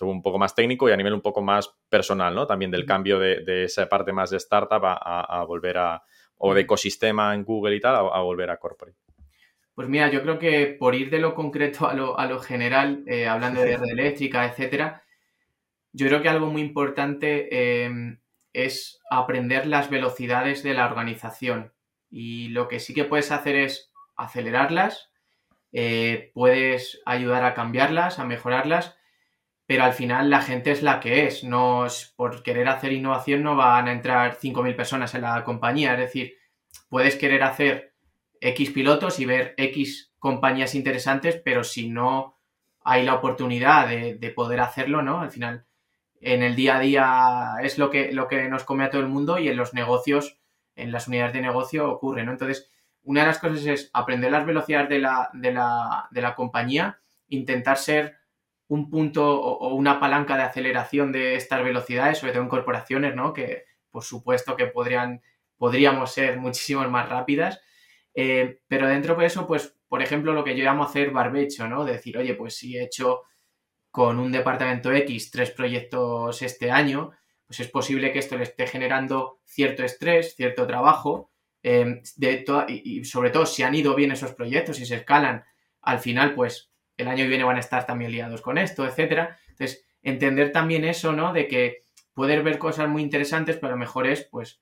o 0.00 0.06
un 0.06 0.22
poco 0.22 0.38
más 0.38 0.54
técnico 0.54 0.88
y 0.88 0.92
a 0.92 0.96
nivel 0.96 1.14
un 1.14 1.20
poco 1.20 1.40
más 1.40 1.72
personal, 1.88 2.34
¿no? 2.34 2.46
También 2.46 2.70
del 2.70 2.84
cambio 2.84 3.18
de, 3.18 3.64
esa 3.64 3.88
parte 3.88 4.12
más 4.12 4.30
de 4.30 4.38
startup 4.38 4.82
a, 4.82 5.44
volver 5.46 5.78
a, 5.78 6.02
o 6.38 6.54
de 6.54 6.62
ecosistema 6.62 7.34
en 7.34 7.44
Google 7.44 7.76
y 7.76 7.80
tal, 7.80 7.94
a, 7.94 8.20
volver 8.20 8.50
a 8.50 8.56
corporate. 8.56 8.98
Pues 9.80 9.88
mira, 9.88 10.10
yo 10.10 10.20
creo 10.20 10.38
que 10.38 10.76
por 10.78 10.94
ir 10.94 11.08
de 11.08 11.20
lo 11.20 11.34
concreto 11.34 11.88
a 11.88 11.94
lo, 11.94 12.18
a 12.18 12.26
lo 12.26 12.38
general, 12.38 13.02
hablando 13.26 13.62
de 13.62 13.76
red 13.78 13.88
eléctrica, 13.88 14.44
etcétera, 14.44 15.04
yo 15.94 16.06
creo 16.06 16.20
que 16.20 16.28
algo 16.28 16.48
muy 16.48 16.60
importante 16.60 17.84
em, 17.86 18.18
es 18.52 19.00
aprender 19.10 19.66
las 19.66 19.88
velocidades 19.88 20.62
de 20.62 20.74
la 20.74 20.84
organización. 20.84 21.72
Y 22.10 22.48
lo 22.48 22.68
que 22.68 22.78
sí 22.78 22.92
que 22.92 23.04
puedes 23.04 23.32
hacer 23.32 23.56
es 23.56 23.90
acelerarlas, 24.16 25.10
eh, 25.72 26.30
puedes 26.34 27.00
ayudar 27.06 27.42
a 27.44 27.54
cambiarlas, 27.54 28.18
a 28.18 28.26
mejorarlas, 28.26 28.98
pero 29.64 29.84
al 29.84 29.94
final 29.94 30.28
la 30.28 30.42
gente 30.42 30.72
es 30.72 30.82
la 30.82 31.00
que 31.00 31.26
es. 31.26 31.42
No 31.42 31.86
es 31.86 32.12
por 32.18 32.42
querer 32.42 32.68
hacer 32.68 32.92
innovación 32.92 33.42
no 33.42 33.56
van 33.56 33.88
a 33.88 33.92
entrar 33.92 34.36
5.000 34.36 34.76
personas 34.76 35.14
en 35.14 35.22
la 35.22 35.42
compañía. 35.42 35.94
Es 35.94 36.00
decir, 36.00 36.34
puedes 36.90 37.16
querer 37.16 37.42
hacer 37.44 37.89
X 38.40 38.70
pilotos 38.70 39.20
y 39.20 39.26
ver 39.26 39.54
X 39.56 40.12
compañías 40.18 40.74
interesantes, 40.74 41.40
pero 41.44 41.64
si 41.64 41.88
no 41.88 42.38
hay 42.82 43.04
la 43.04 43.14
oportunidad 43.14 43.88
de, 43.88 44.14
de 44.14 44.30
poder 44.30 44.60
hacerlo, 44.60 45.02
¿no? 45.02 45.20
Al 45.20 45.30
final 45.30 45.66
en 46.20 46.42
el 46.42 46.54
día 46.54 46.76
a 46.76 46.80
día 46.80 47.54
es 47.62 47.78
lo 47.78 47.90
que, 47.90 48.12
lo 48.12 48.28
que 48.28 48.48
nos 48.48 48.64
come 48.64 48.84
a 48.84 48.90
todo 48.90 49.00
el 49.00 49.08
mundo 49.08 49.38
y 49.38 49.48
en 49.48 49.56
los 49.56 49.74
negocios, 49.74 50.38
en 50.76 50.92
las 50.92 51.08
unidades 51.08 51.32
de 51.32 51.40
negocio 51.40 51.90
ocurre, 51.90 52.24
¿no? 52.24 52.32
Entonces, 52.32 52.70
una 53.02 53.22
de 53.22 53.28
las 53.28 53.38
cosas 53.38 53.64
es 53.64 53.90
aprender 53.92 54.30
las 54.30 54.44
velocidades 54.44 54.88
de 54.90 54.98
la, 54.98 55.30
de 55.32 55.52
la, 55.52 56.08
de 56.10 56.20
la 56.20 56.34
compañía, 56.34 57.00
intentar 57.28 57.78
ser 57.78 58.18
un 58.68 58.90
punto 58.90 59.40
o, 59.40 59.74
una 59.74 59.98
palanca 59.98 60.36
de 60.36 60.42
aceleración 60.42 61.10
de 61.10 61.34
estas 61.34 61.64
velocidades, 61.64 62.18
sobre 62.18 62.32
todo 62.32 62.42
en 62.42 62.48
corporaciones, 62.48 63.16
¿no? 63.16 63.32
Que 63.32 63.64
por 63.90 64.04
supuesto 64.04 64.54
que 64.56 64.66
podrían, 64.66 65.22
podríamos 65.56 66.12
ser 66.12 66.38
muchísimo 66.38 66.86
más 66.88 67.08
rápidas. 67.08 67.60
Eh, 68.14 68.60
pero 68.66 68.88
dentro 68.88 69.14
de 69.14 69.26
eso, 69.26 69.46
pues, 69.46 69.76
por 69.88 70.02
ejemplo, 70.02 70.32
lo 70.32 70.44
que 70.44 70.56
yo 70.56 70.64
llamo 70.64 70.84
hacer 70.84 71.10
barbecho, 71.10 71.68
¿no? 71.68 71.84
decir, 71.84 72.18
oye, 72.18 72.34
pues 72.34 72.56
si 72.56 72.76
he 72.76 72.84
hecho 72.84 73.22
con 73.90 74.18
un 74.18 74.32
departamento 74.32 74.92
X 74.92 75.30
tres 75.30 75.50
proyectos 75.50 76.42
este 76.42 76.70
año, 76.70 77.10
pues 77.46 77.60
es 77.60 77.68
posible 77.68 78.12
que 78.12 78.20
esto 78.20 78.36
le 78.36 78.44
esté 78.44 78.66
generando 78.66 79.40
cierto 79.44 79.82
estrés, 79.82 80.36
cierto 80.36 80.66
trabajo, 80.66 81.32
em, 81.62 82.00
de 82.16 82.44
y, 82.68 83.04
sobre 83.04 83.30
todo 83.30 83.46
si 83.46 83.62
han 83.64 83.74
ido 83.74 83.94
bien 83.94 84.12
esos 84.12 84.32
proyectos 84.34 84.80
y 84.80 84.86
se 84.86 84.96
escalan, 84.96 85.44
al 85.82 85.98
final 85.98 86.34
pues 86.34 86.70
el 86.96 87.08
año 87.08 87.24
que 87.24 87.28
viene 87.28 87.44
van 87.44 87.56
a 87.56 87.60
estar 87.60 87.86
también 87.86 88.12
liados 88.12 88.42
con 88.42 88.58
esto, 88.58 88.86
etcétera. 88.86 89.38
Entonces, 89.48 89.84
entender 90.02 90.52
también 90.52 90.84
eso, 90.84 91.12
¿no? 91.12 91.32
De 91.32 91.48
que 91.48 91.78
poder 92.14 92.42
ver 92.42 92.58
cosas 92.58 92.88
muy 92.88 93.02
interesantes, 93.02 93.56
pero 93.56 93.72
lo 93.72 93.78
mejor 93.78 94.06
es, 94.06 94.28
pues, 94.30 94.60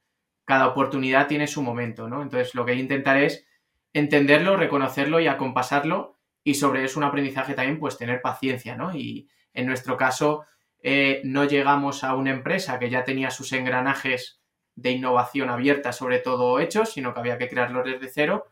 cada 0.49 0.66
oportunidad 0.66 1.26
tiene 1.26 1.46
su 1.46 1.61
momento, 1.61 2.09
¿no? 2.09 2.22
Entonces, 2.22 2.55
lo 2.55 2.64
que 2.64 2.70
hay 2.70 2.78
que 2.78 2.82
intentar 2.84 3.18
es 3.18 3.46
entenderlo, 3.92 4.57
reconocerlo 4.57 5.20
y 5.20 5.26
acompasarlo 5.26 6.16
y 6.42 6.55
sobre 6.55 6.84
eso 6.84 6.99
un 6.99 7.05
aprendizaje 7.05 7.53
también, 7.53 7.78
pues 7.78 7.99
tener 7.99 8.22
paciencia, 8.22 8.74
¿no? 8.74 8.96
Y 8.96 9.28
en 9.53 9.66
nuestro 9.66 9.99
caso, 9.99 10.46
eh, 10.82 11.20
no 11.22 11.44
llegamos 11.44 12.03
a 12.03 12.14
una 12.14 12.30
empresa 12.30 12.78
que 12.78 12.88
ya 12.88 13.05
tenía 13.05 13.30
sus 13.30 13.53
engranajes 13.53 14.40
de 14.74 14.92
innovación 14.92 15.51
abierta, 15.51 15.92
sobre 15.92 16.18
todo 16.18 16.61
hechos, 16.61 16.94
sino 16.94 17.12
que 17.12 17.20
había 17.20 17.36
que 17.36 17.49
crearlos 17.49 17.84
desde 17.84 18.09
cero 18.09 18.46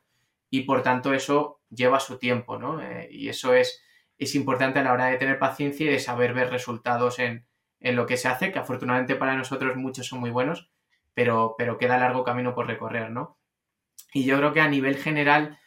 y 0.51 0.65
por 0.65 0.83
tanto 0.83 1.15
eso 1.15 1.63
lleva 1.71 1.99
su 1.99 2.19
tiempo, 2.19 2.59
¿no? 2.59 2.83
Eh, 2.83 3.09
y 3.11 3.31
eso 3.31 3.55
es, 3.55 3.83
es 4.19 4.35
importante 4.35 4.81
a 4.81 4.83
la 4.83 4.93
hora 4.93 5.07
de 5.07 5.17
tener 5.17 5.39
paciencia 5.39 5.87
y 5.87 5.93
de 5.93 5.99
saber 5.99 6.35
ver 6.35 6.51
resultados 6.51 7.21
en, 7.21 7.47
en, 7.81 7.97
lo 7.97 8.05
que 8.05 8.19
se 8.19 8.29
hace, 8.29 8.53
que 8.53 8.59
afortunadamente 8.59 9.17
para 9.17 9.35
nosotros 9.35 9.77
muchos 9.77 10.07
son 10.07 10.21
muy 10.21 10.31
buenos, 10.31 10.69
pero, 11.17 11.55
pero 11.57 11.79
queda 11.79 11.97
largo 11.97 12.25
camino 12.25 12.55
por 12.55 12.67
recorrer, 12.67 13.11
¿no? 13.11 13.39
Y 14.13 14.25
yo 14.27 14.37
creo 14.37 14.53
que 14.53 14.61
a 14.61 14.69
nivel 14.69 14.99
general 14.99 15.59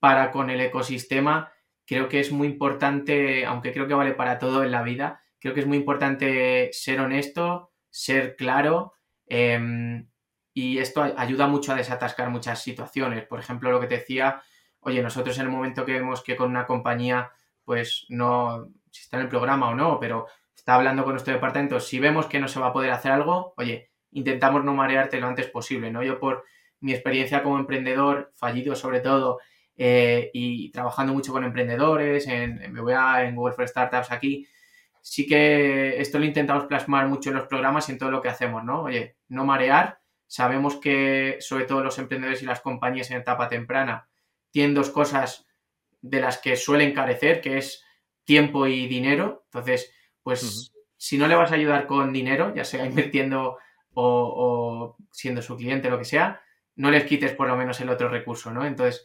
para 0.00 0.32
con 0.32 0.50
el 0.50 0.60
ecosistema, 0.60 1.52
creo 1.86 2.08
que 2.08 2.18
es 2.18 2.32
muy 2.32 2.48
importante, 2.48 3.46
aunque 3.46 3.72
creo 3.72 3.86
que 3.86 3.94
vale 3.94 4.14
para 4.14 4.40
todo 4.40 4.64
en 4.64 4.72
la 4.72 4.82
vida, 4.82 5.22
creo 5.38 5.54
que 5.54 5.60
es 5.60 5.66
muy 5.66 5.76
importante 5.76 6.70
ser 6.72 7.00
honesto, 7.00 7.70
ser 7.88 8.34
claro 8.34 8.94
em, 9.28 10.08
y 10.52 10.78
esto 10.78 11.04
ayuda 11.04 11.46
mucho 11.46 11.70
a 11.72 11.76
desatascar 11.76 12.30
muchas 12.30 12.60
situaciones. 12.60 13.24
Por 13.26 13.38
ejemplo, 13.38 13.70
lo 13.70 13.78
que 13.78 13.86
te 13.86 13.98
decía, 13.98 14.42
oye, 14.80 15.00
nosotros 15.02 15.38
en 15.38 15.44
el 15.44 15.52
momento 15.52 15.84
que 15.84 15.92
vemos 15.92 16.24
que 16.24 16.34
con 16.36 16.50
una 16.50 16.66
compañía, 16.66 17.30
pues 17.64 18.06
no, 18.08 18.66
si 18.90 19.02
está 19.02 19.18
en 19.18 19.22
el 19.22 19.28
programa 19.28 19.68
o 19.68 19.74
no, 19.76 20.00
pero 20.00 20.26
está 20.52 20.74
hablando 20.74 21.04
con 21.04 21.12
nuestro 21.12 21.32
departamento, 21.32 21.78
si 21.78 22.00
vemos 22.00 22.26
que 22.26 22.40
no 22.40 22.48
se 22.48 22.58
va 22.58 22.66
a 22.68 22.72
poder 22.72 22.90
hacer 22.90 23.12
algo, 23.12 23.54
oye, 23.56 23.93
intentamos 24.14 24.64
no 24.64 24.74
marearte 24.74 25.20
lo 25.20 25.28
antes 25.28 25.46
posible, 25.48 25.90
¿no? 25.90 26.02
Yo 26.02 26.18
por 26.18 26.44
mi 26.80 26.92
experiencia 26.92 27.42
como 27.42 27.58
emprendedor, 27.58 28.32
fallido 28.34 28.74
sobre 28.74 29.00
todo, 29.00 29.40
eh, 29.76 30.30
y 30.32 30.70
trabajando 30.70 31.12
mucho 31.12 31.32
con 31.32 31.44
emprendedores, 31.44 32.26
en, 32.26 32.62
en 32.62 32.76
en 32.76 33.36
Google 33.36 33.54
for 33.54 33.68
Startups 33.68 34.10
aquí, 34.12 34.46
sí 35.00 35.26
que 35.26 36.00
esto 36.00 36.18
lo 36.18 36.24
intentamos 36.24 36.64
plasmar 36.64 37.08
mucho 37.08 37.30
en 37.30 37.36
los 37.36 37.46
programas 37.46 37.88
y 37.88 37.92
en 37.92 37.98
todo 37.98 38.10
lo 38.10 38.22
que 38.22 38.28
hacemos, 38.28 38.64
¿no? 38.64 38.82
Oye, 38.84 39.16
no 39.28 39.44
marear. 39.44 40.00
Sabemos 40.26 40.76
que 40.76 41.36
sobre 41.40 41.64
todo 41.64 41.82
los 41.82 41.98
emprendedores 41.98 42.42
y 42.42 42.46
las 42.46 42.60
compañías 42.60 43.10
en 43.10 43.18
etapa 43.18 43.48
temprana 43.48 44.08
tienen 44.50 44.74
dos 44.74 44.90
cosas 44.90 45.46
de 46.00 46.20
las 46.20 46.38
que 46.38 46.56
suelen 46.56 46.94
carecer, 46.94 47.40
que 47.40 47.58
es 47.58 47.84
tiempo 48.24 48.66
y 48.66 48.86
dinero. 48.86 49.44
Entonces, 49.46 49.92
pues 50.22 50.72
si 50.96 51.18
no 51.18 51.28
le 51.28 51.34
vas 51.34 51.52
a 51.52 51.56
ayudar 51.56 51.86
con 51.86 52.12
dinero, 52.12 52.54
ya 52.54 52.64
sea 52.64 52.86
invirtiendo 52.86 53.58
o, 53.94 54.96
siendo 55.10 55.42
su 55.42 55.56
cliente, 55.56 55.90
lo 55.90 55.98
que 55.98 56.04
sea, 56.04 56.42
no 56.76 56.90
les 56.90 57.04
quites 57.04 57.32
por 57.32 57.48
lo 57.48 57.56
menos 57.56 57.80
el 57.80 57.88
otro 57.88 58.08
recurso, 58.08 58.50
¿no? 58.50 58.66
Entonces, 58.66 59.04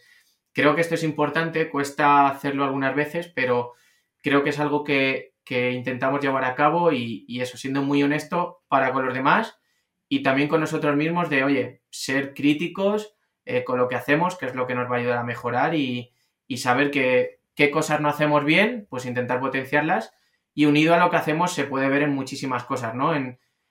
creo 0.54 0.76
que 0.76 0.82
esto 0.82 0.96
es 0.96 1.04
importante, 1.04 1.70
cuesta 1.70 2.28
hacerlo 2.28 2.64
algunas 2.64 2.96
veces, 2.96 3.32
pero 3.34 3.74
creo 4.22 4.44
que 4.44 4.50
es 4.50 4.60
algo 4.60 4.84
que, 4.84 5.34
intentamos 5.50 6.22
llevar 6.22 6.46
a 6.46 6.54
cabo 6.54 6.92
y, 6.92 7.26
eso, 7.42 7.58
siendo 7.58 7.82
muy 7.82 8.04
honesto 8.04 8.62
para 8.68 8.92
con 8.94 9.04
los 9.04 9.16
demás 9.16 9.60
y 10.08 10.22
también 10.22 10.48
con 10.48 10.60
nosotros 10.62 10.96
mismos 10.96 11.28
de, 11.30 11.44
oye, 11.44 11.82
ser 11.90 12.36
críticos 12.36 13.16
eh, 13.46 13.64
con 13.64 13.80
lo 13.80 13.88
que 13.88 13.96
hacemos, 13.96 14.38
que 14.38 14.46
es 14.46 14.54
lo 14.54 14.68
que 14.68 14.76
nos 14.76 14.92
va 14.92 14.98
a 14.98 15.00
ayudar 15.00 15.18
a 15.18 15.24
mejorar 15.24 15.74
y, 15.74 16.14
y 16.48 16.58
saber 16.58 16.92
que 16.92 17.40
qué 17.56 17.72
cosas 17.72 18.00
no 18.00 18.10
hacemos 18.10 18.46
bien, 18.46 18.86
pues 18.92 19.06
intentar 19.06 19.40
potenciarlas 19.40 20.14
y 20.54 20.66
unido 20.66 20.94
a 20.94 20.98
lo 20.98 21.10
que 21.10 21.18
hacemos 21.18 21.54
se 21.54 21.64
puede 21.64 21.90
ver 21.90 22.04
en 22.04 22.14
muchísimas 22.14 22.64
cosas, 22.64 22.96
¿no? 22.96 23.14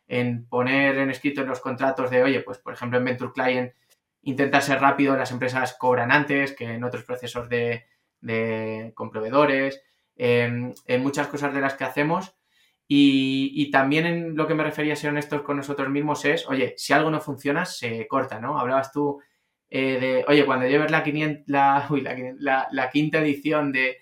En 0.09 0.47
poner 0.47 0.99
en 0.99 1.11
escrito 1.11 1.43
en 1.43 1.49
los 1.49 1.61
contratos 1.61 2.11
de, 2.11 2.23
oye, 2.23 2.41
pues 2.41 2.59
por 2.59 2.73
ejemplo 2.73 2.99
en 2.99 3.05
Venture 3.05 3.33
Client 3.33 3.73
intentar 4.23 4.63
ser 4.63 4.81
rápido, 4.81 5.17
las 5.17 5.31
empresas 5.31 5.77
cobran 5.79 6.11
antes 6.11 6.53
que 6.53 6.65
en 6.65 6.85
otros 6.85 7.05
procesos 7.05 7.49
de, 7.49 7.85
de 8.21 8.93
con 8.95 9.11
proveedores, 9.11 9.83
en, 10.17 10.75
muchas 11.01 11.29
cosas 11.29 11.55
de 11.55 11.61
las 11.61 11.75
que 11.75 11.85
hacemos. 11.85 12.35
Y, 12.91 13.71
también 13.71 14.07
en 14.07 14.37
lo 14.37 14.47
que 14.47 14.55
me 14.55 14.65
refería 14.65 14.95
a 14.95 14.97
ser 14.97 15.11
honestos 15.11 15.43
con 15.43 15.59
nosotros 15.59 15.91
mismos 15.91 16.25
es, 16.25 16.49
oye, 16.49 16.75
si 16.79 16.95
algo 16.95 17.11
no 17.11 17.21
funciona, 17.21 17.67
se 17.67 18.09
corta, 18.09 18.41
¿no? 18.41 18.59
Hablabas 18.59 18.93
tú 18.93 19.21
eh, 19.69 19.99
de, 20.01 20.25
oye, 20.27 20.47
cuando 20.47 20.67
lleves 20.67 20.91
la, 20.91 21.05
la, 22.39 22.69
la, 22.71 22.91
quinta 22.91 23.19
edición 23.19 23.73
de, 23.73 23.99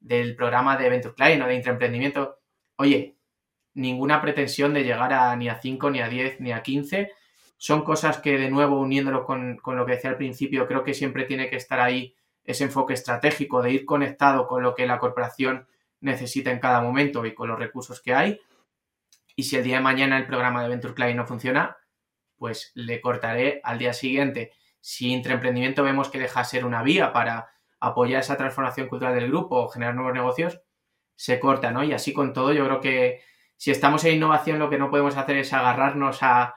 del 0.00 0.36
programa 0.36 0.76
de 0.76 0.90
Venture 0.90 1.14
Client 1.14 1.42
o 1.42 1.46
de 1.46 1.54
intraemprendimiento, 1.54 2.38
oye, 2.76 3.15
ninguna 3.76 4.20
pretensión 4.20 4.74
de 4.74 4.82
llegar 4.82 5.12
a 5.12 5.36
ni 5.36 5.48
a 5.48 5.60
5, 5.60 5.90
ni 5.90 6.00
a 6.00 6.08
10, 6.08 6.40
ni 6.40 6.50
a 6.50 6.62
15. 6.62 7.12
Son 7.58 7.84
cosas 7.84 8.18
que, 8.18 8.38
de 8.38 8.50
nuevo, 8.50 8.80
uniéndolo 8.80 9.24
con, 9.24 9.58
con, 9.58 9.76
lo 9.76 9.86
que 9.86 9.92
decía 9.92 10.10
al 10.10 10.16
principio, 10.16 10.66
creo 10.66 10.82
que 10.82 10.94
siempre 10.94 11.24
tiene 11.24 11.48
que 11.48 11.56
estar 11.56 11.78
ahí 11.78 12.16
ese 12.44 12.64
enfoque 12.64 12.94
estratégico 12.94 13.62
de 13.62 13.72
ir 13.72 13.84
conectado 13.84 14.46
con 14.46 14.62
lo 14.62 14.74
que 14.74 14.86
la 14.86 14.98
corporación 14.98 15.66
necesita 16.00 16.50
en 16.50 16.58
cada 16.58 16.80
momento 16.80 17.24
y 17.26 17.34
con 17.34 17.48
los 17.48 17.58
recursos 17.58 18.00
que 18.00 18.14
hay. 18.14 18.40
Y 19.34 19.44
si 19.44 19.56
el 19.56 19.64
día 19.64 19.76
de 19.76 19.82
mañana 19.82 20.16
el 20.16 20.26
programa 20.26 20.62
de 20.62 20.70
Venture 20.70 20.94
Client 20.94 21.16
no 21.16 21.26
funciona, 21.26 21.76
pues 22.38 22.72
le 22.74 23.00
cortaré 23.00 23.60
al 23.62 23.78
día 23.78 23.92
siguiente. 23.92 24.52
Si 24.80 25.12
intraemprendimiento 25.12 25.82
vemos 25.82 26.08
que 26.08 26.18
deja 26.18 26.44
ser 26.44 26.64
una 26.64 26.82
vía 26.82 27.12
para 27.12 27.50
apoyar 27.78 28.20
esa 28.20 28.36
transformación 28.38 28.88
cultural 28.88 29.14
del 29.14 29.28
grupo 29.28 29.56
o 29.56 29.68
generar 29.68 29.94
nuevos 29.94 30.14
negocios, 30.14 30.62
se 31.14 31.38
corta, 31.40 31.70
¿no? 31.70 31.84
Y 31.84 31.92
así 31.92 32.12
con 32.12 32.32
todo, 32.32 32.52
yo 32.52 32.64
creo 32.64 32.80
que 32.80 33.20
si 33.56 33.70
estamos 33.70 34.04
en 34.04 34.16
innovación, 34.16 34.58
lo 34.58 34.70
que 34.70 34.78
no 34.78 34.90
podemos 34.90 35.16
hacer 35.16 35.36
es 35.38 35.52
agarrarnos 35.52 36.18
a, 36.22 36.54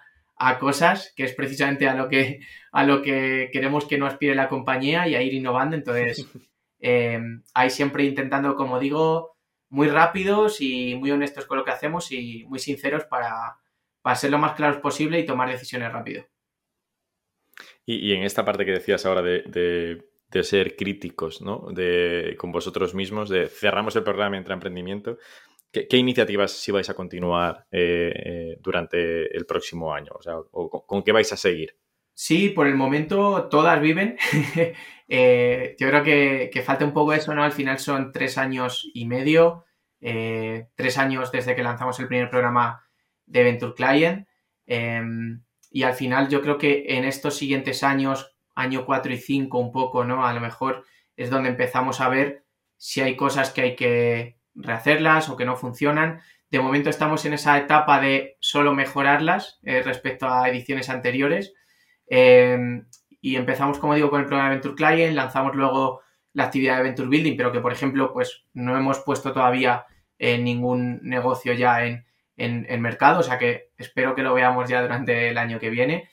cosas, 0.59 1.13
que 1.17 1.25
es 1.25 1.33
precisamente 1.33 1.89
a 1.89 1.95
lo 1.95 2.07
que, 2.07 2.39
a 2.71 2.85
lo 2.85 3.01
que 3.01 3.49
queremos 3.51 3.85
que 3.85 3.97
nos 3.97 4.15
pide 4.15 4.35
la 4.35 4.47
compañía 4.47 5.05
y 5.05 5.15
a 5.15 5.21
ir 5.21 5.33
innovando. 5.33 5.75
Entonces, 5.75 6.25
eh, 6.79 7.19
ahí 7.53 7.69
siempre 7.69 8.05
intentando, 8.05 8.55
como 8.55 8.79
digo, 8.79 9.35
muy 9.69 9.89
rápidos 9.89 10.61
y 10.61 10.95
muy 10.95 11.11
honestos 11.11 11.45
con 11.45 11.57
lo 11.57 11.65
que 11.65 11.71
hacemos 11.71 12.11
y 12.13 12.45
muy 12.47 12.59
sinceros 12.59 13.03
para, 13.03 13.57
para 14.01 14.15
ser 14.15 14.31
lo 14.31 14.37
más 14.37 14.53
claros 14.53 14.77
posible 14.77 15.19
y 15.19 15.25
tomar 15.25 15.49
decisiones 15.49 15.91
rápido. 15.91 16.25
Y, 17.85 18.13
en 18.13 18.23
esta 18.23 18.45
parte 18.45 18.65
que 18.65 18.71
decías 18.71 19.05
ahora 19.05 19.21
de 19.21 19.43
de 20.31 20.43
ser 20.43 20.75
críticos, 20.75 21.41
¿no? 21.41 21.67
De, 21.71 22.35
con 22.37 22.51
vosotros 22.51 22.93
mismos, 22.93 23.29
de 23.29 23.47
cerramos 23.47 23.95
el 23.95 24.03
programa 24.03 24.37
entre 24.37 24.53
emprendimiento. 24.53 25.17
¿Qué, 25.71 25.97
iniciativas 25.97 26.51
si 26.51 26.71
vais 26.71 26.89
a 26.89 26.95
continuar 26.95 27.67
eh, 27.71 28.11
eh, 28.15 28.57
durante 28.59 29.35
el 29.35 29.45
próximo 29.45 29.93
año? 29.93 30.13
O 30.51 30.85
con, 30.85 31.03
qué 31.03 31.11
vais 31.11 31.31
a 31.31 31.37
seguir? 31.37 31.77
Sí, 32.13 32.49
por 32.49 32.67
el 32.67 32.75
momento 32.75 33.47
todas 33.49 33.79
viven. 33.81 34.17
Eh, 35.11 35.75
yo 35.79 35.87
creo 35.87 36.03
que, 36.03 36.51
que, 36.53 36.61
falta 36.61 36.85
un 36.85 36.93
poco 36.93 37.13
eso, 37.13 37.33
¿no? 37.33 37.43
Al 37.43 37.51
final 37.51 37.79
son 37.79 38.11
tres 38.11 38.37
años 38.37 38.87
y 38.93 39.07
medio, 39.07 39.65
tres 39.99 40.99
años 40.99 41.31
desde 41.31 41.55
que 41.55 41.63
lanzamos 41.63 41.99
el 41.99 42.07
primer 42.07 42.29
programa 42.29 42.85
de 43.25 43.41
Venture 43.41 43.73
Client. 43.73 44.27
Em, 44.67 45.41
y 45.71 45.81
al 45.81 45.95
final 45.95 46.29
yo 46.29 46.43
creo 46.43 46.59
que 46.59 46.85
en 46.89 47.05
estos 47.05 47.37
siguientes 47.37 47.81
años, 47.81 48.35
año 48.53 48.85
4 48.85 49.13
y 49.13 49.17
5 49.17 49.57
un 49.57 49.71
poco, 49.71 50.05
¿no? 50.05 50.27
A 50.27 50.33
lo 50.33 50.41
mejor 50.41 50.83
es 51.17 51.31
donde 51.31 51.49
empezamos 51.49 52.01
a 52.01 52.09
ver 52.09 52.45
si 52.77 53.01
hay 53.01 53.15
cosas 53.15 53.51
que 53.51 53.61
hay 53.61 53.75
que 53.75 54.38
rehacerlas 54.55 55.29
o 55.29 55.37
que 55.37 55.45
no 55.45 55.55
funcionan. 55.55 56.21
De 56.49 56.59
momento 56.59 56.89
estamos 56.89 57.25
en 57.25 57.33
esa 57.33 57.57
etapa 57.57 57.99
de 58.01 58.37
solo 58.39 58.73
mejorarlas 58.73 59.59
eh, 59.63 59.81
respecto 59.83 60.27
a 60.27 60.49
ediciones 60.49 60.89
anteriores. 60.89 61.53
Em, 62.07 62.87
y 63.21 63.35
empezamos, 63.35 63.79
como 63.79 63.95
digo, 63.95 64.09
con 64.09 64.21
el 64.21 64.27
programa 64.27 64.49
de 64.49 64.55
Venture 64.55 64.75
Client, 64.75 65.15
lanzamos 65.15 65.55
luego 65.55 66.01
la 66.33 66.45
actividad 66.45 66.77
de 66.77 66.83
Venture 66.83 67.09
Building, 67.09 67.37
pero 67.37 67.51
que, 67.51 67.59
por 67.59 67.71
ejemplo, 67.71 68.13
pues 68.13 68.45
no 68.53 68.77
hemos 68.77 68.99
puesto 68.99 69.33
todavía 69.33 69.85
en 70.17 70.43
ningún 70.43 70.99
negocio 71.03 71.53
ya 71.53 71.85
en, 71.85 72.05
en, 72.37 72.81
mercado, 72.81 73.19
o 73.19 73.23
sea 73.23 73.37
que 73.37 73.71
espero 73.77 74.15
que 74.15 74.23
lo 74.23 74.33
veamos 74.33 74.69
ya 74.69 74.81
durante 74.81 75.29
el 75.29 75.37
año 75.37 75.59
que 75.59 75.69
viene. 75.69 76.09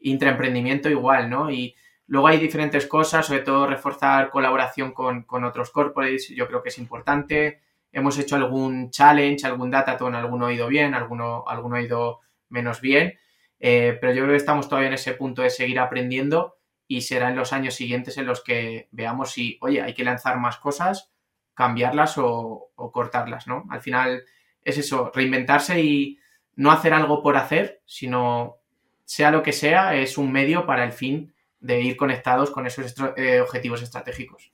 Intraemprendimiento 0.00 0.88
igual, 0.88 1.30
¿no? 1.30 1.50
Y 1.50 1.74
Luego 2.10 2.26
hay 2.26 2.40
diferentes 2.40 2.88
cosas, 2.88 3.24
sobre 3.24 3.42
todo 3.42 3.68
reforzar 3.68 4.30
colaboración 4.30 4.90
con, 4.90 5.24
otros 5.44 5.70
corporates, 5.70 6.28
yo 6.30 6.48
creo 6.48 6.60
que 6.60 6.70
es 6.70 6.78
importante. 6.78 7.60
Hemos 7.92 8.18
hecho 8.18 8.36
algún 8.36 8.90
challenge, 8.90 9.46
algún 9.46 9.70
dataton, 9.70 10.14
alguno 10.14 10.46
ha 10.46 10.52
ido 10.52 10.68
bien, 10.68 10.94
alguno, 10.94 11.44
alguno 11.46 11.76
ha 11.76 11.82
ido 11.82 12.20
menos 12.48 12.80
bien, 12.80 13.18
eh, 13.58 13.98
pero 14.00 14.12
yo 14.12 14.22
creo 14.22 14.32
que 14.32 14.36
estamos 14.36 14.68
todavía 14.68 14.88
en 14.88 14.94
ese 14.94 15.12
punto 15.14 15.42
de 15.42 15.50
seguir 15.50 15.78
aprendiendo 15.78 16.56
y 16.86 17.02
será 17.02 17.30
en 17.30 17.36
los 17.36 17.52
años 17.52 17.74
siguientes 17.74 18.18
en 18.18 18.26
los 18.26 18.42
que 18.42 18.88
veamos 18.90 19.32
si, 19.32 19.58
oye, 19.60 19.80
hay 19.80 19.94
que 19.94 20.02
lanzar 20.02 20.38
más 20.38 20.56
cosas, 20.56 21.12
cambiarlas 21.54 22.18
o, 22.18 22.72
cortarlas, 22.74 23.46
¿no? 23.46 23.64
Al 23.70 23.80
final 23.80 24.24
es 24.64 24.78
eso, 24.78 25.12
reinventarse 25.14 25.80
y 25.80 26.18
no 26.56 26.72
hacer 26.72 26.92
algo 26.92 27.22
por 27.22 27.36
hacer, 27.36 27.82
sino 27.86 28.56
sea 29.04 29.30
lo 29.30 29.42
que 29.42 29.52
sea, 29.52 29.94
es 29.94 30.18
un 30.18 30.32
medio 30.32 30.66
para 30.66 30.84
el 30.84 30.92
fin 30.92 31.32
de 31.60 31.80
ir 31.80 31.96
conectados 31.96 32.50
con 32.50 32.66
esos 32.66 32.94
eh, 33.16 33.40
objetivos 33.40 33.82
estratégicos. 33.82 34.52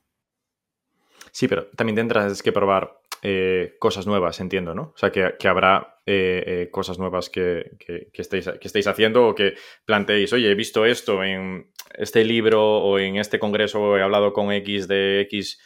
Sí, 1.30 1.48
pero 1.48 1.68
también 1.68 1.96
tendrás 1.96 2.42
que 2.42 2.52
probar 2.52 3.00
eh, 3.28 3.74
cosas 3.80 4.06
nuevas, 4.06 4.38
entiendo, 4.38 4.74
¿no? 4.74 4.92
O 4.94 4.96
sea, 4.96 5.10
que, 5.10 5.48
habrá 5.48 5.98
eh, 6.06 6.68
cosas 6.70 6.98
nuevas 6.98 7.28
que, 7.28 7.72
que, 7.78 8.22
estéis, 8.22 8.48
que 8.60 8.68
estéis 8.68 8.86
haciendo 8.86 9.26
o 9.26 9.34
que 9.34 9.54
planteéis, 9.84 10.32
oye, 10.32 10.50
he 10.50 10.54
visto 10.54 10.84
esto 10.84 11.24
en 11.24 11.72
este 11.94 12.24
libro 12.24 12.62
o 12.62 12.98
en 12.98 13.16
este 13.16 13.38
congreso, 13.38 13.96
he 13.96 14.02
hablado 14.02 14.32
con 14.32 14.52
X 14.52 14.86
de 14.86 15.22
X 15.22 15.60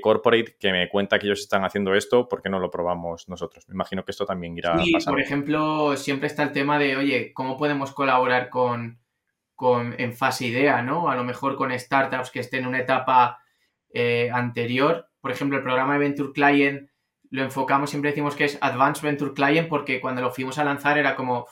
corporate 0.00 0.56
que 0.58 0.72
me 0.72 0.88
cuenta 0.88 1.18
que 1.18 1.26
ellos 1.26 1.40
están 1.40 1.62
haciendo 1.64 1.94
esto, 1.94 2.26
¿por 2.26 2.40
qué 2.40 2.48
no 2.48 2.58
lo 2.58 2.70
probamos 2.70 3.28
nosotros? 3.28 3.68
Me 3.68 3.74
imagino 3.74 4.02
que 4.04 4.12
esto 4.12 4.24
también 4.24 4.56
irá 4.56 4.78
sí, 4.82 4.92
Por 5.04 5.20
ejemplo, 5.20 5.96
siempre 5.96 6.26
está 6.26 6.42
el 6.42 6.52
tema 6.52 6.78
de, 6.78 6.96
oye, 6.96 7.32
¿cómo 7.34 7.58
podemos 7.58 7.92
colaborar 7.92 8.48
con 8.48 8.98
con, 9.54 9.94
en 9.98 10.12
fase 10.12 10.46
idea, 10.46 10.82
¿no? 10.82 11.08
A 11.08 11.14
lo 11.14 11.24
mejor 11.24 11.56
con 11.56 11.78
startups 11.78 12.30
que 12.30 12.40
estén 12.40 12.62
en 12.62 12.68
una 12.68 12.80
etapa 12.80 13.38
eh, 13.92 14.30
anterior. 14.32 15.08
Por 15.20 15.30
ejemplo, 15.30 15.56
el 15.56 15.62
programa 15.62 15.94
de 15.94 16.00
Venture 16.00 16.32
Client 16.32 16.90
lo 17.34 17.42
enfocamos, 17.42 17.90
siempre 17.90 18.10
decimos 18.10 18.36
que 18.36 18.44
es 18.44 18.58
Advanced 18.60 19.02
Venture 19.02 19.34
Client 19.34 19.68
porque 19.68 20.00
cuando 20.00 20.22
lo 20.22 20.30
fuimos 20.30 20.58
a 20.58 20.64
lanzar 20.64 20.98
era 20.98 21.16
como, 21.16 21.48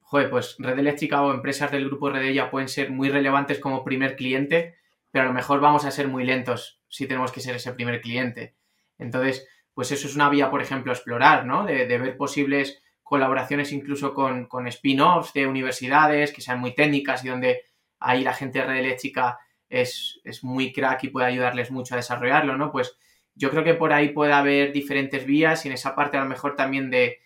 joder, 0.00 0.30
pues 0.30 0.54
Red 0.60 0.78
Eléctrica 0.78 1.22
o 1.22 1.32
empresas 1.34 1.72
del 1.72 1.86
grupo 1.86 2.08
Red 2.08 2.32
ya 2.32 2.50
pueden 2.50 2.68
ser 2.68 2.90
muy 2.90 3.08
relevantes 3.08 3.58
como 3.58 3.84
primer 3.84 4.14
cliente, 4.14 4.76
pero 5.10 5.24
a 5.24 5.28
lo 5.28 5.34
mejor 5.34 5.58
vamos 5.58 5.84
a 5.84 5.90
ser 5.90 6.06
muy 6.06 6.24
lentos 6.24 6.80
si 6.88 7.08
tenemos 7.08 7.32
que 7.32 7.40
ser 7.40 7.56
ese 7.56 7.72
primer 7.72 8.00
cliente. 8.00 8.54
Entonces, 8.96 9.48
pues 9.74 9.90
eso 9.90 10.06
es 10.06 10.14
una 10.14 10.28
vía, 10.28 10.50
por 10.50 10.62
ejemplo, 10.62 10.92
explorar, 10.92 11.46
¿no? 11.46 11.64
De, 11.64 11.86
de 11.86 11.98
ver 11.98 12.16
posibles 12.16 12.80
colaboraciones 13.12 13.72
incluso 13.72 14.14
con, 14.14 14.48
spin-offs 14.68 15.32
de 15.32 15.48
universidades 15.48 16.32
que 16.32 16.40
sean 16.40 16.60
muy 16.60 16.76
técnicas 16.76 17.24
y 17.24 17.28
donde 17.28 17.64
ahí 17.98 18.22
la 18.22 18.34
gente 18.34 18.60
de 18.60 18.64
red 18.64 18.78
eléctrica 18.78 19.38
es, 19.68 20.20
muy 20.42 20.72
crack 20.72 21.04
y 21.04 21.08
puede 21.08 21.26
ayudarles 21.26 21.72
mucho 21.72 21.94
a 21.94 21.96
desarrollarlo, 21.96 22.56
¿no? 22.56 22.70
Pues 22.70 22.96
yo 23.34 23.50
creo 23.50 23.64
que 23.64 23.74
por 23.74 23.92
ahí 23.92 24.10
puede 24.10 24.32
haber 24.32 24.72
diferentes 24.72 25.24
vías 25.26 25.64
y 25.64 25.68
en 25.68 25.74
esa 25.74 25.94
parte 25.94 26.16
a 26.16 26.22
lo 26.22 26.28
mejor 26.28 26.56
también 26.56 26.90
de, 26.90 27.18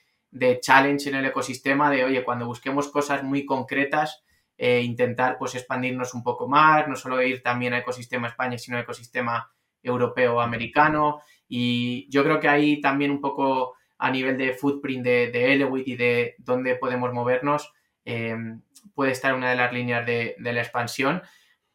challenge 0.61 1.09
en 1.09 1.16
el 1.16 1.24
ecosistema, 1.26 1.90
de 1.90 2.04
oye, 2.04 2.24
cuando 2.24 2.46
busquemos 2.46 2.88
cosas 2.88 3.22
muy 3.22 3.46
concretas, 3.46 4.24
eh, 4.59 4.80
intentar 4.82 5.36
pues 5.38 5.54
expandirnos 5.54 6.14
un 6.14 6.22
poco 6.22 6.48
más, 6.48 6.86
no 6.88 6.96
solo 6.96 7.22
ir 7.22 7.42
también 7.42 7.72
al 7.72 7.80
ecosistema 7.80 8.28
España, 8.28 8.59
sino 8.59 8.76
al 8.76 8.82
ecosistema 8.82 9.50
europeo 9.82 10.40
americano. 10.40 11.20
Y 11.48 12.09
yo 12.11 12.22
creo 12.24 12.40
que 12.40 12.48
ahí 12.48 12.80
también 12.80 13.11
un 13.11 13.20
poco 13.20 13.74
a 13.98 14.11
nivel 14.11 14.36
de 14.36 14.52
footprint 14.52 15.04
de, 15.04 15.30
de 15.30 15.82
y 15.84 15.96
de 15.96 16.34
dónde 16.38 16.76
podemos 16.76 17.12
movernos, 17.12 17.72
em, 18.04 18.61
puede 18.94 19.12
estar 19.12 19.34
una 19.34 19.50
de 19.50 19.57
las 19.57 19.72
líneas 19.72 20.04
de, 20.07 20.36
la 20.38 20.61
expansión. 20.61 21.22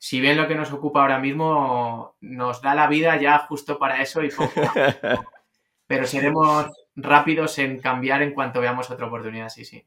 Si 0.03 0.19
bien 0.19 0.35
lo 0.35 0.47
que 0.47 0.55
nos 0.55 0.73
ocupa 0.73 1.01
ahora 1.01 1.19
mismo 1.19 2.15
nos 2.21 2.59
da 2.63 2.73
la 2.73 2.87
vida 2.87 3.21
ya 3.21 3.37
justo 3.37 3.77
para 3.77 4.01
eso 4.01 4.23
y 4.23 4.31
Pero 5.87 6.07
seremos, 6.07 6.71
rápidos 6.95 7.59
en 7.59 7.79
cambiar 7.79 8.23
en 8.23 8.33
cuanto 8.33 8.59
veamos 8.59 8.89
otra 8.89 9.05
oportunidad, 9.05 9.49
sí, 9.49 9.63
sí. 9.63 9.85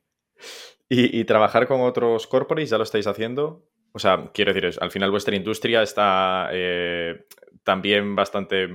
¿Y, 0.89 1.25
trabajar 1.25 1.67
con 1.67 1.81
otros 1.81 2.29
corporates 2.29 2.71
ya 2.71 2.79
lo 2.79 2.85
estáis 2.85 3.09
haciendo? 3.09 3.67
O 3.91 3.99
sea, 3.99 4.31
quiero 4.33 4.55
decir, 4.55 4.79
al 4.81 4.93
final 4.93 5.11
vuestra 5.11 5.35
industria 5.35 5.83
está 5.83 6.49
eh, 6.53 7.27
también 7.65 8.15
bastante 8.15 8.69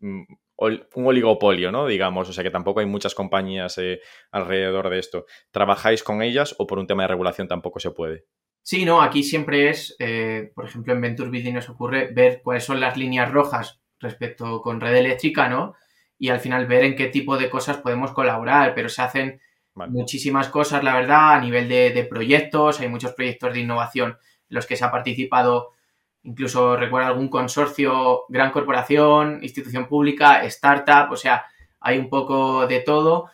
mm, 0.00 0.22
un 0.56 1.06
oligopolio, 1.06 1.70
¿no? 1.70 1.86
Digamos, 1.86 2.30
o 2.30 2.32
sea 2.32 2.42
que 2.42 2.50
tampoco 2.50 2.80
hay 2.80 2.86
muchas 2.86 3.14
compañías 3.14 3.76
eh, 3.76 4.00
alrededor 4.30 4.88
de 4.88 5.00
esto. 5.00 5.26
¿Trabajáis 5.50 6.02
con 6.02 6.22
ellas 6.22 6.54
o 6.56 6.66
por 6.66 6.78
un 6.78 6.86
tema 6.86 7.02
de 7.02 7.08
regulación 7.08 7.46
tampoco 7.46 7.78
se 7.78 7.90
puede? 7.90 8.24
Sí, 8.62 8.84
no, 8.84 9.02
aquí 9.02 9.24
siempre 9.24 9.70
es, 9.70 9.96
eh, 9.98 10.52
por 10.54 10.66
ejemplo, 10.66 10.92
en 10.92 11.00
Venture 11.00 11.30
Building 11.30 11.54
nos 11.54 11.68
ocurre 11.68 12.12
ver 12.12 12.42
cuáles 12.42 12.64
son 12.64 12.78
las 12.80 12.96
líneas 12.96 13.30
rojas 13.30 13.80
respecto 13.98 14.62
con 14.62 14.80
red 14.80 14.94
eléctrica, 14.94 15.48
¿no? 15.48 15.74
Y 16.16 16.28
al 16.28 16.38
final 16.38 16.66
ver 16.66 16.84
en 16.84 16.94
qué 16.94 17.08
tipo 17.08 17.36
de 17.36 17.50
cosas 17.50 17.78
podemos 17.78 18.12
colaborar, 18.12 18.74
pero 18.74 18.88
se 18.88 19.02
hacen 19.02 19.40
muchísimas 19.74 20.48
cosas, 20.48 20.84
la 20.84 20.94
verdad, 20.94 21.34
a 21.34 21.40
nivel 21.40 21.68
de, 21.68 21.90
de, 21.90 22.04
proyectos, 22.04 22.78
hay 22.80 22.88
muchos 22.88 23.14
proyectos 23.14 23.52
de 23.52 23.60
innovación 23.60 24.10
en 24.10 24.54
los 24.54 24.66
que 24.66 24.76
se 24.76 24.84
ha 24.84 24.92
participado, 24.92 25.72
incluso 26.22 26.76
recuerdo 26.76 27.08
algún 27.08 27.28
consorcio, 27.28 28.24
gran 28.28 28.52
corporación, 28.52 29.40
institución 29.42 29.88
pública, 29.88 30.44
startup, 30.44 31.10
o 31.10 31.16
sea, 31.16 31.46
hay 31.80 31.98
un 31.98 32.08
poco 32.08 32.66
de 32.68 32.80
todo 32.80 33.30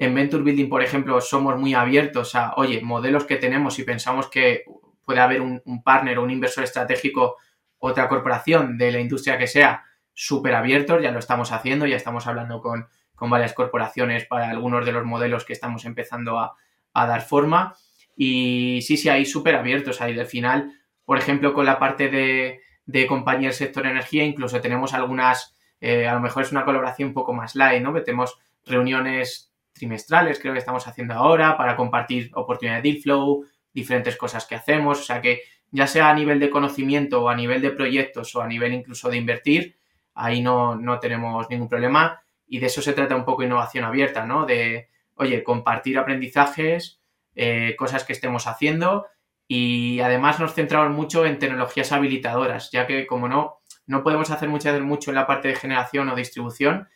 en 0.00 0.14
Venture 0.14 0.42
Building, 0.42 0.70
por 0.70 0.82
ejemplo, 0.82 1.20
somos 1.20 1.58
muy 1.58 1.74
abiertos 1.74 2.34
a, 2.34 2.54
oye, 2.56 2.80
modelos 2.80 3.26
que 3.26 3.36
tenemos 3.36 3.78
y 3.78 3.84
pensamos 3.84 4.28
que 4.28 4.64
puede 5.04 5.20
haber 5.20 5.42
un, 5.42 5.60
partner 5.84 6.18
o 6.18 6.22
un 6.22 6.30
inversor 6.30 6.64
estratégico, 6.64 7.36
otra 7.78 8.08
corporación 8.08 8.78
de 8.78 8.92
la 8.92 8.98
industria 8.98 9.36
que 9.36 9.46
sea, 9.46 9.84
súper 10.14 10.54
abiertos, 10.54 11.02
ya 11.02 11.10
lo 11.10 11.18
estamos 11.18 11.52
haciendo, 11.52 11.84
ya 11.84 11.96
estamos 11.96 12.26
hablando 12.26 12.62
con, 12.62 12.88
varias 13.28 13.52
corporaciones 13.52 14.24
para 14.24 14.48
algunos 14.48 14.86
de 14.86 14.92
los 14.92 15.04
modelos 15.04 15.44
que 15.44 15.52
estamos 15.52 15.84
empezando 15.84 16.38
a, 16.38 16.56
dar 16.94 17.20
forma. 17.20 17.74
Y 18.16 18.80
sí, 18.80 18.96
sí, 18.96 19.10
ahí 19.10 19.26
súper 19.26 19.54
abiertos. 19.54 20.00
Ahí 20.00 20.18
al 20.18 20.24
final, 20.24 20.72
por 21.04 21.18
ejemplo, 21.18 21.52
con 21.52 21.66
la 21.66 21.78
parte 21.78 22.08
de, 22.08 22.62
de 22.86 23.06
compañía 23.06 23.48
del 23.48 23.54
sector 23.54 23.86
energía, 23.86 24.24
incluso 24.24 24.62
tenemos 24.62 24.94
algunas, 24.94 25.54
eh, 25.82 26.08
a 26.08 26.14
lo 26.14 26.20
mejor 26.20 26.44
es 26.44 26.52
una 26.52 26.64
colaboración 26.64 27.08
un 27.08 27.14
poco 27.14 27.34
más 27.34 27.54
light, 27.54 27.82
¿no? 27.82 27.92
Que 27.92 28.00
tenemos 28.00 28.38
reuniones 28.64 29.49
trimestrales, 29.80 30.38
creo 30.38 30.52
que 30.52 30.58
estamos 30.58 30.86
haciendo 30.86 31.14
ahora, 31.14 31.56
para 31.56 31.74
compartir 31.74 32.30
oportunidades 32.34 32.84
de 32.84 32.90
deal 32.90 33.02
flow, 33.02 33.44
diferentes 33.72 34.16
cosas 34.16 34.46
que 34.46 34.54
hacemos. 34.54 35.00
O 35.00 35.02
sea 35.02 35.20
que 35.20 35.40
ya 35.72 35.86
sea 35.86 36.10
a 36.10 36.14
nivel 36.14 36.38
de 36.38 36.50
conocimiento 36.50 37.22
o 37.22 37.28
a 37.28 37.34
nivel 37.34 37.62
de 37.62 37.70
proyectos 37.70 38.34
o 38.36 38.42
a 38.42 38.46
nivel 38.46 38.74
incluso 38.74 39.08
de 39.08 39.16
invertir, 39.16 39.76
ahí 40.14 40.42
no, 40.42 40.78
tenemos 41.00 41.48
ningún 41.48 41.68
problema. 41.68 42.22
Y 42.46 42.58
de 42.58 42.66
eso 42.66 42.82
se 42.82 42.92
trata 42.92 43.16
un 43.16 43.24
poco 43.24 43.42
innovación 43.42 43.84
abierta, 43.84 44.26
¿no? 44.26 44.44
De, 44.44 44.88
oye, 45.14 45.42
compartir 45.42 45.98
aprendizajes, 45.98 47.00
eh, 47.34 47.74
cosas 47.78 48.04
que 48.04 48.12
estemos 48.12 48.46
haciendo 48.46 49.06
y 49.48 50.00
además 50.00 50.38
nos 50.38 50.54
centramos 50.54 50.94
mucho 50.94 51.26
en 51.26 51.38
tecnologías 51.38 51.90
habilitadoras, 51.90 52.70
ya 52.70 52.86
que 52.86 53.06
como 53.06 53.28
no, 53.28 53.60
no 53.86 54.02
podemos 54.02 54.30
hacer 54.30 54.48
mucho 54.48 55.10
en 55.10 55.14
la 55.14 55.26
parte 55.26 55.48
de 55.48 55.56
generación 55.56 56.08
o 56.08 56.14
distribución, 56.14 56.88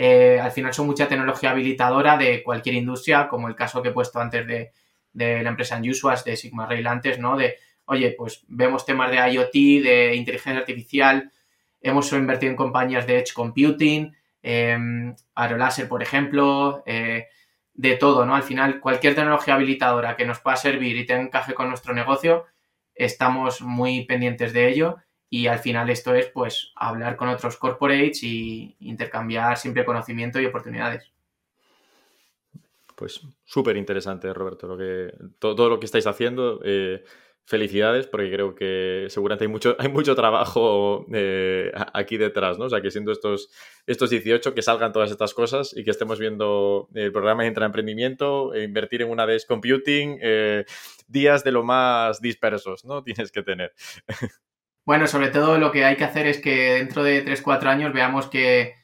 eh, 0.00 0.38
al 0.40 0.52
final 0.52 0.72
son 0.72 0.86
mucha 0.86 1.08
tecnología 1.08 1.50
habilitadora 1.50 2.16
de 2.16 2.44
cualquier 2.44 2.76
industria, 2.76 3.26
como 3.26 3.48
el 3.48 3.56
caso 3.56 3.82
que 3.82 3.88
he 3.88 3.92
puesto 3.92 4.20
antes 4.20 4.46
de, 4.46 4.70
la 5.12 5.48
empresa 5.48 5.76
Unusual, 5.76 6.16
de 6.24 6.36
Sigma 6.36 6.66
Rail 6.66 6.86
antes, 6.86 7.18
¿no? 7.18 7.36
De, 7.36 7.56
oye, 7.84 8.14
pues 8.16 8.44
vemos 8.46 8.86
temas 8.86 9.10
de 9.10 9.16
IoT, 9.16 9.52
de 9.52 10.14
inteligencia 10.14 10.60
artificial, 10.60 11.32
hemos 11.80 12.12
invertido 12.12 12.50
en 12.50 12.56
compañías 12.56 13.08
de 13.08 13.18
Edge 13.18 13.32
Computing, 13.34 14.14
eh, 14.40 14.78
Aerolaser, 15.34 15.88
por 15.88 16.00
ejemplo, 16.00 16.84
eh, 16.86 17.26
de 17.74 17.96
todo, 17.96 18.24
¿no? 18.24 18.36
Al 18.36 18.44
final, 18.44 18.78
cualquier 18.78 19.16
tecnología 19.16 19.54
habilitadora 19.54 20.14
que 20.14 20.26
nos 20.26 20.38
pueda 20.38 20.56
servir 20.56 20.96
y 20.96 21.06
tenga 21.06 21.22
encaje 21.22 21.54
con 21.54 21.70
nuestro 21.70 21.92
negocio, 21.92 22.46
estamos 22.94 23.62
muy 23.62 24.04
pendientes 24.06 24.52
de 24.52 24.68
ello 24.68 24.98
y 25.30 25.46
al 25.46 25.58
final 25.58 25.90
esto 25.90 26.14
es 26.14 26.26
pues 26.26 26.72
hablar 26.76 27.16
con 27.16 27.28
otros 27.28 27.56
corporates 27.56 28.22
y 28.22 28.76
intercambiar 28.80 29.56
siempre 29.56 29.84
conocimiento 29.84 30.40
y 30.40 30.46
oportunidades. 30.46 31.10
Pues 32.94 33.20
súper 33.44 33.76
interesante, 33.76 34.32
Roberto, 34.32 34.66
lo 34.66 34.76
que, 34.76 35.12
todo, 35.38 35.68
lo 35.68 35.78
que 35.78 35.86
estáis 35.86 36.06
haciendo. 36.06 36.60
Eh, 36.64 37.04
felicidades, 37.48 38.06
porque 38.06 38.30
creo 38.30 38.54
que 38.54 39.06
seguramente 39.08 39.44
hay 39.44 39.48
mucho, 39.48 39.74
hay 39.78 39.88
mucho 39.88 40.14
trabajo 40.14 41.06
eh, 41.14 41.72
aquí 41.94 42.18
detrás, 42.18 42.58
¿no? 42.58 42.66
O 42.66 42.68
sea, 42.68 42.82
que 42.82 42.90
siendo 42.90 43.10
estos, 43.10 43.50
estos 43.86 44.10
18, 44.10 44.52
que 44.52 44.60
salgan 44.60 44.92
todas 44.92 45.10
estas 45.10 45.32
cosas 45.32 45.74
y 45.74 45.82
que 45.82 45.90
estemos 45.90 46.18
viendo 46.18 46.90
el 46.92 47.10
programa 47.10 47.42
de 47.42 47.48
intraemprendimiento, 47.48 48.52
e 48.52 48.64
invertir 48.64 49.00
en 49.00 49.10
una 49.10 49.26
de 49.26 49.40
computing, 49.48 50.18
eh, 50.20 50.66
días 51.06 51.42
de 51.42 51.52
lo 51.52 51.64
más 51.64 52.20
dispersos, 52.20 52.84
¿no? 52.84 53.02
Tienes 53.04 53.32
que 53.32 53.42
tener. 53.42 53.72
Bueno, 54.88 55.06
sobre 55.06 55.28
todo 55.28 55.58
lo 55.58 55.70
que 55.70 55.84
hay 55.84 55.96
que 55.96 56.04
hacer 56.04 56.26
es 56.26 56.40
que 56.40 56.72
dentro 56.72 57.02
de 57.02 57.22
3-4 57.22 57.66
años 57.66 57.92
veamos 57.92 58.26
que, 58.26 58.76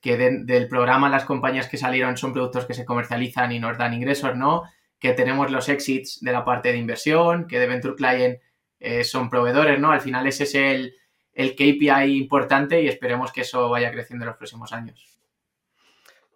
del 0.00 0.68
programa 0.68 1.08
las 1.08 1.24
compañías 1.24 1.66
que 1.66 1.76
salieron 1.76 2.16
son 2.16 2.32
productos 2.32 2.64
que 2.64 2.74
se 2.74 2.84
comercializan 2.84 3.50
y 3.50 3.58
nos 3.58 3.76
dan 3.76 3.92
ingresos, 3.92 4.36
¿no? 4.36 4.62
Que 5.00 5.14
tenemos 5.14 5.50
los 5.50 5.68
exits 5.68 6.20
de 6.20 6.30
la 6.30 6.44
parte 6.44 6.70
de 6.70 6.78
inversión, 6.78 7.48
que 7.48 7.58
de 7.58 7.66
Venture 7.66 7.96
Client 7.96 8.38
eh, 8.78 9.02
son 9.02 9.28
proveedores, 9.28 9.80
¿no? 9.80 9.90
Al 9.90 10.00
final 10.00 10.28
ese 10.28 10.44
es 10.44 10.54
el, 10.54 10.94
el 11.32 11.56
KPI 11.56 12.16
importante 12.16 12.80
y 12.80 12.86
esperemos 12.86 13.32
que 13.32 13.40
eso 13.40 13.68
vaya 13.68 13.90
creciendo 13.90 14.26
en 14.26 14.28
los 14.28 14.36
próximos 14.36 14.72
años. 14.72 15.18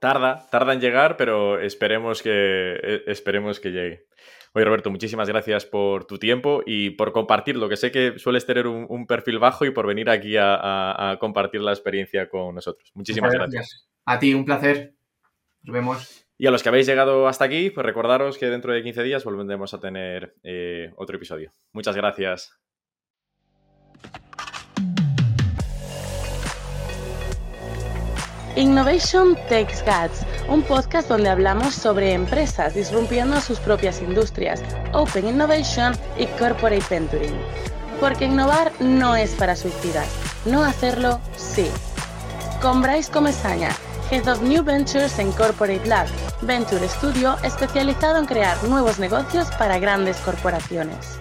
Tarda, 0.01 0.49
tarda 0.51 0.73
en 0.73 0.81
llegar, 0.81 1.17
pero 1.17 1.61
esperemos 1.61 2.23
que, 2.23 2.33
eh, 2.33 3.05
esperemos 3.07 3.61
que 3.61 3.71
llegue. 3.71 4.07
Oye, 4.55 4.67
Roberto, 4.67 4.91
muchísimas 4.91 5.29
gracias 5.29 5.65
por 5.65 6.05
tu 6.05 6.19
tiempo 6.19 6.63
y 6.67 6.91
por 6.91 7.13
compartirlo, 7.13 7.71
que 7.71 7.77
sé 7.77 7.91
que 7.91 8.19
sueles 8.19 8.45
tener 8.45 8.67
un, 8.67 9.07
perfil 9.07 9.39
bajo 9.39 9.65
y 9.65 9.71
por 9.71 9.87
venir 9.87 10.11
aquí 10.11 10.37
a, 10.39 11.17
compartir 11.21 11.63
la 11.63 11.73
experiencia 11.73 12.29
con 12.29 12.55
nosotros. 12.55 12.93
Muchísimas 12.95 13.33
gracias. 13.33 13.89
A 14.05 14.19
ti, 14.19 14.35
un 14.35 14.45
placer. 14.45 14.95
Nos 15.63 15.75
vemos. 15.75 16.27
Y 16.37 16.47
a 16.47 16.51
los 16.51 16.63
que 16.63 16.69
habéis 16.69 16.87
llegado 16.87 17.29
hasta 17.29 17.45
aquí, 17.45 17.71
pues 17.71 17.87
recordaros 17.87 18.37
que 18.37 18.47
dentro 18.47 18.73
de 18.73 18.83
15 18.83 19.03
días 19.05 19.25
volveremos 19.25 19.73
a 19.73 19.81
tener 19.81 20.35
eh, 20.43 20.93
otro 20.97 21.17
episodio. 21.17 21.53
Muchas 21.73 21.97
gracias. 21.97 22.59
Innovation 28.57 29.35
Takes 29.49 29.83
Guts, 29.87 30.27
un 30.49 30.63
podcast 30.63 31.09
donde 31.09 31.29
hablamos 31.29 31.75
sobre 31.75 32.13
empresas 32.13 32.75
disrumpiendo 32.75 33.41
sus 33.41 33.59
propias 33.59 34.01
industrias, 34.03 34.63
Open 34.93 35.29
Innovation 35.29 35.95
y 36.19 36.27
Corporate 36.27 36.85
Venturing. 36.91 37.35
Porque 38.01 38.27
innovar 38.27 38.73
no 38.81 39.17
es 39.17 39.31
para 39.35 39.57
suicidas, 39.57 40.09
no 40.45 40.63
hacerlo 40.63 41.21
sí. 41.37 41.71
Con 42.61 42.83
Bryce 42.83 43.11
Comesaña, 43.11 43.71
Head 44.11 44.29
of 44.29 44.43
New 44.43 44.63
Ventures 44.63 45.19
en 45.19 45.33
Corporate 45.33 45.87
Lab, 45.87 46.07
Venture 46.43 46.89
Studio 46.89 47.37
especializado 47.43 48.19
en 48.19 48.27
crear 48.27 48.63
nuevos 48.65 48.99
negocios 48.99 49.49
para 49.59 49.79
grandes 49.79 50.17
corporaciones. 50.19 51.19